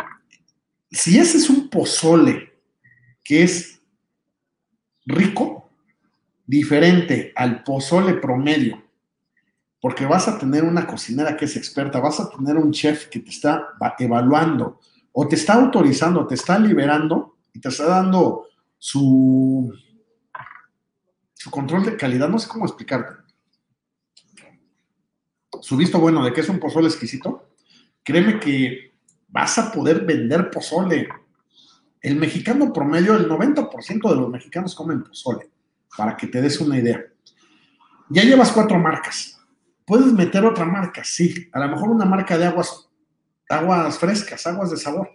si 0.91 1.17
ese 1.17 1.37
es 1.37 1.49
un 1.49 1.69
pozole 1.69 2.53
que 3.23 3.43
es 3.43 3.81
rico, 5.05 5.62
diferente 6.53 7.33
al 7.35 7.63
pozole 7.63 8.13
promedio, 8.13 8.83
porque 9.81 10.05
vas 10.05 10.27
a 10.27 10.37
tener 10.37 10.63
una 10.63 10.85
cocinera 10.85 11.35
que 11.35 11.45
es 11.45 11.57
experta, 11.57 11.99
vas 11.99 12.19
a 12.19 12.29
tener 12.29 12.57
un 12.57 12.71
chef 12.71 13.07
que 13.07 13.19
te 13.19 13.31
está 13.31 13.69
evaluando, 13.97 14.79
o 15.11 15.27
te 15.27 15.35
está 15.35 15.55
autorizando, 15.55 16.27
te 16.27 16.35
está 16.35 16.59
liberando 16.59 17.37
y 17.53 17.59
te 17.59 17.69
está 17.69 17.85
dando 17.85 18.47
su, 18.77 19.73
control 21.49 21.85
de 21.85 21.97
calidad, 21.97 22.29
no 22.29 22.37
sé 22.37 22.47
cómo 22.47 22.65
explicarte. 22.65 23.15
Su 25.59 25.75
visto 25.75 25.99
bueno 25.99 26.23
de 26.23 26.33
que 26.33 26.41
es 26.41 26.49
un 26.49 26.59
pozole 26.59 26.87
exquisito, 26.87 27.55
créeme 28.03 28.39
que 28.39 28.93
vas 29.27 29.57
a 29.57 29.71
poder 29.71 30.05
vender 30.05 30.51
pozole. 30.51 31.09
El 31.99 32.17
mexicano 32.17 32.71
promedio, 32.71 33.15
el 33.15 33.27
90% 33.27 34.09
de 34.09 34.15
los 34.15 34.29
mexicanos 34.29 34.75
comen 34.75 35.03
pozole, 35.03 35.52
para 35.97 36.15
que 36.17 36.27
te 36.27 36.41
des 36.41 36.59
una 36.59 36.77
idea. 36.77 37.03
Ya 38.09 38.23
llevas 38.23 38.51
cuatro 38.51 38.77
marcas. 38.79 39.39
Puedes 39.85 40.13
meter 40.13 40.45
otra 40.45 40.65
marca, 40.65 41.03
sí. 41.03 41.49
A 41.51 41.59
lo 41.59 41.69
mejor 41.69 41.89
una 41.89 42.05
marca 42.05 42.37
de 42.37 42.45
aguas 42.45 42.89
aguas 43.49 43.97
frescas, 43.97 44.45
aguas 44.47 44.71
de 44.71 44.77
sabor. 44.77 45.09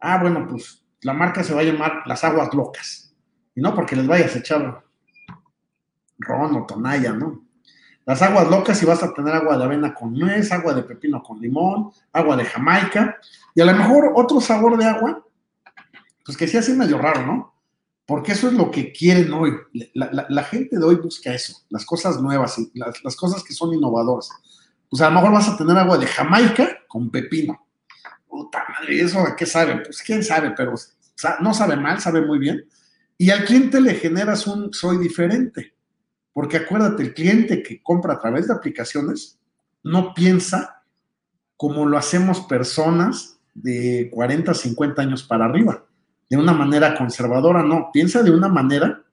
Ah, 0.00 0.18
bueno, 0.18 0.46
pues 0.48 0.84
la 1.02 1.12
marca 1.12 1.42
se 1.44 1.54
va 1.54 1.60
a 1.60 1.64
llamar 1.64 2.02
las 2.06 2.24
aguas 2.24 2.52
locas. 2.54 3.14
Y 3.54 3.60
no 3.60 3.74
porque 3.74 3.96
les 3.96 4.06
vayas 4.06 4.34
a 4.34 4.38
echar 4.38 4.84
ron 6.18 6.56
o 6.56 6.66
tonalla, 6.66 7.12
¿no? 7.12 7.44
Las 8.04 8.20
aguas 8.22 8.48
locas 8.48 8.82
y 8.82 8.86
vas 8.86 9.02
a 9.02 9.14
tener 9.14 9.32
agua 9.34 9.56
de 9.56 9.64
avena 9.64 9.94
con 9.94 10.12
nuez, 10.12 10.50
agua 10.50 10.74
de 10.74 10.82
pepino 10.82 11.22
con 11.22 11.40
limón, 11.40 11.92
agua 12.12 12.36
de 12.36 12.44
jamaica 12.44 13.18
y 13.54 13.60
a 13.60 13.64
lo 13.64 13.74
mejor 13.74 14.12
otro 14.16 14.40
sabor 14.40 14.76
de 14.76 14.86
agua, 14.86 15.24
pues 16.24 16.36
que 16.36 16.48
sea 16.48 16.60
así 16.60 16.72
medio 16.72 16.98
raro, 16.98 17.24
¿no? 17.24 17.51
Porque 18.12 18.32
eso 18.32 18.48
es 18.48 18.52
lo 18.52 18.70
que 18.70 18.92
quieren 18.92 19.32
hoy. 19.32 19.54
La, 19.94 20.44
gente 20.44 20.78
de 20.78 20.84
hoy 20.84 20.96
busca 20.96 21.32
eso, 21.32 21.62
las 21.70 21.86
cosas 21.86 22.20
nuevas, 22.20 22.58
las, 22.74 23.02
las 23.02 23.16
cosas 23.16 23.42
que 23.42 23.54
son 23.54 23.72
innovadoras 23.72 24.28
pues 24.92 25.00
a 25.00 25.08
lo 25.08 25.14
mejor 25.14 25.32
vas 25.32 25.48
a 25.48 25.56
tener 25.56 25.74
agua 25.78 25.96
de 25.96 26.04
Jamaica 26.04 26.80
con 26.86 27.10
pepino. 27.10 27.66
Puta 28.28 28.62
madre, 28.68 29.00
¿eso 29.00 29.20
a 29.20 29.34
qué 29.34 29.46
sabe? 29.46 29.76
Pues 29.76 30.02
quién 30.02 30.22
sabe, 30.22 30.52
pero 30.54 30.74
no 31.40 31.54
sabe 31.54 31.76
mal, 31.76 31.98
sabe 31.98 32.20
muy 32.20 32.38
bien. 32.38 32.68
Y 33.16 33.30
al 33.30 33.46
cliente 33.46 33.80
le 33.80 33.94
generas 33.94 34.46
un 34.46 34.70
soy 34.74 34.98
diferente. 34.98 35.72
Porque 36.34 36.58
acuérdate, 36.58 37.04
el 37.04 37.14
cliente 37.14 37.62
que 37.62 37.82
compra 37.82 38.12
a 38.12 38.18
través 38.18 38.48
de 38.48 38.52
aplicaciones 38.52 39.38
no 39.82 40.12
piensa 40.12 40.82
como 41.56 41.86
lo 41.86 41.96
hacemos 41.96 42.40
personas 42.42 43.38
de 43.54 44.10
40, 44.12 44.52
50 44.52 45.00
años 45.00 45.22
para 45.22 45.46
arriba. 45.46 45.86
De 46.32 46.38
una 46.38 46.54
manera 46.54 46.96
conservadora, 46.96 47.62
no. 47.62 47.90
Piensa 47.92 48.22
de 48.22 48.30
una 48.30 48.48
manera 48.48 49.04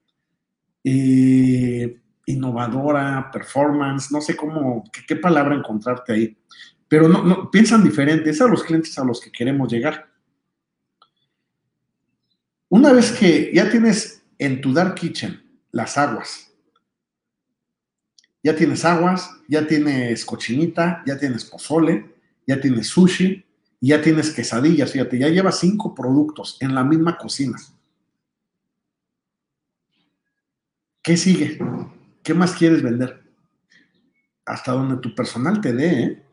eh, 0.81 1.99
innovadora, 2.25 3.29
performance, 3.29 4.09
no 4.09 4.21
sé 4.21 4.37
cómo, 4.37 4.85
qué, 5.05 5.17
palabra 5.17 5.53
encontrarte 5.53 6.13
ahí. 6.13 6.37
Pero 6.87 7.09
no, 7.09 7.21
no, 7.21 7.51
piensan 7.51 7.83
diferente, 7.83 8.29
es 8.29 8.39
a 8.39 8.47
los 8.47 8.63
clientes 8.63 8.97
a 8.97 9.03
los 9.03 9.19
que 9.19 9.33
queremos 9.33 9.69
llegar. 9.69 10.09
Una 12.69 12.93
vez 12.93 13.11
que 13.11 13.51
ya 13.53 13.69
tienes 13.69 14.23
en 14.37 14.61
tu 14.61 14.71
Dark 14.71 14.95
Kitchen 14.95 15.43
las 15.73 15.97
aguas, 15.97 16.53
ya 18.41 18.55
tienes 18.55 18.85
aguas, 18.85 19.29
ya 19.49 19.67
tienes 19.67 20.23
cochinita, 20.23 21.03
ya 21.05 21.19
tienes 21.19 21.43
pozole, 21.43 22.15
ya 22.47 22.61
tienes 22.61 22.87
sushi, 22.87 23.45
y 23.81 23.89
ya 23.89 24.01
tienes 24.01 24.31
quesadillas, 24.31 24.91
fíjate, 24.91 25.17
ya 25.17 25.29
llevas 25.29 25.59
cinco 25.59 25.95
productos 25.95 26.57
en 26.59 26.75
la 26.75 26.83
misma 26.83 27.17
cocina. 27.17 27.57
¿Qué 31.01 31.15
sigue? 31.15 31.57
¿Qué 32.21 32.33
más 32.33 32.53
quieres 32.53 32.83
vender? 32.83 33.23
Hasta 34.45 34.73
donde 34.73 34.97
tu 34.97 35.15
personal 35.15 35.61
te 35.61 35.73
dé. 35.73 36.03
¿eh? 36.03 36.23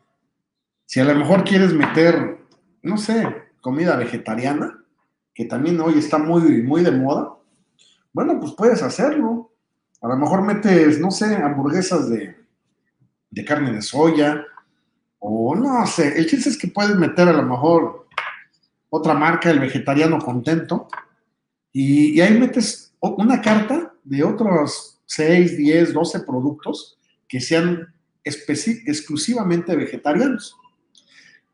Si 0.85 0.99
a 1.01 1.05
lo 1.05 1.15
mejor 1.15 1.45
quieres 1.45 1.73
meter, 1.73 2.39
no 2.83 2.97
sé, 2.97 3.27
comida 3.61 3.97
vegetariana, 3.97 4.85
que 5.33 5.45
también 5.45 5.81
hoy 5.81 5.99
está 5.99 6.19
muy, 6.19 6.63
muy 6.63 6.83
de 6.83 6.91
moda, 6.91 7.37
bueno, 8.13 8.41
pues 8.41 8.53
puedes 8.53 8.83
hacerlo. 8.83 9.53
A 10.01 10.09
lo 10.09 10.17
mejor 10.17 10.43
metes, 10.43 10.99
no 10.99 11.11
sé, 11.11 11.37
hamburguesas 11.37 12.09
de, 12.09 12.37
de 13.31 13.45
carne 13.45 13.73
de 13.73 13.83
soya, 13.83 14.46
o 15.29 15.57
no 15.57 15.85
sé, 15.89 16.17
el 16.17 16.29
chiste 16.29 16.51
es 16.51 16.57
que 16.57 16.69
puedes 16.69 16.95
meter 16.95 17.29
a 17.29 17.33
lo 17.33 17.43
mejor 17.43 18.07
otra 18.91 19.13
marca, 19.13 19.51
el 19.51 19.59
vegetariano 19.59 20.19
contento, 20.19 20.87
y, 21.73 22.13
y 22.17 22.21
ahí 22.21 22.39
metes 22.39 22.95
una 23.01 23.43
carta 23.43 23.93
de 24.05 24.23
otros 24.23 25.01
6, 25.07 25.57
10, 25.57 25.93
12 25.93 26.21
productos 26.21 26.97
que 27.29 27.41
sean 27.41 27.93
exclusivamente 28.23 29.75
vegetarianos. 29.75 30.57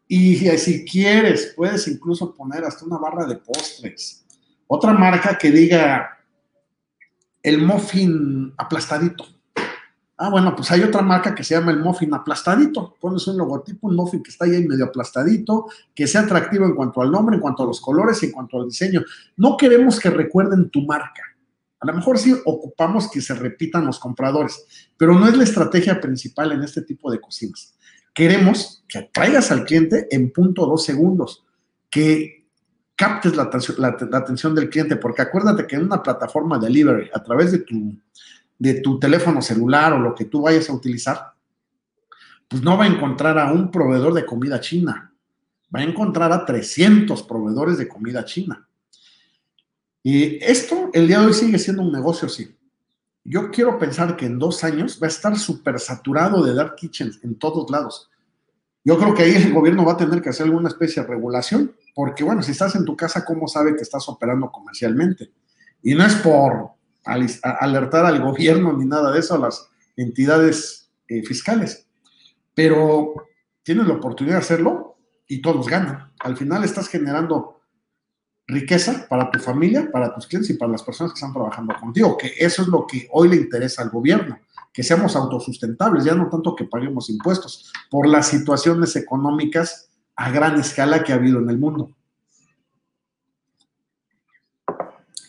Y 0.07 0.37
si 0.59 0.85
quieres, 0.85 1.55
puedes 1.57 1.89
incluso 1.89 2.35
poner 2.35 2.65
hasta 2.65 2.85
una 2.85 2.99
barra 2.99 3.25
de 3.25 3.37
postres. 3.37 4.27
Otra 4.67 4.93
marca 4.93 5.39
que 5.39 5.51
diga 5.51 6.19
el 7.43 7.63
muffin 7.63 8.53
aplastadito. 8.59 9.25
Ah, 10.25 10.31
bueno, 10.31 10.55
pues 10.55 10.71
hay 10.71 10.85
otra 10.85 11.03
marca 11.03 11.35
que 11.35 11.43
se 11.43 11.57
llama 11.57 11.73
el 11.73 11.81
muffin 11.81 12.15
aplastadito. 12.15 12.95
Pones 13.01 13.27
un 13.27 13.37
logotipo, 13.39 13.89
un 13.89 13.97
muffin 13.97 14.23
que 14.23 14.31
está 14.31 14.45
ahí 14.45 14.65
medio 14.65 14.85
aplastadito, 14.85 15.67
que 15.93 16.07
sea 16.07 16.21
atractivo 16.21 16.65
en 16.65 16.77
cuanto 16.77 17.03
al 17.03 17.11
nombre, 17.11 17.35
en 17.35 17.43
cuanto 17.43 17.65
a 17.65 17.67
los 17.67 17.81
colores 17.81 18.23
y 18.23 18.27
en 18.27 18.33
cuanto 18.33 18.61
al 18.61 18.69
diseño. 18.69 19.03
No 19.37 19.57
queremos 19.57 19.99
que 19.99 20.11
recuerden 20.11 20.71
tu 20.71 20.83
marca. 20.83 21.23
A 21.81 21.87
lo 21.89 21.95
mejor 21.95 22.19
sí 22.21 22.37
ocupamos 22.45 23.11
que 23.11 23.21
se 23.21 23.35
repitan 23.35 23.85
los 23.85 23.99
compradores, 23.99 24.65
pero 24.97 25.19
no 25.19 25.27
es 25.27 25.37
la 25.37 25.43
estrategia 25.43 26.01
principal 26.01 26.53
en 26.53 26.63
este 26.63 26.83
tipo 26.83 27.11
de 27.11 27.21
cocinas. 27.21 27.75
Queremos 28.15 28.85
que 28.87 28.99
atraigas 28.99 29.51
al 29.51 29.65
cliente 29.65 30.07
en 30.13 30.31
punto 30.31 30.67
dos 30.67 30.85
segundos, 30.85 31.45
que 31.91 32.47
captes 32.95 33.35
la, 33.35 33.51
la 33.77 34.19
atención 34.19 34.55
del 34.55 34.71
cliente, 34.71 34.95
porque 34.95 35.23
acuérdate 35.23 35.67
que 35.67 35.75
en 35.75 35.87
una 35.87 36.01
plataforma 36.01 36.61
delivery, 36.61 37.11
a 37.13 37.21
través 37.25 37.51
de 37.51 37.59
tu 37.59 37.99
de 38.63 38.75
tu 38.75 38.97
teléfono 39.01 39.43
celular 39.43 39.93
o 39.93 39.99
lo 39.99 40.15
que 40.15 40.27
tú 40.27 40.43
vayas 40.43 40.71
a 40.71 40.73
utilizar, 40.73 41.33
pues 42.47 42.63
no 42.63 42.79
va 42.79 42.85
a 42.85 42.87
encontrar 42.87 43.37
a 43.37 43.51
un 43.51 43.73
proveedor 43.73 44.15
de 44.15 44.25
comida 44.25 44.61
china, 44.61 45.13
va 45.75 45.81
a 45.81 45.83
encontrar 45.83 46.31
a 46.31 46.45
300 46.45 47.25
proveedores 47.25 47.77
de 47.77 47.89
comida 47.89 48.25
china. 48.25 48.69
Y 50.05 50.37
esto 50.45 50.91
el 50.93 51.09
día 51.09 51.19
de 51.19 51.27
hoy 51.27 51.35
sigue 51.35 51.59
siendo 51.59 51.83
un 51.83 51.91
negocio, 51.91 52.29
sí. 52.29 52.57
Yo 53.25 53.51
quiero 53.51 53.81
pensar 53.81 54.17
que 54.17 54.27
en 54.27 54.39
dos 54.39 54.63
años 54.63 55.01
va 55.03 55.09
a 55.09 55.11
estar 55.11 55.37
súper 55.37 55.81
saturado 55.81 56.45
de 56.45 56.55
dark 56.55 56.77
kitchens 56.77 57.19
en 57.25 57.35
todos 57.41 57.69
lados. 57.69 58.11
Yo 58.85 58.97
creo 58.97 59.13
que 59.13 59.25
ahí 59.25 59.35
el 59.35 59.53
gobierno 59.53 59.85
va 59.85 59.95
a 59.95 59.97
tener 59.97 60.23
que 60.23 60.29
hacer 60.29 60.47
alguna 60.47 60.69
especie 60.69 61.03
de 61.03 61.09
regulación, 61.09 61.75
porque 61.97 62.23
bueno, 62.23 62.45
si 62.45 62.53
estás 62.53 62.77
en 62.77 62.85
tu 62.85 62.97
casa, 62.97 63.25
¿cómo 63.25 63.49
sabe 63.49 63.75
que 63.75 63.83
estás 63.83 64.09
operando 64.09 64.53
comercialmente? 64.53 65.33
Y 65.83 65.97
no 65.97 66.07
es 66.07 66.15
por 66.15 66.81
alertar 67.05 68.07
al 68.07 68.21
gobierno 68.21 68.73
ni 68.73 68.85
nada 68.85 69.11
de 69.13 69.21
eso, 69.21 69.35
a 69.35 69.39
las 69.39 69.69
entidades 69.97 70.91
eh, 71.09 71.23
fiscales. 71.23 71.87
Pero 72.55 73.15
tienes 73.63 73.87
la 73.87 73.95
oportunidad 73.95 74.37
de 74.37 74.43
hacerlo 74.43 74.97
y 75.27 75.41
todos 75.41 75.69
ganan. 75.69 76.13
Al 76.21 76.37
final 76.37 76.65
estás 76.65 76.89
generando 76.89 77.61
riqueza 78.47 79.07
para 79.09 79.31
tu 79.31 79.39
familia, 79.39 79.91
para 79.91 80.15
tus 80.15 80.27
clientes 80.27 80.51
y 80.51 80.59
para 80.59 80.73
las 80.73 80.83
personas 80.83 81.13
que 81.13 81.19
están 81.19 81.33
trabajando 81.33 81.75
contigo, 81.81 82.17
que 82.19 82.33
eso 82.39 82.63
es 82.63 82.69
lo 82.69 82.87
que 82.87 83.09
hoy 83.13 83.29
le 83.29 83.37
interesa 83.37 83.83
al 83.83 83.91
gobierno, 83.91 84.39
que 84.73 84.83
seamos 84.83 85.17
autosustentables, 85.17 86.05
ya 86.05 86.15
no 86.15 86.29
tanto 86.29 86.55
que 86.55 86.65
paguemos 86.65 87.09
impuestos, 87.09 87.73
por 87.91 88.07
las 88.07 88.29
situaciones 88.29 88.97
económicas 88.97 89.91
a 90.17 90.31
gran 90.31 90.59
escala 90.59 91.03
que 91.03 91.13
ha 91.13 91.17
habido 91.17 91.39
en 91.39 91.51
el 91.51 91.59
mundo. 91.59 91.91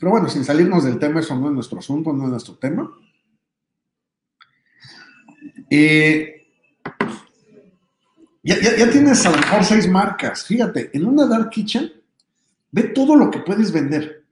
Pero 0.04 0.12
bueno, 0.12 0.28
sin 0.28 0.44
salirnos 0.44 0.84
del 0.84 1.00
tema, 1.00 1.22
eso 1.22 1.34
no 1.34 1.48
es 1.48 1.54
nuestro 1.54 1.80
asunto, 1.80 2.12
no 2.12 2.26
es 2.26 2.30
nuestro 2.32 2.56
tema. 2.56 2.92
Eh, 5.70 6.46
ya, 8.44 8.92
tienes 8.92 9.26
a 9.26 9.32
lo 9.32 9.38
mejor 9.38 9.64
seis 9.64 9.90
marcas. 9.90 10.44
Fíjate, 10.44 10.90
en 10.92 11.06
una 11.06 11.26
Dark 11.26 11.50
Kitchen, 11.52 11.90
ve 12.70 12.84
todo 12.84 13.16
lo 13.16 13.32
que 13.32 13.40
puedes 13.40 13.72
vender. 13.72 14.26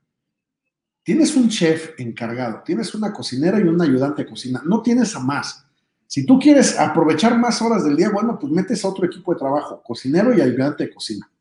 Tienes 1.03 1.37
un 1.37 1.47
chef 1.47 1.97
encargado, 1.97 2.63
tienes 2.65 2.93
una 2.93 3.13
cocinera 3.13 3.57
y 3.57 3.63
un 3.63 3.81
ayudante 3.81 4.23
de 4.23 4.29
cocina. 4.29 4.61
No 4.65 4.81
tienes 4.81 5.15
a 5.15 5.21
más. 5.21 5.65
Si 6.05 6.25
tú 6.25 6.37
quieres 6.37 6.77
aprovechar 6.77 7.39
más 7.39 7.61
horas 7.61 7.85
del 7.85 7.95
día, 7.95 8.09
bueno, 8.09 8.37
pues 8.37 8.51
metes 8.51 8.83
a 8.83 8.89
otro 8.89 9.05
equipo 9.05 9.33
de 9.33 9.39
trabajo, 9.39 9.81
cocinero 9.81 10.37
y 10.37 10.41
ayudante 10.41 10.83
de 10.83 10.93
cocina. 10.93 11.31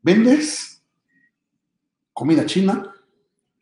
Vendes 0.00 0.80
comida 2.12 2.46
china, 2.46 2.92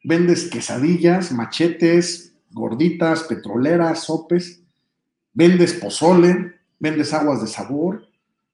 vendes 0.05 0.49
quesadillas, 0.51 1.33
machetes, 1.33 2.35
gorditas, 2.53 3.25
petroleras, 3.25 4.05
sopes, 4.05 4.63
vendes 5.33 5.73
pozole, 5.73 6.61
vendes 6.79 7.13
aguas 7.13 7.41
de 7.41 7.49
sabor, 7.49 8.07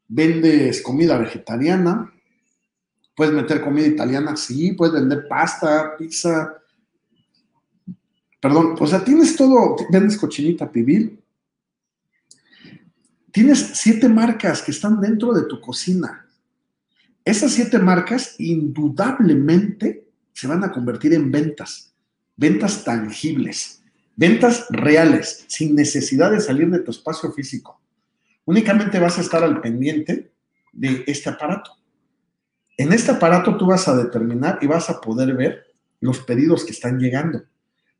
vendes 0.08 0.80
comida 0.80 1.18
vegetariana, 1.18 2.12
puedes 3.16 3.34
meter 3.34 3.60
comida 3.60 3.88
italiana, 3.88 4.36
sí, 4.36 4.72
puedes 4.72 4.94
vender 4.94 5.26
pasta, 5.28 5.96
pizza, 5.98 6.54
perdón, 8.40 8.76
o 8.78 8.86
sea, 8.86 9.04
tienes 9.04 9.36
todo, 9.36 9.76
vendes 9.90 10.16
cochinita 10.16 10.70
pibil, 10.70 11.20
tienes 13.32 13.72
siete 13.74 14.08
marcas 14.08 14.62
que 14.62 14.70
están 14.70 15.00
dentro 15.00 15.34
de 15.34 15.46
tu 15.46 15.60
cocina. 15.60 16.26
Esas 17.24 17.52
siete 17.52 17.78
marcas 17.78 18.36
indudablemente 18.38 20.09
se 20.32 20.46
van 20.46 20.64
a 20.64 20.72
convertir 20.72 21.12
en 21.14 21.30
ventas, 21.30 21.94
ventas 22.36 22.84
tangibles, 22.84 23.82
ventas 24.16 24.66
reales, 24.70 25.44
sin 25.48 25.74
necesidad 25.74 26.30
de 26.30 26.40
salir 26.40 26.70
de 26.70 26.80
tu 26.80 26.90
espacio 26.90 27.32
físico. 27.32 27.80
Únicamente 28.44 28.98
vas 28.98 29.18
a 29.18 29.20
estar 29.20 29.42
al 29.44 29.60
pendiente 29.60 30.32
de 30.72 31.04
este 31.06 31.30
aparato. 31.30 31.72
En 32.76 32.92
este 32.92 33.10
aparato 33.10 33.56
tú 33.56 33.66
vas 33.66 33.86
a 33.88 33.96
determinar 33.96 34.58
y 34.62 34.66
vas 34.66 34.88
a 34.88 35.00
poder 35.00 35.34
ver 35.34 35.66
los 36.00 36.20
pedidos 36.20 36.64
que 36.64 36.72
están 36.72 36.98
llegando. 36.98 37.42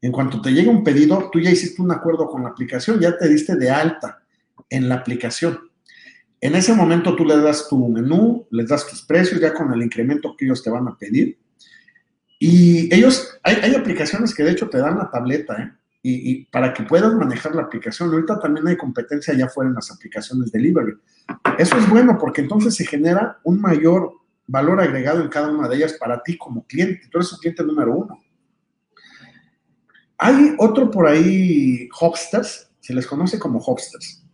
En 0.01 0.13
cuanto 0.13 0.41
te 0.41 0.51
llegue 0.51 0.71
un 0.71 0.83
pedido, 0.83 1.29
tú 1.31 1.39
ya 1.41 1.51
hiciste 1.51 1.83
un 1.83 1.93
acuerdo 1.93 2.27
con 2.29 2.43
la 2.43 2.49
aplicación, 2.49 2.99
ya 2.99 3.17
te 3.19 3.29
diste 3.29 3.57
de 3.57 3.71
alta 3.71 4.23
en 4.71 4.89
la 4.89 4.97
aplicación. 4.97 5.59
En 6.41 6.55
ese 6.55 6.73
momento 6.73 7.15
tú 7.15 7.27
le 7.27 7.37
das 7.37 7.69
tu 7.69 7.89
menú, 7.89 8.47
les 8.51 8.69
das 8.69 8.87
tus 8.87 9.03
precios 9.03 9.41
ya 9.41 9.53
con 9.53 9.73
el 9.75 9.83
incremento 9.83 10.35
que 10.37 10.47
ellos 10.47 10.63
te 10.63 10.71
van 10.71 10.89
a 10.89 10.97
pedir 10.97 11.39
y 12.43 12.93
ellos, 12.93 13.39
hay, 13.43 13.75
aplicaciones 13.75 14.35
que 14.35 14.43
de 14.43 14.53
hecho 14.53 14.71
te 14.71 14.79
dan 14.79 14.97
la 14.97 15.11
tableta, 15.11 15.63
¿eh? 15.63 15.73
Y, 16.03 16.47
para 16.47 16.73
que 16.73 16.83
puedas 16.85 17.13
manejar 17.13 17.55
la 17.55 17.65
aplicación. 17.65 18.11
Ahorita 18.11 18.41
también 18.41 18.67
hay 18.67 18.79
competencia 18.79 19.35
ya 19.35 19.49
fuera 19.49 19.69
en 19.69 19.75
las 19.75 19.91
aplicaciones 19.91 20.51
delivery. 20.51 20.95
Eso 21.59 21.77
es 21.77 21.87
bueno 21.91 22.17
porque 22.19 22.41
entonces 22.41 22.75
se 22.75 22.87
genera 22.87 23.39
un 23.45 23.61
mayor 23.61 24.15
valor 24.47 24.81
agregado 24.81 25.21
en 25.21 25.29
cada 25.29 25.51
una 25.51 25.69
de 25.69 25.77
ellas 25.77 25.93
para 26.01 26.23
ti 26.23 26.39
como 26.39 26.67
cliente. 26.67 27.03
Tú 27.11 27.19
eres 27.19 27.31
un 27.35 27.41
cliente 27.41 27.63
número 27.63 27.95
uno. 27.95 28.19
Hay 30.17 30.55
otro 30.57 30.91
por 30.91 31.07
ahí, 31.07 31.91
Hopsters, 32.01 32.71
se 32.81 32.95
les 32.95 33.07
conoce 33.07 33.39
como 33.39 33.59
Hopsters. 33.59 34.25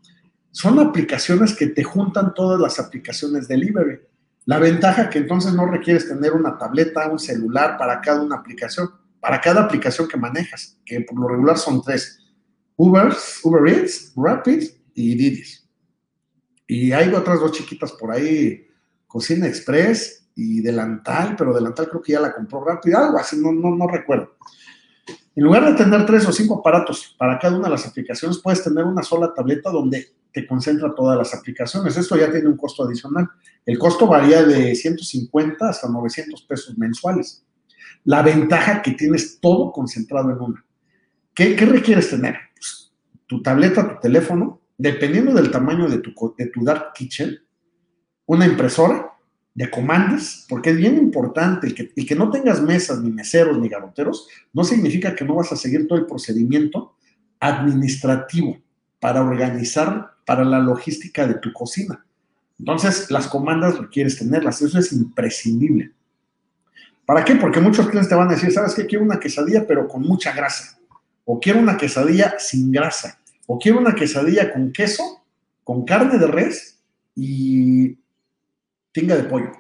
Son 0.52 0.78
aplicaciones 0.78 1.52
que 1.52 1.66
te 1.66 1.82
juntan 1.82 2.32
todas 2.34 2.61
las 2.61 2.78
aplicaciones 2.78 3.48
delivery. 3.48 3.98
La 4.47 4.61
ventaja 4.61 5.11
que 5.11 5.18
entonces 5.18 5.53
no 5.55 5.66
requieres 5.66 6.09
tener 6.09 6.32
una 6.32 6.57
tableta, 6.57 7.09
un 7.09 7.18
celular 7.18 7.76
para 7.76 8.01
cada 8.01 8.22
una 8.22 8.36
aplicación, 8.36 8.88
para 9.20 9.40
cada 9.40 9.62
aplicación 9.62 10.07
que 10.07 10.16
manejas, 10.16 10.78
que 10.84 11.01
por 11.01 11.18
lo 11.18 11.28
regular 11.28 11.59
son 11.59 11.82
tres. 11.82 12.24
Uber, 12.76 13.12
Uber 13.42 13.72
Eats, 13.72 14.12
Rapid 14.16 14.62
y 14.94 15.16
Didi. 15.16 15.42
Y 16.68 16.92
hay 16.92 17.12
otras 17.12 17.40
dos 17.40 17.53
chiquitas 17.53 17.90
por 17.92 18.12
ahí, 18.12 18.68
Cocina 19.09 19.49
Express 19.49 20.28
y 20.36 20.61
Delantal, 20.61 21.34
pero 21.36 21.53
Delantal 21.53 21.88
creo 21.88 22.03
que 22.03 22.12
ya 22.12 22.20
la 22.20 22.32
compró 22.32 22.64
rápido, 22.64 22.99
algo 22.99 23.18
así, 23.18 23.36
no, 23.38 23.51
no, 23.53 23.74
no 23.74 23.88
recuerdo. 23.88 24.36
En 25.37 25.45
lugar 25.45 25.66
de 25.66 25.74
tener 25.74 26.07
tres 26.07 26.26
o 26.26 26.32
cinco 26.32 26.61
aparatos 26.61 27.14
para 27.18 27.39
cada 27.39 27.57
una 27.57 27.66
de 27.66 27.72
las 27.72 27.87
aplicaciones, 27.87 28.39
puedes 28.39 28.64
tener 28.64 28.84
una 28.84 29.03
sola 29.03 29.34
tableta 29.34 29.70
donde 29.70 30.14
te 30.32 30.47
concentra 30.47 30.95
todas 30.95 31.18
las 31.18 31.34
aplicaciones. 31.34 31.95
Esto 31.99 32.16
ya 32.16 32.32
tiene 32.32 32.49
un 32.49 32.57
costo 32.57 32.84
adicional. 32.84 33.28
El 33.66 33.78
costo 33.78 34.07
varía 34.07 34.43
de 34.43 34.74
150 34.74 35.68
hasta 35.68 35.91
900 35.91 36.43
pesos 36.43 36.78
mensuales. 36.78 37.45
La 38.05 38.22
ventaja 38.22 38.80
que 38.80 38.93
tienes 38.93 39.39
todo 39.39 39.72
concentrado 39.72 40.30
en 40.30 40.41
una. 40.41 40.64
¿Qué, 41.34 41.55
requieres 41.55 42.09
tener? 42.09 42.37
Pues, 42.55 42.95
tu 43.26 43.43
tableta, 43.43 43.87
tu 43.87 44.01
teléfono, 44.01 44.62
dependiendo 44.78 45.34
del 45.34 45.51
tamaño 45.51 45.87
de 45.87 45.99
tu 45.99 46.64
Dark 46.64 46.95
Kitchen, 46.95 47.39
una 48.24 48.47
impresora, 48.47 49.15
de 49.57 49.70
comandas, 49.70 50.44
porque 50.50 50.68
es 50.68 50.76
bien 50.76 50.98
importante, 50.98 51.68
el 51.68 51.74
que, 51.74 51.88
que 51.88 52.14
no 52.14 52.30
tengas 52.30 52.61
mesas, 52.61 53.00
ni 53.00 53.11
meseros, 53.11 53.59
ni 53.59 53.70
garoteros, 53.70 54.28
no 54.52 54.62
significa 54.64 55.14
que 55.14 55.24
no 55.24 55.34
vas 55.34 55.50
a 55.50 55.57
seguir 55.57 55.88
todo 55.88 55.98
el 55.98 56.04
procedimiento 56.04 56.94
administrativo 57.40 58.59
para 59.00 59.24
organizar, 59.24 60.11
para 60.26 60.44
la 60.44 60.59
logística 60.59 61.26
de 61.26 61.36
tu 61.36 61.54
cocina. 61.54 62.04
Entonces, 62.59 63.11
las 63.11 63.28
comandas 63.28 63.78
requieres 63.78 64.18
tenerlas, 64.18 64.61
eso 64.61 64.78
es 64.78 64.92
imprescindible. 64.92 65.92
¿Para 67.07 67.24
qué? 67.24 67.36
Porque 67.36 67.61
muchos 67.61 67.86
clientes 67.86 68.11
te 68.11 68.14
van 68.14 68.28
a 68.28 68.34
decir, 68.34 68.52
¿sabes 68.52 68.74
qué? 68.74 68.84
Quiero 68.84 69.07
una 69.07 69.18
quesadilla, 69.18 69.66
pero 69.66 69.88
con 69.88 70.02
mucha 70.02 70.34
grasa. 70.34 70.78
O 71.24 71.40
quiero 71.40 71.61
una 71.61 71.78
quesadilla 71.78 72.34
sin 72.38 72.70
grasa. 72.70 73.18
O 73.46 73.59
quiero 73.59 73.78
una 73.78 73.94
quesadilla 73.94 74.52
con 74.52 74.70
queso, 74.70 75.24
con 75.64 75.86
carne 75.86 76.18
de 76.18 76.26
res 76.26 76.82
y 77.14 77.96
tinga 78.97 79.14
de 79.14 79.24
pollo. 79.24 79.53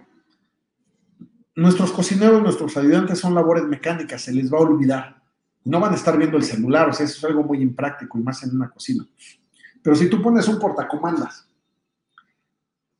Nuestros 1.54 1.92
cocineros, 1.92 2.42
nuestros 2.42 2.74
ayudantes 2.78 3.18
son 3.18 3.34
labores 3.34 3.64
mecánicas, 3.64 4.22
se 4.22 4.32
les 4.32 4.50
va 4.50 4.58
a 4.58 4.62
olvidar. 4.62 5.22
no 5.64 5.80
van 5.80 5.92
a 5.92 5.96
estar 5.96 6.16
viendo 6.16 6.36
el 6.36 6.44
celular, 6.44 6.88
o 6.88 6.92
sea, 6.92 7.04
eso 7.04 7.18
es 7.18 7.24
algo 7.24 7.42
muy 7.42 7.60
impráctico 7.60 8.18
y 8.18 8.22
más 8.22 8.42
en 8.44 8.54
una 8.54 8.70
cocina. 8.70 9.04
Pero 9.82 9.96
si 9.96 10.08
tú 10.08 10.22
pones 10.22 10.48
un 10.48 10.58
portacomandas 10.58 11.48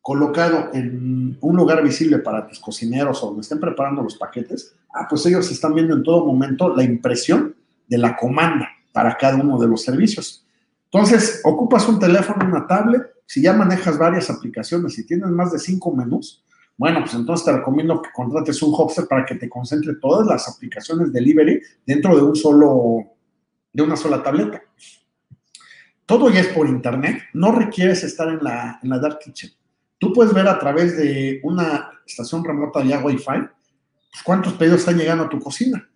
colocado 0.03 0.71
en 0.75 1.39
un 1.41 1.57
lugar 1.57 1.83
visible 1.83 2.19
para 2.19 2.47
tus 2.47 2.61
cocineros 2.61 3.23
o 3.23 3.29
donde 3.29 3.43
estén 3.43 3.61
preparando 3.61 4.03
los 4.03 4.17
paquetes, 4.17 4.75
ah, 4.93 5.07
pues 5.09 5.25
ellos 5.27 5.51
están 5.51 5.75
viendo 5.75 5.95
en 5.95 6.03
todo 6.03 6.27
momento 6.27 6.75
la 6.75 6.83
impresión 6.83 7.55
de 7.89 7.99
la 7.99 8.17
comanda 8.17 8.69
para 8.93 9.17
cada 9.17 9.37
uno 9.37 9.59
de 9.59 9.69
los 9.69 9.83
servicios. 9.83 10.46
Entonces, 10.97 11.43
ocupas 11.45 11.87
un 11.91 11.99
teléfono, 11.99 12.47
una 12.47 12.67
tablet, 12.67 13.03
si 13.27 13.43
ya 13.43 13.53
manejas 13.53 13.99
varias 13.99 14.31
aplicaciones 14.31 14.99
y 14.99 15.05
tienes 15.05 15.29
más 15.29 15.53
de 15.53 15.59
cinco 15.59 15.95
menús, 15.95 16.43
bueno, 16.79 17.01
pues 17.01 17.13
entonces 17.13 17.45
te 17.45 17.53
recomiendo 17.53 18.01
que 18.01 18.09
contrates 18.15 18.63
un 18.63 18.73
Hopster 18.75 19.07
para 19.07 19.27
que 19.27 19.35
te 19.35 19.47
concentre 19.47 19.97
todas 20.01 20.27
las 20.27 20.49
aplicaciones 20.49 21.13
delivery 21.13 21.61
dentro 21.85 22.17
de 22.17 22.23
un 22.23 22.35
solo, 22.35 23.13
de 23.75 23.83
una 23.83 23.95
sola 23.95 24.23
tableta. 24.23 24.63
Todo 26.07 26.31
ya 26.31 26.41
es 26.41 26.49
por 26.49 26.67
internet, 26.67 27.25
no 27.35 27.53
requieres 27.53 28.03
estar 28.03 28.31
en 28.31 28.43
la, 28.43 28.81
en 28.83 28.89
la 28.89 28.99
Dark 28.99 29.19
Kitchen. 29.19 29.51
Tú 29.99 30.15
puedes 30.15 30.33
ver 30.33 30.49
a 30.49 30.59
través 30.59 30.97
de 30.97 31.41
una 31.43 31.91
estación 32.07 32.43
remota 32.43 32.81
de 32.81 32.97
Wi-Fi 32.97 33.25
pues, 33.25 34.23
cuántos 34.25 34.55
pedidos 34.55 34.81
están 34.81 34.97
llegando 34.97 35.25
a 35.25 35.29
tu 35.29 35.39
cocina. 35.41 35.87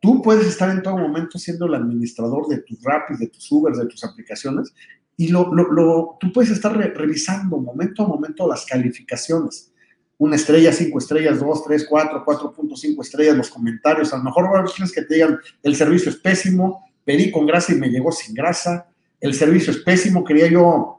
Tú 0.00 0.22
puedes 0.22 0.46
estar 0.46 0.70
en 0.70 0.82
todo 0.82 0.96
momento 0.96 1.38
siendo 1.38 1.66
el 1.66 1.74
administrador 1.74 2.46
de 2.48 2.58
tus 2.58 2.82
Rapid, 2.82 3.16
de 3.16 3.28
tus 3.28 3.50
Ubers, 3.50 3.78
de 3.78 3.86
tus 3.86 4.04
aplicaciones 4.04 4.72
y 5.16 5.28
lo, 5.28 5.52
lo, 5.52 6.16
tú 6.20 6.32
puedes 6.32 6.50
estar 6.50 6.76
revisando 6.76 7.58
momento 7.58 8.04
a 8.04 8.08
momento 8.08 8.46
las 8.48 8.64
calificaciones 8.64 9.72
una 10.18 10.34
estrella, 10.34 10.72
cinco 10.72 10.98
estrellas, 10.98 11.38
dos, 11.38 11.64
tres, 11.64 11.86
cuatro, 11.88 12.22
cuatro 12.24 12.52
punto 12.52 12.76
cinco 12.76 13.02
estrellas, 13.02 13.36
los 13.36 13.50
comentarios. 13.50 14.12
A 14.12 14.18
lo 14.18 14.24
mejor 14.24 14.48
quieres 14.74 14.92
que 14.92 15.02
te 15.02 15.14
digan, 15.14 15.38
el 15.62 15.76
servicio 15.76 16.10
es 16.10 16.16
pésimo, 16.16 16.84
pedí 17.04 17.30
con 17.30 17.46
grasa 17.46 17.72
y 17.72 17.76
me 17.76 17.88
llegó 17.88 18.10
sin 18.12 18.34
grasa, 18.34 18.88
el 19.20 19.32
servicio 19.32 19.72
es 19.72 19.78
pésimo, 19.78 20.24
quería 20.24 20.48
yo 20.48 20.96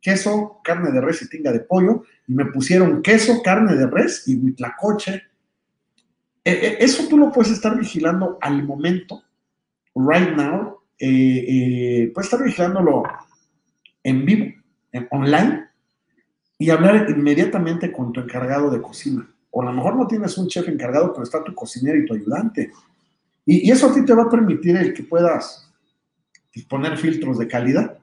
queso, 0.00 0.60
carne 0.62 0.92
de 0.92 1.00
res 1.00 1.22
y 1.22 1.28
tinga 1.28 1.52
de 1.52 1.60
pollo, 1.60 2.04
y 2.26 2.34
me 2.34 2.46
pusieron 2.46 3.02
queso, 3.02 3.42
carne 3.42 3.74
de 3.74 3.86
res 3.86 4.24
y 4.26 4.36
huitlacoche. 4.36 5.22
E, 6.50 6.66
e, 6.66 6.84
eso 6.84 7.06
tú 7.08 7.16
lo 7.16 7.30
puedes 7.30 7.52
estar 7.52 7.78
vigilando 7.78 8.36
al 8.40 8.64
momento, 8.64 9.22
right 9.94 10.36
now, 10.36 10.78
eh, 10.98 11.44
eh, 11.48 12.10
puedes 12.12 12.26
estar 12.26 12.44
vigilándolo 12.44 13.04
en 14.02 14.24
vivo, 14.24 14.52
en, 14.90 15.06
online, 15.12 15.68
y 16.58 16.70
hablar 16.70 17.08
inmediatamente 17.08 17.92
con 17.92 18.12
tu 18.12 18.20
encargado 18.20 18.68
de 18.68 18.82
cocina. 18.82 19.28
O 19.50 19.62
a 19.62 19.66
lo 19.66 19.72
mejor 19.72 19.96
no 19.96 20.06
tienes 20.08 20.36
un 20.38 20.48
chef 20.48 20.68
encargado, 20.68 21.12
pero 21.12 21.22
está 21.22 21.42
tu 21.44 21.54
cocinero 21.54 21.98
y 21.98 22.04
tu 22.04 22.14
ayudante. 22.14 22.72
Y, 23.46 23.70
eso 23.70 23.88
a 23.88 23.94
ti 23.94 24.04
te 24.04 24.12
va 24.12 24.24
a 24.24 24.30
permitir 24.30 24.76
el 24.76 24.92
que 24.92 25.04
puedas 25.04 25.70
poner 26.68 26.98
filtros 26.98 27.38
de 27.38 27.46
calidad. 27.46 27.98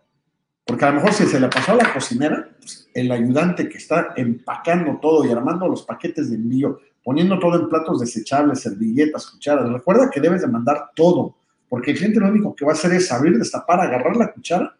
Porque 0.65 0.85
a 0.85 0.89
lo 0.89 0.95
mejor 0.95 1.13
si 1.13 1.25
se 1.25 1.39
le 1.39 1.49
pasó 1.49 1.73
a 1.73 1.75
la 1.75 1.93
cocinera, 1.93 2.49
pues, 2.59 2.89
el 2.93 3.11
ayudante 3.11 3.67
que 3.69 3.77
está 3.77 4.13
empacando 4.15 4.99
todo 5.01 5.25
y 5.25 5.31
armando 5.31 5.67
los 5.67 5.83
paquetes 5.83 6.29
de 6.29 6.37
envío, 6.37 6.79
poniendo 7.07 7.39
todo 7.39 7.57
en 7.57 7.69
platos 7.69 8.01
desechables, 8.01 8.59
servilletas, 8.59 9.27
cucharas, 9.27 9.71
recuerda 9.71 10.09
que 10.09 10.19
debes 10.19 10.41
de 10.41 10.47
mandar 10.47 10.89
todo, 10.93 11.37
porque 11.69 11.91
el 11.91 11.97
cliente 11.97 12.19
lo 12.19 12.27
único 12.27 12.53
que 12.53 12.65
va 12.65 12.71
a 12.71 12.75
hacer 12.75 12.91
es 12.91 13.09
abrir, 13.13 13.39
destapar, 13.39 13.79
agarrar 13.79 14.17
la 14.17 14.33
cuchara 14.33 14.75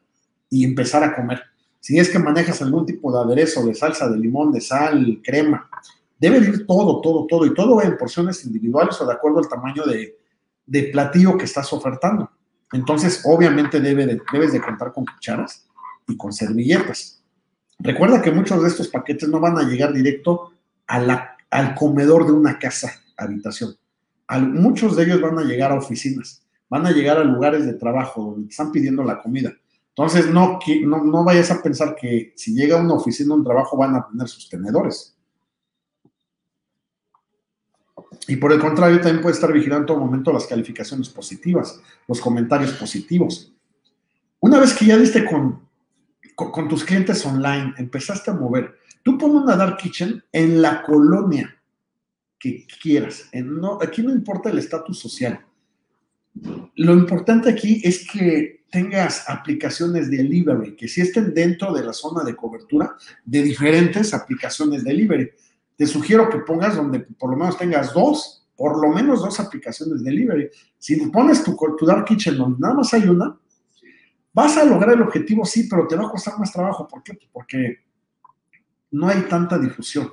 y 0.50 0.66
empezar 0.66 1.06
a 1.06 1.16
comer. 1.16 1.40
Si 1.80 1.98
es 1.98 2.10
que 2.10 2.20
manejas 2.20 2.62
algún 2.62 2.86
tipo 2.86 3.14
de 3.14 3.24
aderezo, 3.24 3.66
de 3.66 3.74
salsa, 3.74 4.10
de 4.10 4.18
limón, 4.18 4.52
de 4.52 4.60
sal, 4.60 5.22
crema, 5.24 5.70
debe 6.20 6.40
ir 6.40 6.68
todo, 6.68 7.00
todo, 7.00 7.26
todo, 7.28 7.46
y 7.46 7.54
todo 7.54 7.82
en 7.82 7.98
porciones 7.98 8.44
individuales 8.44 9.00
o 9.00 9.08
de 9.08 9.14
acuerdo 9.14 9.40
al 9.40 9.48
tamaño 9.48 9.84
de, 9.86 10.18
platillo 10.92 11.38
que 11.38 11.46
estás 11.46 11.72
ofertando. 11.72 12.30
Entonces, 12.74 13.22
obviamente 13.24 13.80
debe 13.80 14.20
debes 14.34 14.52
de 14.52 14.60
contar 14.60 14.92
con 14.92 15.06
cucharas 15.06 15.66
y 16.06 16.18
con 16.18 16.34
servilletas. 16.34 17.24
Recuerda 17.80 18.22
que 18.22 18.32
muchos 18.32 18.62
de 18.62 18.68
estos 18.68 18.90
paquetes 18.90 19.30
no 19.30 19.40
van 19.40 19.58
a 19.58 19.64
llegar 19.64 19.94
directo 19.94 20.52
al 21.50 21.76
comedor 21.76 22.26
de 22.26 22.34
una 22.34 22.60
casa, 22.60 22.92
habitación. 23.18 23.76
muchos 24.30 24.96
de 24.96 25.04
ellos 25.04 25.22
van 25.22 25.40
a 25.40 25.44
llegar 25.44 25.72
a 25.72 25.76
oficinas, 25.76 26.46
van 26.70 26.86
a 26.86 26.92
llegar 26.92 27.18
a 27.18 27.24
lugares 27.24 27.66
de 27.66 27.74
trabajo 27.74 28.32
donde 28.32 28.50
están 28.50 28.72
pidiendo 28.72 29.04
la 29.04 29.22
comida. 29.22 29.54
Entonces, 29.98 30.30
no, 30.30 30.60
no, 30.86 31.24
vayas 31.24 31.50
a 31.50 31.64
pensar 31.64 31.96
que 31.96 32.34
si 32.36 32.54
llega 32.54 32.78
a 32.78 32.82
una 32.84 32.94
oficina, 32.94 33.34
un 33.34 33.44
trabajo, 33.44 33.76
van 33.78 33.96
a 33.96 34.08
tener 34.08 34.28
sus 34.28 34.48
tenedores. 34.48 35.18
Y 38.28 38.36
por 38.36 38.54
el 38.54 38.60
contrario, 38.60 39.02
también 39.02 39.22
puedes 39.22 39.38
estar 39.38 39.52
vigilando 39.52 39.82
en 39.82 39.86
todo 39.88 40.00
momento 40.00 40.32
las 40.32 40.46
calificaciones 40.46 41.10
positivas, 41.10 41.82
los 42.08 42.22
comentarios 42.22 42.74
positivos. 42.74 43.52
Una 44.40 44.60
vez 44.60 44.76
que 44.76 44.86
ya 44.86 44.98
diste 44.98 45.26
con, 45.26 45.68
con, 46.36 46.68
tus 46.68 46.84
clientes 46.84 47.26
online, 47.26 47.74
empezaste 47.78 48.30
a 48.30 48.36
mover, 48.36 48.78
tú 49.08 49.18
pones 49.18 49.44
una 49.44 49.56
Dark 49.56 49.78
Kitchen 49.78 50.22
en 50.34 50.62
la 50.62 50.84
colonia 50.84 51.56
que 52.38 52.68
quieras. 52.82 53.30
no, 53.34 53.80
aquí 53.82 54.04
no 54.04 54.12
importa 54.12 54.50
el 54.50 54.58
estatus 54.58 55.00
social. 55.00 55.46
Lo 56.76 56.92
importante 56.92 57.50
aquí 57.50 57.80
es 57.86 58.06
que 58.06 58.66
tengas 58.70 59.30
aplicaciones 59.30 60.12
de 60.12 60.18
delivery, 60.18 60.76
que 60.76 60.90
si 60.90 61.00
estén 61.00 61.34
dentro 61.34 61.74
de 61.74 61.86
la 61.86 61.94
zona 61.94 62.26
de 62.26 62.36
cobertura 62.36 62.98
de 63.24 63.44
diferentes 63.44 64.14
aplicaciones 64.14 64.84
de 64.84 64.90
delivery. 64.90 65.30
Te 65.78 65.88
sugiero 65.88 66.30
que 66.30 66.40
pongas 66.40 66.76
donde 66.76 67.00
por 67.00 67.30
lo 67.30 67.38
menos 67.38 67.58
tengas 67.58 67.94
dos, 67.94 68.46
por 68.58 68.78
lo 68.78 68.94
menos 68.94 69.22
dos 69.22 69.40
aplicaciones 69.40 70.04
de 70.04 70.12
delivery. 70.12 70.50
Si 70.78 70.98
pones 71.08 71.46
tu, 71.46 71.56
tu 71.80 71.86
Dark 71.86 72.04
Kitchen 72.04 72.36
donde 72.36 72.60
nada 72.60 72.74
más 72.74 72.94
hay 72.94 73.08
una, 73.08 73.40
vas 74.34 74.58
a 74.58 74.66
lograr 74.66 74.96
el 74.96 75.02
objetivo, 75.04 75.46
sí, 75.46 75.66
pero 75.70 75.88
te 75.88 75.96
va 75.96 76.08
a 76.08 76.12
costar 76.12 76.38
más 76.38 76.52
trabajo. 76.52 76.86
¿Por 76.86 77.02
qué? 77.02 77.18
Porque 77.32 77.87
no 78.92 79.08
hay 79.08 79.22
tanta 79.24 79.58
difusión. 79.58 80.12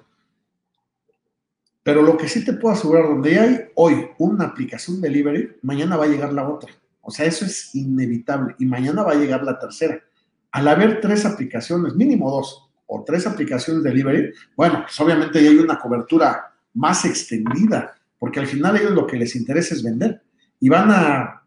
Pero 1.83 2.03
lo 2.03 2.17
que 2.17 2.29
sí 2.29 2.45
te 2.45 2.55
puedo 2.55 2.75
asegurar, 2.75 3.05
donde 3.05 3.39
hay 3.39 3.61
hoy 3.75 4.07
una 4.19 4.47
aplicación 4.47 5.01
delivery, 5.01 5.57
mañana 5.63 5.97
va 5.97 6.05
a 6.05 6.09
llegar 6.09 6.33
la 6.33 6.49
otra. 6.49 6.73
O 7.03 7.11
sea, 7.11 7.27
eso 7.27 7.45
es 7.45 7.75
inevitable. 7.75 8.57
Y 8.59 8.65
mañana 8.65 9.03
va 9.03 9.13
a 9.13 9.17
llegar 9.17 9.45
la 9.45 9.59
tercera. 9.59 10.03
Al 10.51 10.69
haber 10.69 11.01
tres 11.01 11.27
aplicaciones, 11.27 11.95
mínimo 11.95 12.31
dos, 12.31 12.71
o 12.87 13.05
tres 13.05 13.27
aplicaciones 13.27 13.83
delivery, 13.83 14.33
bueno, 14.57 14.83
pues 14.83 14.99
obviamente 15.01 15.43
ya 15.43 15.51
hay 15.51 15.59
una 15.59 15.79
cobertura 15.79 16.55
más 16.75 17.05
extendida, 17.05 17.95
porque 18.19 18.41
al 18.41 18.47
final 18.47 18.77
ellos 18.77 18.93
lo 18.93 19.07
que 19.07 19.17
les 19.17 19.37
interesa 19.37 19.75
es 19.75 19.83
vender. 19.83 20.23
Y 20.61 20.71
van 20.71 20.91
a, 20.91 21.44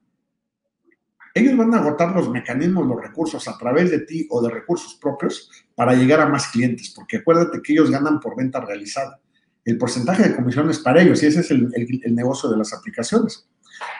ellos 1.34 1.57
van 1.57 1.73
a 1.73 1.80
agotar 1.80 2.15
los 2.15 2.30
mecanismos, 2.30 2.88
los 2.88 3.01
recursos 3.01 3.47
a 3.47 3.57
través 3.57 3.91
de 3.91 3.99
ti 3.99 4.28
o 4.30 4.41
de 4.41 4.49
recursos 4.49 4.95
propios 4.95 5.49
para 5.75 5.93
llegar 5.93 6.19
a 6.19 6.28
más 6.28 6.47
clientes, 6.47 6.91
porque 6.95 7.17
acuérdate 7.17 7.61
que 7.61 7.73
ellos 7.73 7.91
ganan 7.91 8.19
por 8.19 8.36
venta 8.36 8.59
realizada 8.59 9.19
el 9.65 9.78
porcentaje 9.78 10.30
de 10.30 10.36
comisiones 10.36 10.80
para 10.80 11.01
ellos 11.01 11.21
y 11.21 11.28
ese 11.28 11.41
es 11.41 11.51
el, 11.51 11.69
negocio 12.15 12.49
de 12.49 12.57
las 12.57 12.73
aplicaciones. 12.73 13.47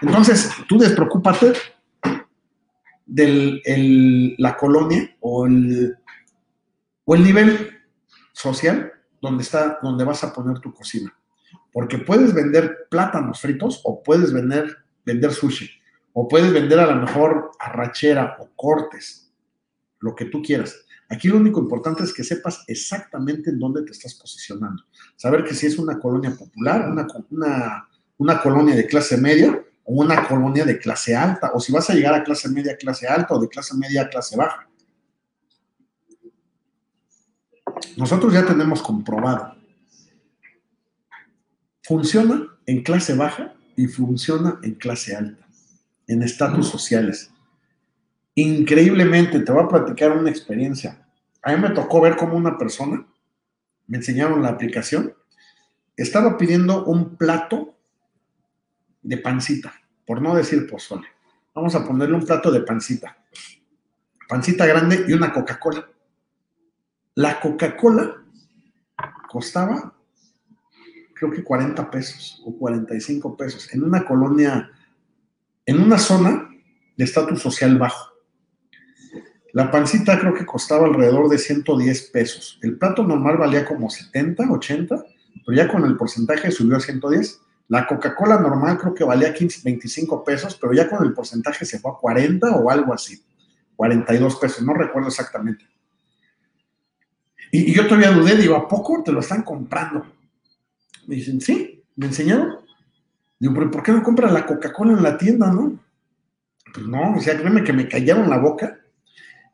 Entonces, 0.02 0.50
tú 0.68 0.78
despreocúpate 0.78 1.54
de 3.06 4.36
la 4.38 4.56
colonia 4.56 5.16
o 5.20 5.46
el, 5.46 5.98
o 7.06 7.16
el 7.16 7.24
nivel 7.24 7.70
social 8.32 8.94
donde, 9.22 9.44
está, 9.44 9.80
donde 9.82 10.06
vas 10.06 10.24
a 10.24 10.34
poner 10.34 10.60
tu 10.60 10.74
cocina. 10.74 11.14
Porque 11.74 11.98
puedes 11.98 12.34
vender 12.34 12.88
plátanos 12.90 13.42
fritos 13.42 13.82
o 13.84 14.02
puedes 14.02 14.32
vender, 14.32 14.76
vender 15.06 15.32
sushi 15.34 15.70
o 16.20 16.28
puedes 16.28 16.52
vender 16.52 16.80
a 16.80 16.88
lo 16.88 16.96
mejor 16.96 17.52
arrachera 17.60 18.38
o 18.40 18.50
cortes, 18.56 19.32
lo 20.00 20.16
que 20.16 20.26
tú 20.26 20.42
quieras. 20.42 20.76
Aquí 21.10 21.28
lo 21.28 21.38
único 21.38 21.60
importante 21.60 22.02
es 22.02 22.12
que 22.12 22.24
sepas 22.24 22.64
exactamente 22.66 23.52
en 23.52 23.60
dónde 23.60 23.84
te 23.84 23.92
estás 23.92 24.16
posicionando. 24.16 24.84
Saber 25.16 25.44
que 25.44 25.54
si 25.54 25.68
es 25.68 25.78
una 25.78 26.00
colonia 26.00 26.32
popular, 26.36 26.90
una, 26.90 27.06
una, 28.18 28.42
colonia 28.42 28.76
de 28.76 28.88
clase 28.88 29.16
media 29.18 29.64
o 29.84 29.94
una 29.94 30.28
colonia 30.28 30.66
de 30.66 30.80
clase 30.80 31.16
alta, 31.16 31.52
o 31.54 31.60
si 31.60 31.72
vas 31.72 31.88
a 31.92 31.94
llegar 31.94 32.16
a 32.16 32.24
clase 32.24 32.50
media, 32.50 32.76
clase 32.78 33.08
alta 33.08 33.36
o 33.36 33.40
de 33.40 33.48
clase 33.48 33.78
media 33.78 34.02
a 34.02 34.10
clase 34.10 34.36
baja. 34.36 34.68
Nosotros 37.96 38.34
ya 38.34 38.44
tenemos 38.44 38.82
comprobado. 38.82 39.56
Funciona 41.84 42.58
en 42.66 42.82
clase 42.82 43.14
baja 43.14 43.54
y 43.76 43.86
funciona 43.86 44.60
en 44.64 44.74
clase 44.74 45.16
alta, 45.16 45.47
en 46.08 46.24
estatus 46.24 46.68
sociales. 46.70 47.32
Increíblemente, 48.36 49.40
te 49.40 49.52
voy 49.52 49.64
a 49.64 49.68
platicar 49.68 50.12
una 50.12 50.30
experiencia. 50.30 51.06
A 51.42 51.54
mí 51.54 51.62
me 51.62 51.72
tocó 51.72 52.02
ver 52.02 52.16
cómo 52.16 52.36
una 52.36 52.58
persona, 52.58 53.06
me 53.88 53.98
enseñaron 53.98 54.42
la 54.42 54.50
aplicación, 54.50 55.14
estaba 55.96 56.38
pidiendo 56.38 56.86
un 56.86 57.16
plato 57.16 57.76
de 59.02 59.18
pancita, 59.18 59.74
por 60.06 60.22
no 60.22 60.36
decir 60.36 60.68
pozole. 60.70 61.08
Vamos 61.54 61.74
a 61.76 61.86
ponerle 61.86 62.16
un 62.16 62.26
plato 62.26 62.52
de 62.52 62.62
pancita. 62.62 63.18
Pancita 64.28 64.66
grande 64.66 65.06
y 65.08 65.14
una 65.14 65.34
Coca-Cola. 65.34 65.90
La 67.16 67.40
Coca-Cola 67.40 68.24
costaba, 69.28 69.96
creo 71.14 71.32
que 71.32 71.44
40 71.44 71.90
pesos 71.90 72.44
o 72.46 72.56
45 72.56 73.36
pesos, 73.36 73.74
en 73.74 73.84
una 73.84 74.06
colonia 74.06 74.70
en 75.68 75.82
una 75.82 76.00
zona 76.00 76.50
de 76.96 77.04
estatus 77.04 77.42
social 77.42 77.78
bajo. 77.78 78.14
La 79.54 79.70
pancita 79.70 80.18
creo 80.20 80.34
que 80.34 80.46
costaba 80.46 80.88
alrededor 80.88 81.30
de 81.30 81.38
110 81.38 82.10
pesos. 82.10 82.58
El 82.64 82.78
plato 82.78 83.04
normal 83.04 83.38
valía 83.38 83.66
como 83.66 83.90
70, 83.90 84.50
80, 84.50 85.04
pero 85.46 85.58
ya 85.58 85.68
con 85.68 85.86
el 85.86 85.98
porcentaje 85.98 86.52
subió 86.52 86.78
a 86.78 86.80
110. 86.80 87.42
La 87.68 87.86
Coca-Cola 87.86 88.40
normal 88.40 88.78
creo 88.78 88.94
que 88.94 89.04
valía 89.04 89.34
15, 89.34 89.62
25 89.64 90.24
pesos, 90.24 90.58
pero 90.60 90.74
ya 90.74 90.90
con 90.90 91.06
el 91.06 91.14
porcentaje 91.14 91.66
se 91.66 91.80
fue 91.80 91.92
a 91.92 91.96
40 91.96 92.50
o 92.56 92.70
algo 92.70 92.94
así. 92.94 93.22
42 93.76 94.38
pesos, 94.38 94.64
no 94.64 94.74
recuerdo 94.74 95.10
exactamente. 95.10 95.66
Y, 97.52 97.74
yo 97.74 97.88
todavía 97.88 98.12
dudé, 98.12 98.36
digo, 98.38 98.56
¿a 98.56 98.68
poco 98.68 99.04
te 99.04 99.12
lo 99.12 99.20
están 99.20 99.44
comprando? 99.44 100.06
Me 101.08 101.16
dicen, 101.16 101.42
sí, 101.42 101.84
me 101.96 102.08
enseñaron. 102.08 102.57
Pero 103.40 103.72
¿por 103.72 103.84
qué 103.84 103.92
no 103.92 104.04
compras 104.04 104.32
la 104.32 104.46
Coca-Cola 104.46 104.94
en 104.94 105.04
la 105.04 105.18
tienda, 105.18 105.52
no? 105.52 105.80
Pues 106.74 106.86
no, 106.86 107.16
o 107.16 107.20
sea, 107.20 107.38
créeme 107.38 107.64
que 107.64 107.74
me 107.74 107.88
callaron 107.88 108.30
la 108.30 108.38
boca. 108.38 108.80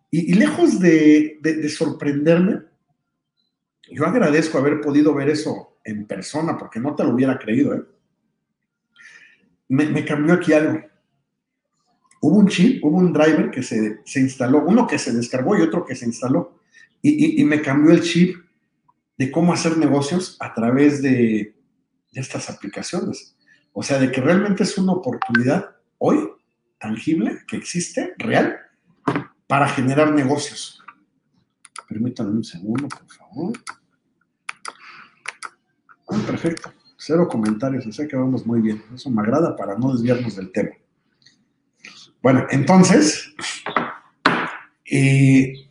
Y, 0.10 0.34
lejos 0.34 0.80
de, 0.80 1.40
sorprenderme, 1.76 2.62
yo 3.92 4.06
agradezco 4.06 4.58
haber 4.58 4.80
podido 4.80 5.14
ver 5.14 5.30
eso 5.30 5.78
en 5.84 6.06
persona, 6.06 6.58
porque 6.58 6.80
no 6.80 6.96
te 6.96 7.04
lo 7.04 7.10
hubiera 7.12 7.38
creído, 7.38 7.76
¿eh? 7.76 7.84
Me, 9.70 10.06
cambió 10.06 10.36
aquí 10.36 10.54
algo. 10.54 10.80
Hubo 12.22 12.38
un 12.38 12.48
chip, 12.48 12.84
hubo 12.84 12.98
un 12.98 13.12
driver 13.12 13.50
que 13.50 13.64
se, 13.64 14.04
instaló, 14.16 14.64
uno 14.66 14.86
que 14.86 15.00
se 15.00 15.12
descargó 15.12 15.58
y 15.58 15.62
otro 15.62 15.84
que 15.84 15.96
se 15.96 16.06
instaló. 16.06 16.60
y 17.02 17.44
me 17.44 17.62
cambió 17.62 17.92
el 17.92 18.02
chip 18.02 18.44
de 19.18 19.32
cómo 19.32 19.54
hacer 19.54 19.78
negocios 19.78 20.38
a 20.40 20.54
través 20.54 21.02
de, 21.02 21.56
estas 22.12 22.50
aplicaciones. 22.50 23.33
O 23.74 23.82
sea, 23.84 24.00
de 24.00 24.12
que 24.12 24.22
realmente 24.22 24.64
es 24.64 24.78
una 24.78 24.94
oportunidad 24.94 25.76
hoy 25.98 26.30
tangible 26.80 27.40
que 27.48 27.58
existe, 27.58 28.14
real, 28.18 28.58
para 29.48 29.68
generar 29.68 30.14
negocios. 30.14 30.84
Permítanme 31.90 32.32
un 32.32 32.44
segundo, 32.44 32.88
por 32.88 33.10
favor. 33.10 33.54
Ah, 36.10 36.20
perfecto. 36.26 36.72
Cero 36.98 37.28
comentarios, 37.28 37.86
o 37.86 37.92
sea 37.92 38.08
que 38.08 38.16
vamos 38.16 38.46
muy 38.46 38.62
bien. 38.62 38.84
Eso 38.94 39.10
me 39.10 39.22
agrada 39.22 39.56
para 39.56 39.78
no 39.78 39.92
desviarnos 39.92 40.36
del 40.36 40.52
tema. 40.52 40.72
Bueno, 42.22 42.46
entonces, 42.52 43.34
eh, 44.86 45.68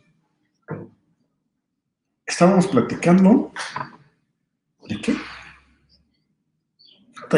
estábamos 2.25 2.67
platicando. 2.67 3.51
¿De 4.87 5.01
qué? 5.01 5.15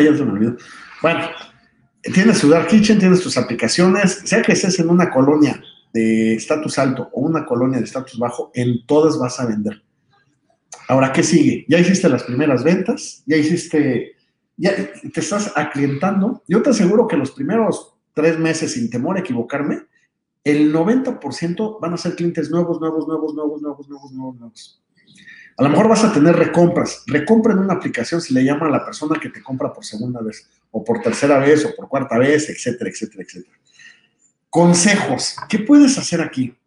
Ya 0.02 0.16
se 0.16 0.24
me 0.24 0.32
olvidó. 0.32 0.58
Bueno, 1.02 1.22
tienes 2.14 2.40
tu 2.40 2.50
Dark 2.50 2.68
Kitchen, 2.68 3.00
tienes 3.00 3.22
tus 3.22 3.38
aplicaciones, 3.38 4.22
sea 4.26 4.42
que 4.42 4.54
estés 4.54 4.80
en 4.80 4.90
una 4.90 5.10
colonia 5.10 5.62
de 5.94 6.36
estatus 6.36 6.78
alto 6.78 7.10
o 7.14 7.22
una 7.22 7.46
colonia 7.46 7.80
de 7.80 7.86
estatus 7.86 8.20
bajo, 8.20 8.52
en 8.54 8.86
todas 8.86 9.18
vas 9.18 9.40
a 9.40 9.46
vender. 9.46 9.82
Ahora, 10.88 11.12
¿qué 11.12 11.24
sigue? 11.24 11.66
Ya 11.68 11.80
hiciste 11.80 12.10
las 12.10 12.24
primeras 12.24 12.64
ventas, 12.64 13.24
ya 13.26 13.38
hiciste, 13.38 14.16
ya 14.58 14.76
te 14.76 15.20
estás 15.20 15.54
aclientando. 15.56 16.44
Yo 16.48 16.62
te 16.62 16.72
aseguro 16.72 17.08
que 17.08 17.18
los 17.18 17.32
primeros 17.32 17.94
tres 18.14 18.38
meses, 18.38 18.74
sin 18.74 18.90
temor 18.90 19.18
a 19.18 19.22
equivocarme, 19.22 19.84
el 20.44 20.72
90% 20.74 21.80
van 21.80 21.94
a 21.94 21.98
ser 21.98 22.16
clientes 22.16 22.52
nuevos, 22.52 22.80
nuevos, 22.80 23.08
nuevos, 23.08 23.34
nuevos, 23.34 23.62
nuevos, 23.62 23.90
nuevos, 23.90 24.12
nuevos, 24.12 24.36
nuevos. 24.38 24.85
A 25.58 25.64
lo 25.64 25.70
mejor 25.70 25.88
vas 25.88 26.04
a 26.04 26.12
tener 26.12 26.36
recompras. 26.36 27.04
Recompra 27.08 27.54
en 27.54 27.60
una 27.60 27.76
aplicación 27.76 28.20
si 28.20 28.34
le 28.34 28.44
llama 28.44 28.68
a 28.68 28.70
la 28.70 28.84
persona 28.84 29.20
que 29.20 29.30
te 29.30 29.42
compra 29.42 29.72
por 29.72 29.86
segunda 29.86 30.22
vez, 30.22 30.50
o 30.72 30.84
por 30.84 31.02
tercera 31.02 31.40
vez, 31.40 31.66
o 31.66 31.74
por 31.76 31.88
cuarta 31.88 32.18
vez, 32.18 32.50
etcétera, 32.50 32.90
etcétera, 32.90 33.24
etcétera. 33.24 33.58
Consejos. 34.50 35.36
¿Qué 35.48 35.60
puedes 35.60 35.98
hacer 35.98 36.22
aquí? 36.22 36.58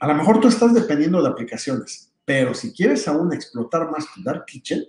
A 0.00 0.08
lo 0.08 0.14
mejor 0.14 0.40
tú 0.40 0.48
estás 0.48 0.74
dependiendo 0.74 1.22
de 1.22 1.28
aplicaciones, 1.28 2.12
pero 2.24 2.54
si 2.54 2.72
quieres 2.72 3.06
aún 3.06 3.32
explotar 3.32 3.90
más 3.90 4.12
tu 4.12 4.22
Dark 4.22 4.44
Kitchen, 4.46 4.84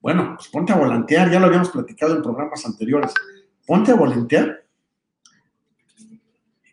bueno, 0.00 0.34
pues 0.36 0.48
ponte 0.48 0.72
a 0.72 0.76
volantear. 0.76 1.30
Ya 1.30 1.38
lo 1.38 1.46
habíamos 1.46 1.68
platicado 1.68 2.16
en 2.16 2.22
programas 2.22 2.64
anteriores. 2.64 3.12
Ponte 3.66 3.92
a 3.92 3.94
volantear. 3.94 4.64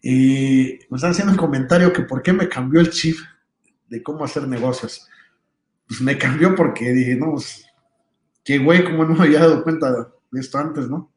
Y 0.02 0.80
me 0.90 0.96
están 0.96 1.12
haciendo 1.12 1.34
un 1.34 1.38
comentario 1.38 1.92
que 1.92 2.04
por 2.04 2.22
qué 2.22 2.32
me 2.32 2.48
cambió 2.48 2.80
el 2.80 2.92
chip 2.92 3.18
de 3.90 4.02
cómo 4.02 4.24
hacer 4.24 4.48
negocios 4.48 5.08
pues 5.88 6.02
me 6.02 6.18
cambió 6.18 6.56
porque 6.56 6.92
dije, 6.92 7.16
no, 7.16 7.32
pues, 7.32 7.66
qué 8.44 8.58
güey, 8.58 8.84
como 8.84 9.06
no 9.06 9.16
me 9.16 9.24
había 9.24 9.40
dado 9.40 9.64
cuenta 9.64 9.92
de 10.32 10.40
esto 10.40 10.58
antes, 10.58 10.90
¿no? 10.90 11.12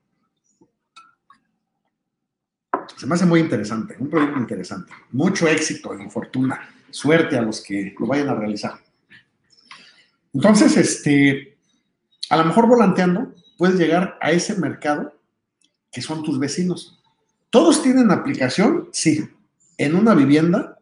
Se 2.96 3.06
me 3.06 3.14
hace 3.14 3.26
muy 3.26 3.40
interesante, 3.40 3.96
un 3.98 4.10
proyecto 4.10 4.38
interesante. 4.38 4.92
Mucho 5.12 5.48
éxito 5.48 5.98
y 5.98 6.10
fortuna, 6.10 6.60
suerte 6.90 7.36
a 7.36 7.42
los 7.42 7.62
que 7.62 7.94
lo 7.98 8.06
vayan 8.06 8.28
a 8.28 8.34
realizar. 8.34 8.74
Entonces, 10.34 10.76
este, 10.76 11.56
a 12.28 12.36
lo 12.36 12.44
mejor 12.44 12.68
volanteando, 12.68 13.34
puedes 13.56 13.76
llegar 13.76 14.18
a 14.20 14.30
ese 14.30 14.56
mercado 14.56 15.14
que 15.90 16.02
son 16.02 16.22
tus 16.22 16.38
vecinos. 16.38 17.02
¿Todos 17.50 17.82
tienen 17.82 18.10
aplicación? 18.10 18.88
Sí. 18.92 19.28
En 19.76 19.96
una 19.96 20.14
vivienda 20.14 20.79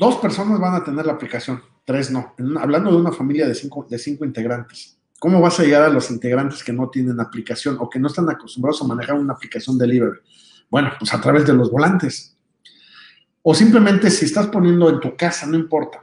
Dos 0.00 0.16
personas 0.16 0.58
van 0.58 0.74
a 0.74 0.82
tener 0.82 1.04
la 1.04 1.12
aplicación, 1.12 1.60
tres 1.84 2.10
no. 2.10 2.32
hablando 2.58 2.90
de 2.90 2.96
una 2.96 3.12
familia 3.12 3.46
de 3.46 3.54
cinco, 3.54 3.86
de 3.86 3.98
cinco 3.98 4.24
integrantes. 4.24 4.98
¿Cómo 5.18 5.42
vas 5.42 5.60
a 5.60 5.62
llegar 5.62 5.82
a 5.82 5.90
los 5.90 6.10
integrantes 6.10 6.64
que 6.64 6.72
no 6.72 6.88
tienen 6.88 7.20
aplicación 7.20 7.76
o 7.78 7.90
que 7.90 7.98
no 7.98 8.06
están 8.08 8.30
acostumbrados 8.30 8.80
a 8.80 8.86
manejar 8.86 9.16
una 9.16 9.34
aplicación 9.34 9.76
delivery? 9.76 10.20
Bueno, 10.70 10.90
pues 10.98 11.12
a 11.12 11.20
través 11.20 11.46
de 11.46 11.52
los 11.52 11.70
volantes. 11.70 12.34
O 13.42 13.54
simplemente 13.54 14.08
si 14.08 14.24
estás 14.24 14.46
poniendo 14.46 14.88
en 14.88 15.00
tu 15.00 15.14
casa, 15.14 15.46
no 15.46 15.58
importa. 15.58 16.02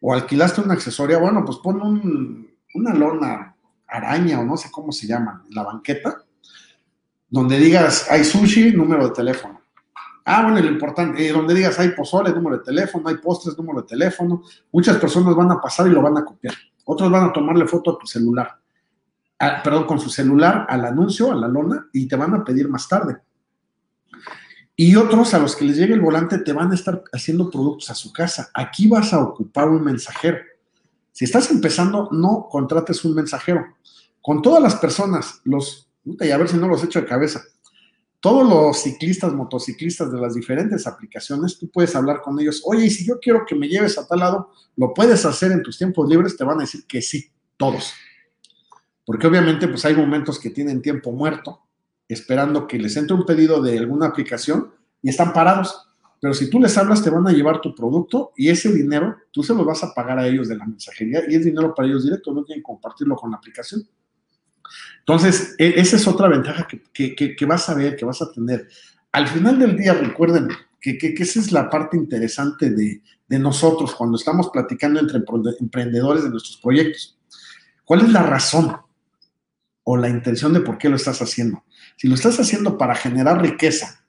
O 0.00 0.12
alquilaste 0.12 0.62
una 0.62 0.74
accesoria, 0.74 1.18
bueno, 1.18 1.44
pues 1.44 1.58
pon 1.58 2.48
una 2.74 2.94
lona 2.94 3.54
araña 3.86 4.40
o 4.40 4.44
no 4.44 4.56
sé 4.56 4.72
cómo 4.72 4.90
se 4.90 5.06
llama, 5.06 5.44
en 5.48 5.54
la 5.54 5.62
banqueta, 5.62 6.24
donde 7.30 7.58
digas, 7.58 8.10
hay 8.10 8.24
sushi, 8.24 8.72
número 8.72 9.06
de 9.06 9.14
teléfono. 9.14 9.53
Ah, 10.24 10.42
bueno, 10.42 10.60
lo 10.60 10.70
importante, 10.72 11.26
eh, 11.26 11.32
donde 11.32 11.54
digas 11.54 11.78
hay 11.78 11.90
pozole, 11.90 12.32
número 12.32 12.58
de 12.58 12.64
teléfono, 12.64 13.08
hay 13.08 13.16
postres, 13.16 13.56
número 13.58 13.82
de 13.82 13.88
teléfono, 13.88 14.42
muchas 14.72 14.96
personas 14.96 15.34
van 15.34 15.50
a 15.52 15.60
pasar 15.60 15.86
y 15.86 15.90
lo 15.90 16.00
van 16.00 16.16
a 16.16 16.24
copiar. 16.24 16.54
Otros 16.84 17.10
van 17.10 17.28
a 17.28 17.32
tomarle 17.32 17.66
foto 17.66 17.92
a 17.92 17.98
tu 17.98 18.06
celular, 18.06 18.58
perdón, 19.62 19.84
con 19.84 19.98
su 20.00 20.08
celular 20.08 20.66
al 20.68 20.84
anuncio, 20.84 21.30
a 21.30 21.34
la 21.34 21.48
lona, 21.48 21.88
y 21.92 22.06
te 22.06 22.16
van 22.16 22.34
a 22.34 22.44
pedir 22.44 22.68
más 22.68 22.88
tarde. 22.88 23.18
Y 24.76 24.96
otros 24.96 25.34
a 25.34 25.38
los 25.38 25.54
que 25.54 25.66
les 25.66 25.76
llegue 25.76 25.94
el 25.94 26.00
volante 26.00 26.38
te 26.38 26.52
van 26.52 26.72
a 26.72 26.74
estar 26.74 27.04
haciendo 27.12 27.50
productos 27.50 27.90
a 27.90 27.94
su 27.94 28.12
casa. 28.12 28.50
Aquí 28.54 28.88
vas 28.88 29.12
a 29.12 29.20
ocupar 29.20 29.68
un 29.68 29.84
mensajero. 29.84 30.38
Si 31.12 31.24
estás 31.24 31.50
empezando, 31.50 32.08
no 32.10 32.48
contrates 32.50 33.04
un 33.04 33.14
mensajero. 33.14 33.64
Con 34.20 34.42
todas 34.42 34.60
las 34.60 34.74
personas, 34.76 35.40
los, 35.44 35.88
y 36.04 36.30
a 36.30 36.38
ver 36.38 36.48
si 36.48 36.56
no 36.56 36.66
los 36.66 36.82
echo 36.82 37.00
de 37.00 37.06
cabeza, 37.06 37.42
todos 38.24 38.48
los 38.48 38.78
ciclistas, 38.78 39.34
motociclistas 39.34 40.10
de 40.10 40.18
las 40.18 40.34
diferentes 40.34 40.86
aplicaciones, 40.86 41.58
tú 41.58 41.68
puedes 41.70 41.94
hablar 41.94 42.22
con 42.22 42.40
ellos, 42.40 42.62
oye, 42.64 42.86
y 42.86 42.90
si 42.90 43.06
yo 43.06 43.20
quiero 43.20 43.44
que 43.46 43.54
me 43.54 43.68
lleves 43.68 43.98
a 43.98 44.06
tal 44.06 44.20
lado, 44.20 44.50
¿lo 44.76 44.94
puedes 44.94 45.26
hacer 45.26 45.52
en 45.52 45.62
tus 45.62 45.76
tiempos 45.76 46.08
libres? 46.08 46.34
Te 46.34 46.42
van 46.42 46.56
a 46.56 46.62
decir 46.62 46.86
que 46.88 47.02
sí, 47.02 47.30
todos. 47.58 47.92
Porque 49.04 49.26
obviamente 49.26 49.68
pues 49.68 49.84
hay 49.84 49.94
momentos 49.94 50.38
que 50.38 50.48
tienen 50.48 50.80
tiempo 50.80 51.12
muerto, 51.12 51.66
esperando 52.08 52.66
que 52.66 52.78
les 52.78 52.96
entre 52.96 53.14
un 53.14 53.26
pedido 53.26 53.60
de 53.60 53.78
alguna 53.78 54.06
aplicación 54.06 54.72
y 55.02 55.10
están 55.10 55.34
parados. 55.34 55.86
Pero 56.18 56.32
si 56.32 56.48
tú 56.48 56.58
les 56.58 56.78
hablas, 56.78 57.04
te 57.04 57.10
van 57.10 57.26
a 57.26 57.32
llevar 57.32 57.60
tu 57.60 57.74
producto 57.74 58.32
y 58.38 58.48
ese 58.48 58.72
dinero 58.72 59.16
tú 59.32 59.42
se 59.42 59.52
lo 59.52 59.66
vas 59.66 59.84
a 59.84 59.92
pagar 59.92 60.18
a 60.18 60.26
ellos 60.26 60.48
de 60.48 60.56
la 60.56 60.64
mensajería 60.64 61.24
y 61.28 61.34
es 61.34 61.44
dinero 61.44 61.74
para 61.74 61.88
ellos 61.88 62.04
directo, 62.04 62.32
no 62.32 62.42
tienen 62.42 62.62
compartirlo 62.62 63.16
con 63.16 63.32
la 63.32 63.36
aplicación. 63.36 63.86
Entonces, 65.00 65.54
e, 65.58 65.74
esa 65.76 65.96
es 65.96 66.06
otra 66.06 66.28
ventaja 66.28 66.66
que, 66.66 67.46
vas 67.46 67.68
a 67.68 67.74
ver, 67.74 67.96
que 67.96 68.04
vas 68.04 68.22
a 68.22 68.30
tener. 68.32 68.68
Al 69.12 69.28
final 69.28 69.58
del 69.58 69.76
día, 69.76 69.94
recuerden 69.94 70.48
que, 70.80 71.14
esa 71.18 71.40
es 71.40 71.52
la 71.52 71.68
parte 71.68 71.96
interesante 71.96 72.70
de, 72.70 73.02
nosotros 73.38 73.94
cuando 73.96 74.16
estamos 74.16 74.50
platicando 74.50 75.00
entre 75.00 75.20
emprendedores 75.58 76.22
de 76.22 76.30
nuestros 76.30 76.56
proyectos. 76.58 77.18
¿Cuál 77.84 78.02
es 78.02 78.10
la 78.10 78.22
razón 78.22 78.76
o 79.82 79.96
la 79.96 80.08
intención 80.08 80.52
de 80.52 80.60
por 80.60 80.78
qué 80.78 80.88
lo 80.88 80.94
estás 80.94 81.20
haciendo? 81.20 81.64
Si 81.96 82.06
lo 82.06 82.14
estás 82.14 82.38
haciendo 82.38 82.78
para 82.78 82.94
generar 82.94 83.42
riqueza 83.42 84.04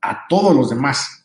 a 0.00 0.26
todos 0.28 0.54
los 0.54 0.70
demás 0.70 1.19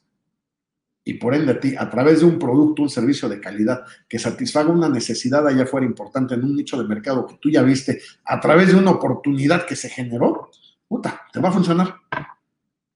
y 1.07 1.13
por 1.13 1.35
ende 1.35 1.51
a 1.51 1.59
ti, 1.59 1.75
a 1.77 1.87
través 1.87 2.21
de 2.21 2.25
un 2.25 2.39
producto, 2.39 2.81
un 2.81 2.89
servicio 2.89 3.29
de 3.29 3.39
calidad 3.39 3.85
que 4.09 4.17
satisfaga 4.17 4.71
una 4.71 4.89
necesidad 4.89 5.47
allá 5.47 5.67
fuera 5.67 5.85
importante 5.85 6.33
en 6.33 6.43
un 6.43 6.55
nicho 6.55 6.81
de 6.81 6.89
mercado 6.89 7.27
que 7.27 7.37
tú 7.39 7.51
ya 7.51 7.61
viste, 7.61 8.01
a 8.25 8.41
través 8.41 8.69
de 8.69 8.75
una 8.75 8.89
oportunidad 8.89 9.67
que 9.67 9.75
se 9.75 9.87
generó, 9.87 10.49
puta, 10.87 11.21
te 11.31 11.39
va 11.39 11.49
a 11.49 11.51
funcionar 11.51 11.95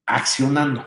accionando. 0.04 0.84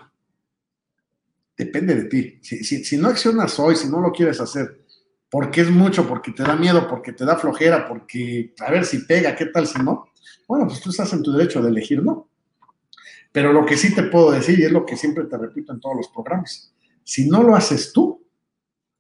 Depende 1.55 1.95
de 1.95 2.03
ti. 2.05 2.39
Si, 2.41 2.97
no 2.97 3.07
accionas 3.07 3.57
hoy, 3.57 3.78
si 3.78 3.88
no 3.88 4.01
lo 4.01 4.11
quieres 4.11 4.41
hacer, 4.41 4.84
porque 5.30 5.61
es 5.61 5.71
mucho, 5.71 6.05
porque 6.05 6.32
te 6.32 6.43
da 6.43 6.57
miedo, 6.57 6.89
porque 6.89 7.13
te 7.13 7.24
da 7.24 7.38
flojera, 7.38 7.88
porque 7.88 8.53
a 8.59 8.69
ver 8.69 8.84
si 8.84 8.99
pega, 8.99 9.34
qué 9.34 9.45
tal 9.45 9.65
si 9.65 9.82
no, 9.82 10.09
bueno, 10.45 10.67
pues 10.67 10.82
tú 10.82 10.89
estás 10.89 11.13
en 11.13 11.24
tu 11.24 11.32
derecho 11.32 11.61
de 11.61 11.69
elegir 11.69 12.03
no. 12.03 12.28
Pero 13.32 13.53
lo 13.53 13.65
que 13.65 13.78
sí 13.78 13.95
te 13.95 14.03
puedo 14.03 14.32
decir, 14.32 14.59
y 14.59 14.65
es 14.65 14.71
lo 14.74 14.86
que 14.86 14.97
siempre 14.97 15.24
te 15.24 15.38
repito 15.38 15.71
en 15.71 15.80
todos 15.80 15.95
los 15.95 16.09
programas, 16.09 16.74
si 17.04 17.30
no 17.30 17.43
lo 17.43 17.56
haces 17.56 17.93
tú, 17.93 18.26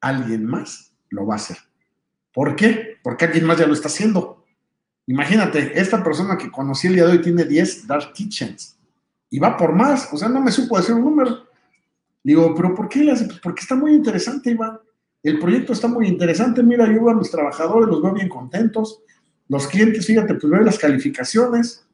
alguien 0.01 0.45
más 0.45 0.93
lo 1.09 1.25
va 1.25 1.35
a 1.35 1.37
hacer. 1.37 1.57
¿Por 2.33 2.55
qué? 2.55 2.97
Porque 3.03 3.25
alguien 3.25 3.45
más 3.45 3.57
ya 3.57 3.67
lo 3.67 3.73
está 3.73 3.87
haciendo. 3.87 4.43
Imagínate, 5.07 5.79
esta 5.79 6.03
persona 6.03 6.37
que 6.37 6.51
conocí 6.51 6.87
el 6.87 6.95
día 6.95 7.05
de 7.05 7.13
hoy 7.13 7.21
tiene 7.21 7.43
10 7.43 7.87
Dark 7.87 8.13
Kitchens 8.13 8.77
y 9.29 9.39
va 9.39 9.57
por 9.57 9.73
más, 9.73 10.09
o 10.13 10.17
sea, 10.17 10.29
no 10.29 10.41
me 10.41 10.51
supo 10.51 10.77
decir 10.77 10.95
un 10.95 11.03
número. 11.03 11.47
Digo, 12.23 12.53
pero 12.55 12.73
¿por 12.73 12.87
qué? 12.87 13.03
Pues 13.03 13.39
porque 13.41 13.61
está 13.61 13.75
muy 13.75 13.93
interesante, 13.93 14.51
Iván. 14.51 14.79
El 15.23 15.39
proyecto 15.39 15.73
está 15.73 15.87
muy 15.87 16.07
interesante. 16.07 16.61
Mira, 16.61 16.85
yo 16.85 17.03
veo 17.03 17.09
a 17.09 17.15
mis 17.15 17.31
trabajadores, 17.31 17.89
los 17.89 18.01
veo 18.01 18.13
bien 18.13 18.29
contentos. 18.29 19.01
Los 19.49 19.67
clientes, 19.67 20.05
fíjate, 20.05 20.35
pues 20.35 20.51
veo 20.51 20.61
las 20.61 20.77
calificaciones. 20.77 21.85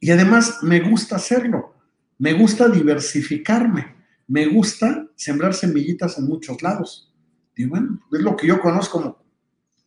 Y 0.00 0.10
además 0.10 0.62
me 0.62 0.80
gusta 0.80 1.16
hacerlo. 1.16 1.74
Me 2.18 2.32
gusta 2.34 2.68
diversificarme. 2.68 3.95
Me 4.28 4.46
gusta 4.46 5.06
sembrar 5.14 5.54
semillitas 5.54 6.18
en 6.18 6.26
muchos 6.26 6.62
lados. 6.62 7.12
Y 7.54 7.64
bueno, 7.64 8.00
es 8.12 8.20
lo 8.20 8.36
que 8.36 8.46
yo 8.46 8.60
conozco 8.60 9.00
como 9.00 9.18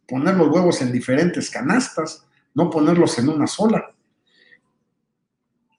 poner 0.07 0.35
los 0.35 0.49
huevos 0.49 0.81
en 0.81 0.91
diferentes 0.91 1.49
canastas, 1.49 2.25
no 2.55 2.69
ponerlos 2.69 3.19
en 3.19 3.29
una 3.29 3.47
sola. 3.47 3.91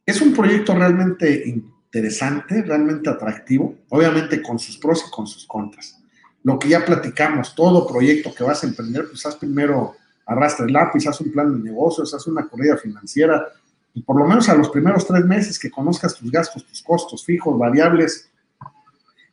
Es 0.06 0.20
un 0.20 0.32
proyecto 0.32 0.74
realmente 0.74 1.42
interesante, 1.46 2.62
realmente 2.62 3.10
atractivo, 3.10 3.76
obviamente 3.88 4.40
con 4.40 4.58
sus 4.58 4.78
pros 4.78 5.04
y 5.06 5.10
con 5.10 5.26
sus 5.26 5.46
contras. 5.46 5.98
Lo 6.42 6.58
que 6.58 6.68
ya 6.68 6.84
platicamos, 6.84 7.54
todo 7.54 7.86
proyecto 7.86 8.34
que 8.34 8.44
vas 8.44 8.62
a 8.62 8.66
emprender, 8.66 9.06
pues 9.08 9.26
haz 9.26 9.36
primero, 9.36 9.94
arrastra 10.24 10.64
el 10.66 10.72
lápiz, 10.72 11.06
haz 11.06 11.20
un 11.20 11.32
plan 11.32 11.52
de 11.52 11.70
negocios, 11.70 12.14
haz 12.14 12.26
una 12.26 12.48
corrida 12.48 12.76
financiera, 12.76 13.46
y 13.92 14.02
por 14.02 14.16
lo 14.16 14.26
menos 14.26 14.48
a 14.48 14.54
los 14.54 14.70
primeros 14.70 15.06
tres 15.06 15.24
meses 15.24 15.58
que 15.58 15.70
conozcas 15.70 16.14
tus 16.14 16.30
gastos, 16.30 16.64
tus 16.64 16.82
costos 16.82 17.24
fijos, 17.24 17.58
variables, 17.58 18.29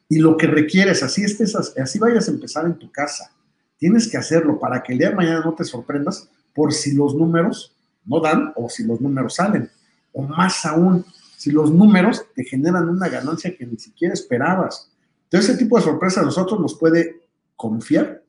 y 0.09 0.19
lo 0.19 0.37
que 0.37 0.47
requieres, 0.47 1.03
así 1.03 1.23
estés, 1.23 1.55
así 1.55 1.99
vayas 1.99 2.27
a 2.27 2.31
empezar 2.31 2.65
en 2.65 2.77
tu 2.77 2.91
casa. 2.91 3.31
Tienes 3.77 4.07
que 4.09 4.17
hacerlo 4.17 4.59
para 4.59 4.81
que 4.81 4.93
el 4.93 4.99
día 4.99 5.09
de 5.09 5.15
mañana 5.15 5.41
no 5.43 5.53
te 5.53 5.63
sorprendas 5.63 6.29
por 6.53 6.73
si 6.73 6.95
los 6.95 7.13
números 7.13 7.75
no 8.05 8.19
dan 8.19 8.53
o 8.55 8.69
si 8.69 8.83
los 8.83 9.01
números 9.01 9.35
salen. 9.35 9.69
O 10.13 10.23
más 10.23 10.65
aún, 10.65 11.05
si 11.35 11.51
los 11.51 11.71
números 11.71 12.25
te 12.33 12.43
generan 12.43 12.89
una 12.89 13.09
ganancia 13.09 13.55
que 13.55 13.65
ni 13.65 13.77
siquiera 13.77 14.13
esperabas. 14.13 14.89
Entonces, 15.25 15.51
ese 15.51 15.59
tipo 15.59 15.77
de 15.77 15.83
sorpresa 15.83 16.21
a 16.21 16.25
nosotros 16.25 16.59
nos 16.59 16.75
puede 16.75 17.21
confiar 17.55 18.23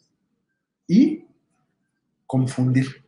y 0.86 1.24
confundir. 2.26 3.04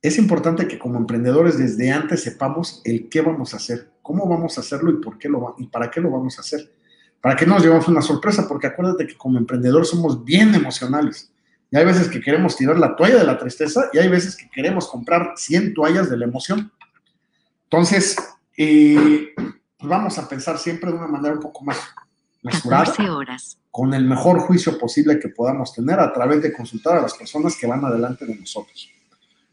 Es 0.00 0.16
importante 0.16 0.66
que 0.66 0.78
como 0.78 0.98
emprendedores 0.98 1.58
desde 1.58 1.90
antes 1.90 2.22
sepamos 2.22 2.80
el 2.84 3.08
qué 3.08 3.20
vamos 3.20 3.52
a 3.52 3.58
hacer, 3.58 3.90
cómo 4.00 4.26
vamos 4.26 4.56
a 4.56 4.62
hacerlo 4.62 4.90
y 4.90 4.96
por 5.02 5.18
qué 5.18 5.28
lo 5.28 5.54
y 5.58 5.66
para 5.66 5.90
qué 5.90 6.00
lo 6.00 6.10
vamos 6.10 6.38
a 6.38 6.40
hacer. 6.40 6.72
Para 7.20 7.36
que 7.36 7.46
no 7.46 7.54
nos 7.54 7.62
llevamos 7.62 7.88
una 7.88 8.02
sorpresa, 8.02 8.48
porque 8.48 8.66
acuérdate 8.68 9.06
que 9.06 9.16
como 9.16 9.38
emprendedor 9.38 9.84
somos 9.84 10.24
bien 10.24 10.54
emocionales. 10.54 11.30
Y 11.70 11.76
hay 11.76 11.84
veces 11.84 12.08
que 12.08 12.20
queremos 12.20 12.56
tirar 12.56 12.78
la 12.78 12.96
toalla 12.96 13.18
de 13.18 13.24
la 13.24 13.38
tristeza 13.38 13.90
y 13.92 13.98
hay 13.98 14.08
veces 14.08 14.36
que 14.36 14.48
queremos 14.50 14.88
comprar 14.88 15.34
100 15.36 15.74
toallas 15.74 16.10
de 16.10 16.16
la 16.16 16.24
emoción. 16.24 16.72
Entonces, 17.64 18.16
eh, 18.56 19.32
pues 19.36 19.88
vamos 19.88 20.18
a 20.18 20.28
pensar 20.28 20.58
siempre 20.58 20.90
de 20.90 20.96
una 20.96 21.06
manera 21.06 21.34
un 21.34 21.40
poco 21.40 21.64
más 21.64 21.78
mesurada, 22.42 22.92
horas. 23.14 23.58
con 23.70 23.94
el 23.94 24.04
mejor 24.04 24.40
juicio 24.40 24.78
posible 24.78 25.18
que 25.20 25.28
podamos 25.28 25.72
tener 25.72 26.00
a 26.00 26.12
través 26.12 26.42
de 26.42 26.52
consultar 26.52 26.98
a 26.98 27.02
las 27.02 27.14
personas 27.14 27.56
que 27.56 27.66
van 27.66 27.84
adelante 27.84 28.26
de 28.26 28.34
nosotros. 28.34 28.90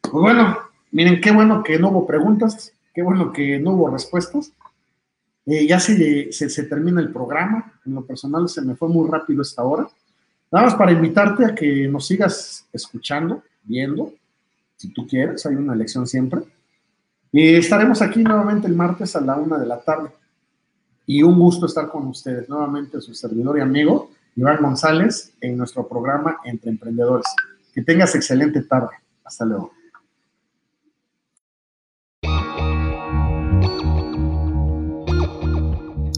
Pues 0.01 0.13
bueno, 0.13 0.57
miren, 0.91 1.22
qué 1.22 1.32
bueno 1.32 1.63
que 1.63 1.78
no 1.78 1.89
hubo 1.89 2.07
preguntas, 2.07 2.74
qué 2.93 3.01
bueno 3.03 3.32
que 3.32 3.59
no 3.59 3.72
hubo 3.74 3.89
respuestas. 3.89 4.51
Eh, 5.50 5.66
ya 5.66 5.80
se, 5.80 6.64
termina 6.70 7.00
el 7.00 7.10
programa, 7.10 7.72
en 7.86 7.95
lo 7.95 8.06
personal 8.06 8.50
se 8.50 8.62
me 8.62 8.76
fue 8.76 8.89
muy 8.89 9.10
rápido 9.10 9.41
esta 9.41 9.64
hora. 9.64 9.88
Nada 10.52 10.66
más 10.66 10.76
para 10.76 10.91
invitarte 10.91 11.45
a 11.45 11.56
que 11.56 11.88
nos 11.88 12.06
sigas 12.06 12.68
escuchando, 12.74 13.41
viendo, 13.64 14.14
si 14.76 14.89
tú 14.89 15.08
quieres, 15.08 15.45
hay 15.45 15.56
una 15.56 15.74
lección 15.74 16.06
siempre. 16.06 16.41
Estaremos 17.32 18.02
aquí 18.02 18.24
nuevamente 18.24 18.68
el 18.68 18.76
martes 18.76 19.16
a 19.16 19.22
la 19.22 19.36
una 19.36 19.58
de 19.58 19.66
la 19.66 19.80
tarde. 19.80 20.10
Y 21.06 21.24
un 21.24 21.39
gusto 21.39 21.66
estar 21.66 21.89
con 21.89 22.08
ustedes. 22.08 22.50
Nuevamente 22.50 23.00
su 23.00 23.14
servidor 23.14 23.58
y 23.58 23.62
amigo, 23.62 24.12
Iván 24.36 24.62
González, 24.62 25.34
en 25.39 25.58
nuestro 25.58 25.88
programa 25.88 26.39
Entre 26.43 26.70
Emprendedores. 26.70 27.28
Que 27.74 27.82
tengas 27.82 28.14
excelente 28.16 28.64
tarde. 28.64 28.95
Hasta 29.24 29.45
luego. 29.45 29.72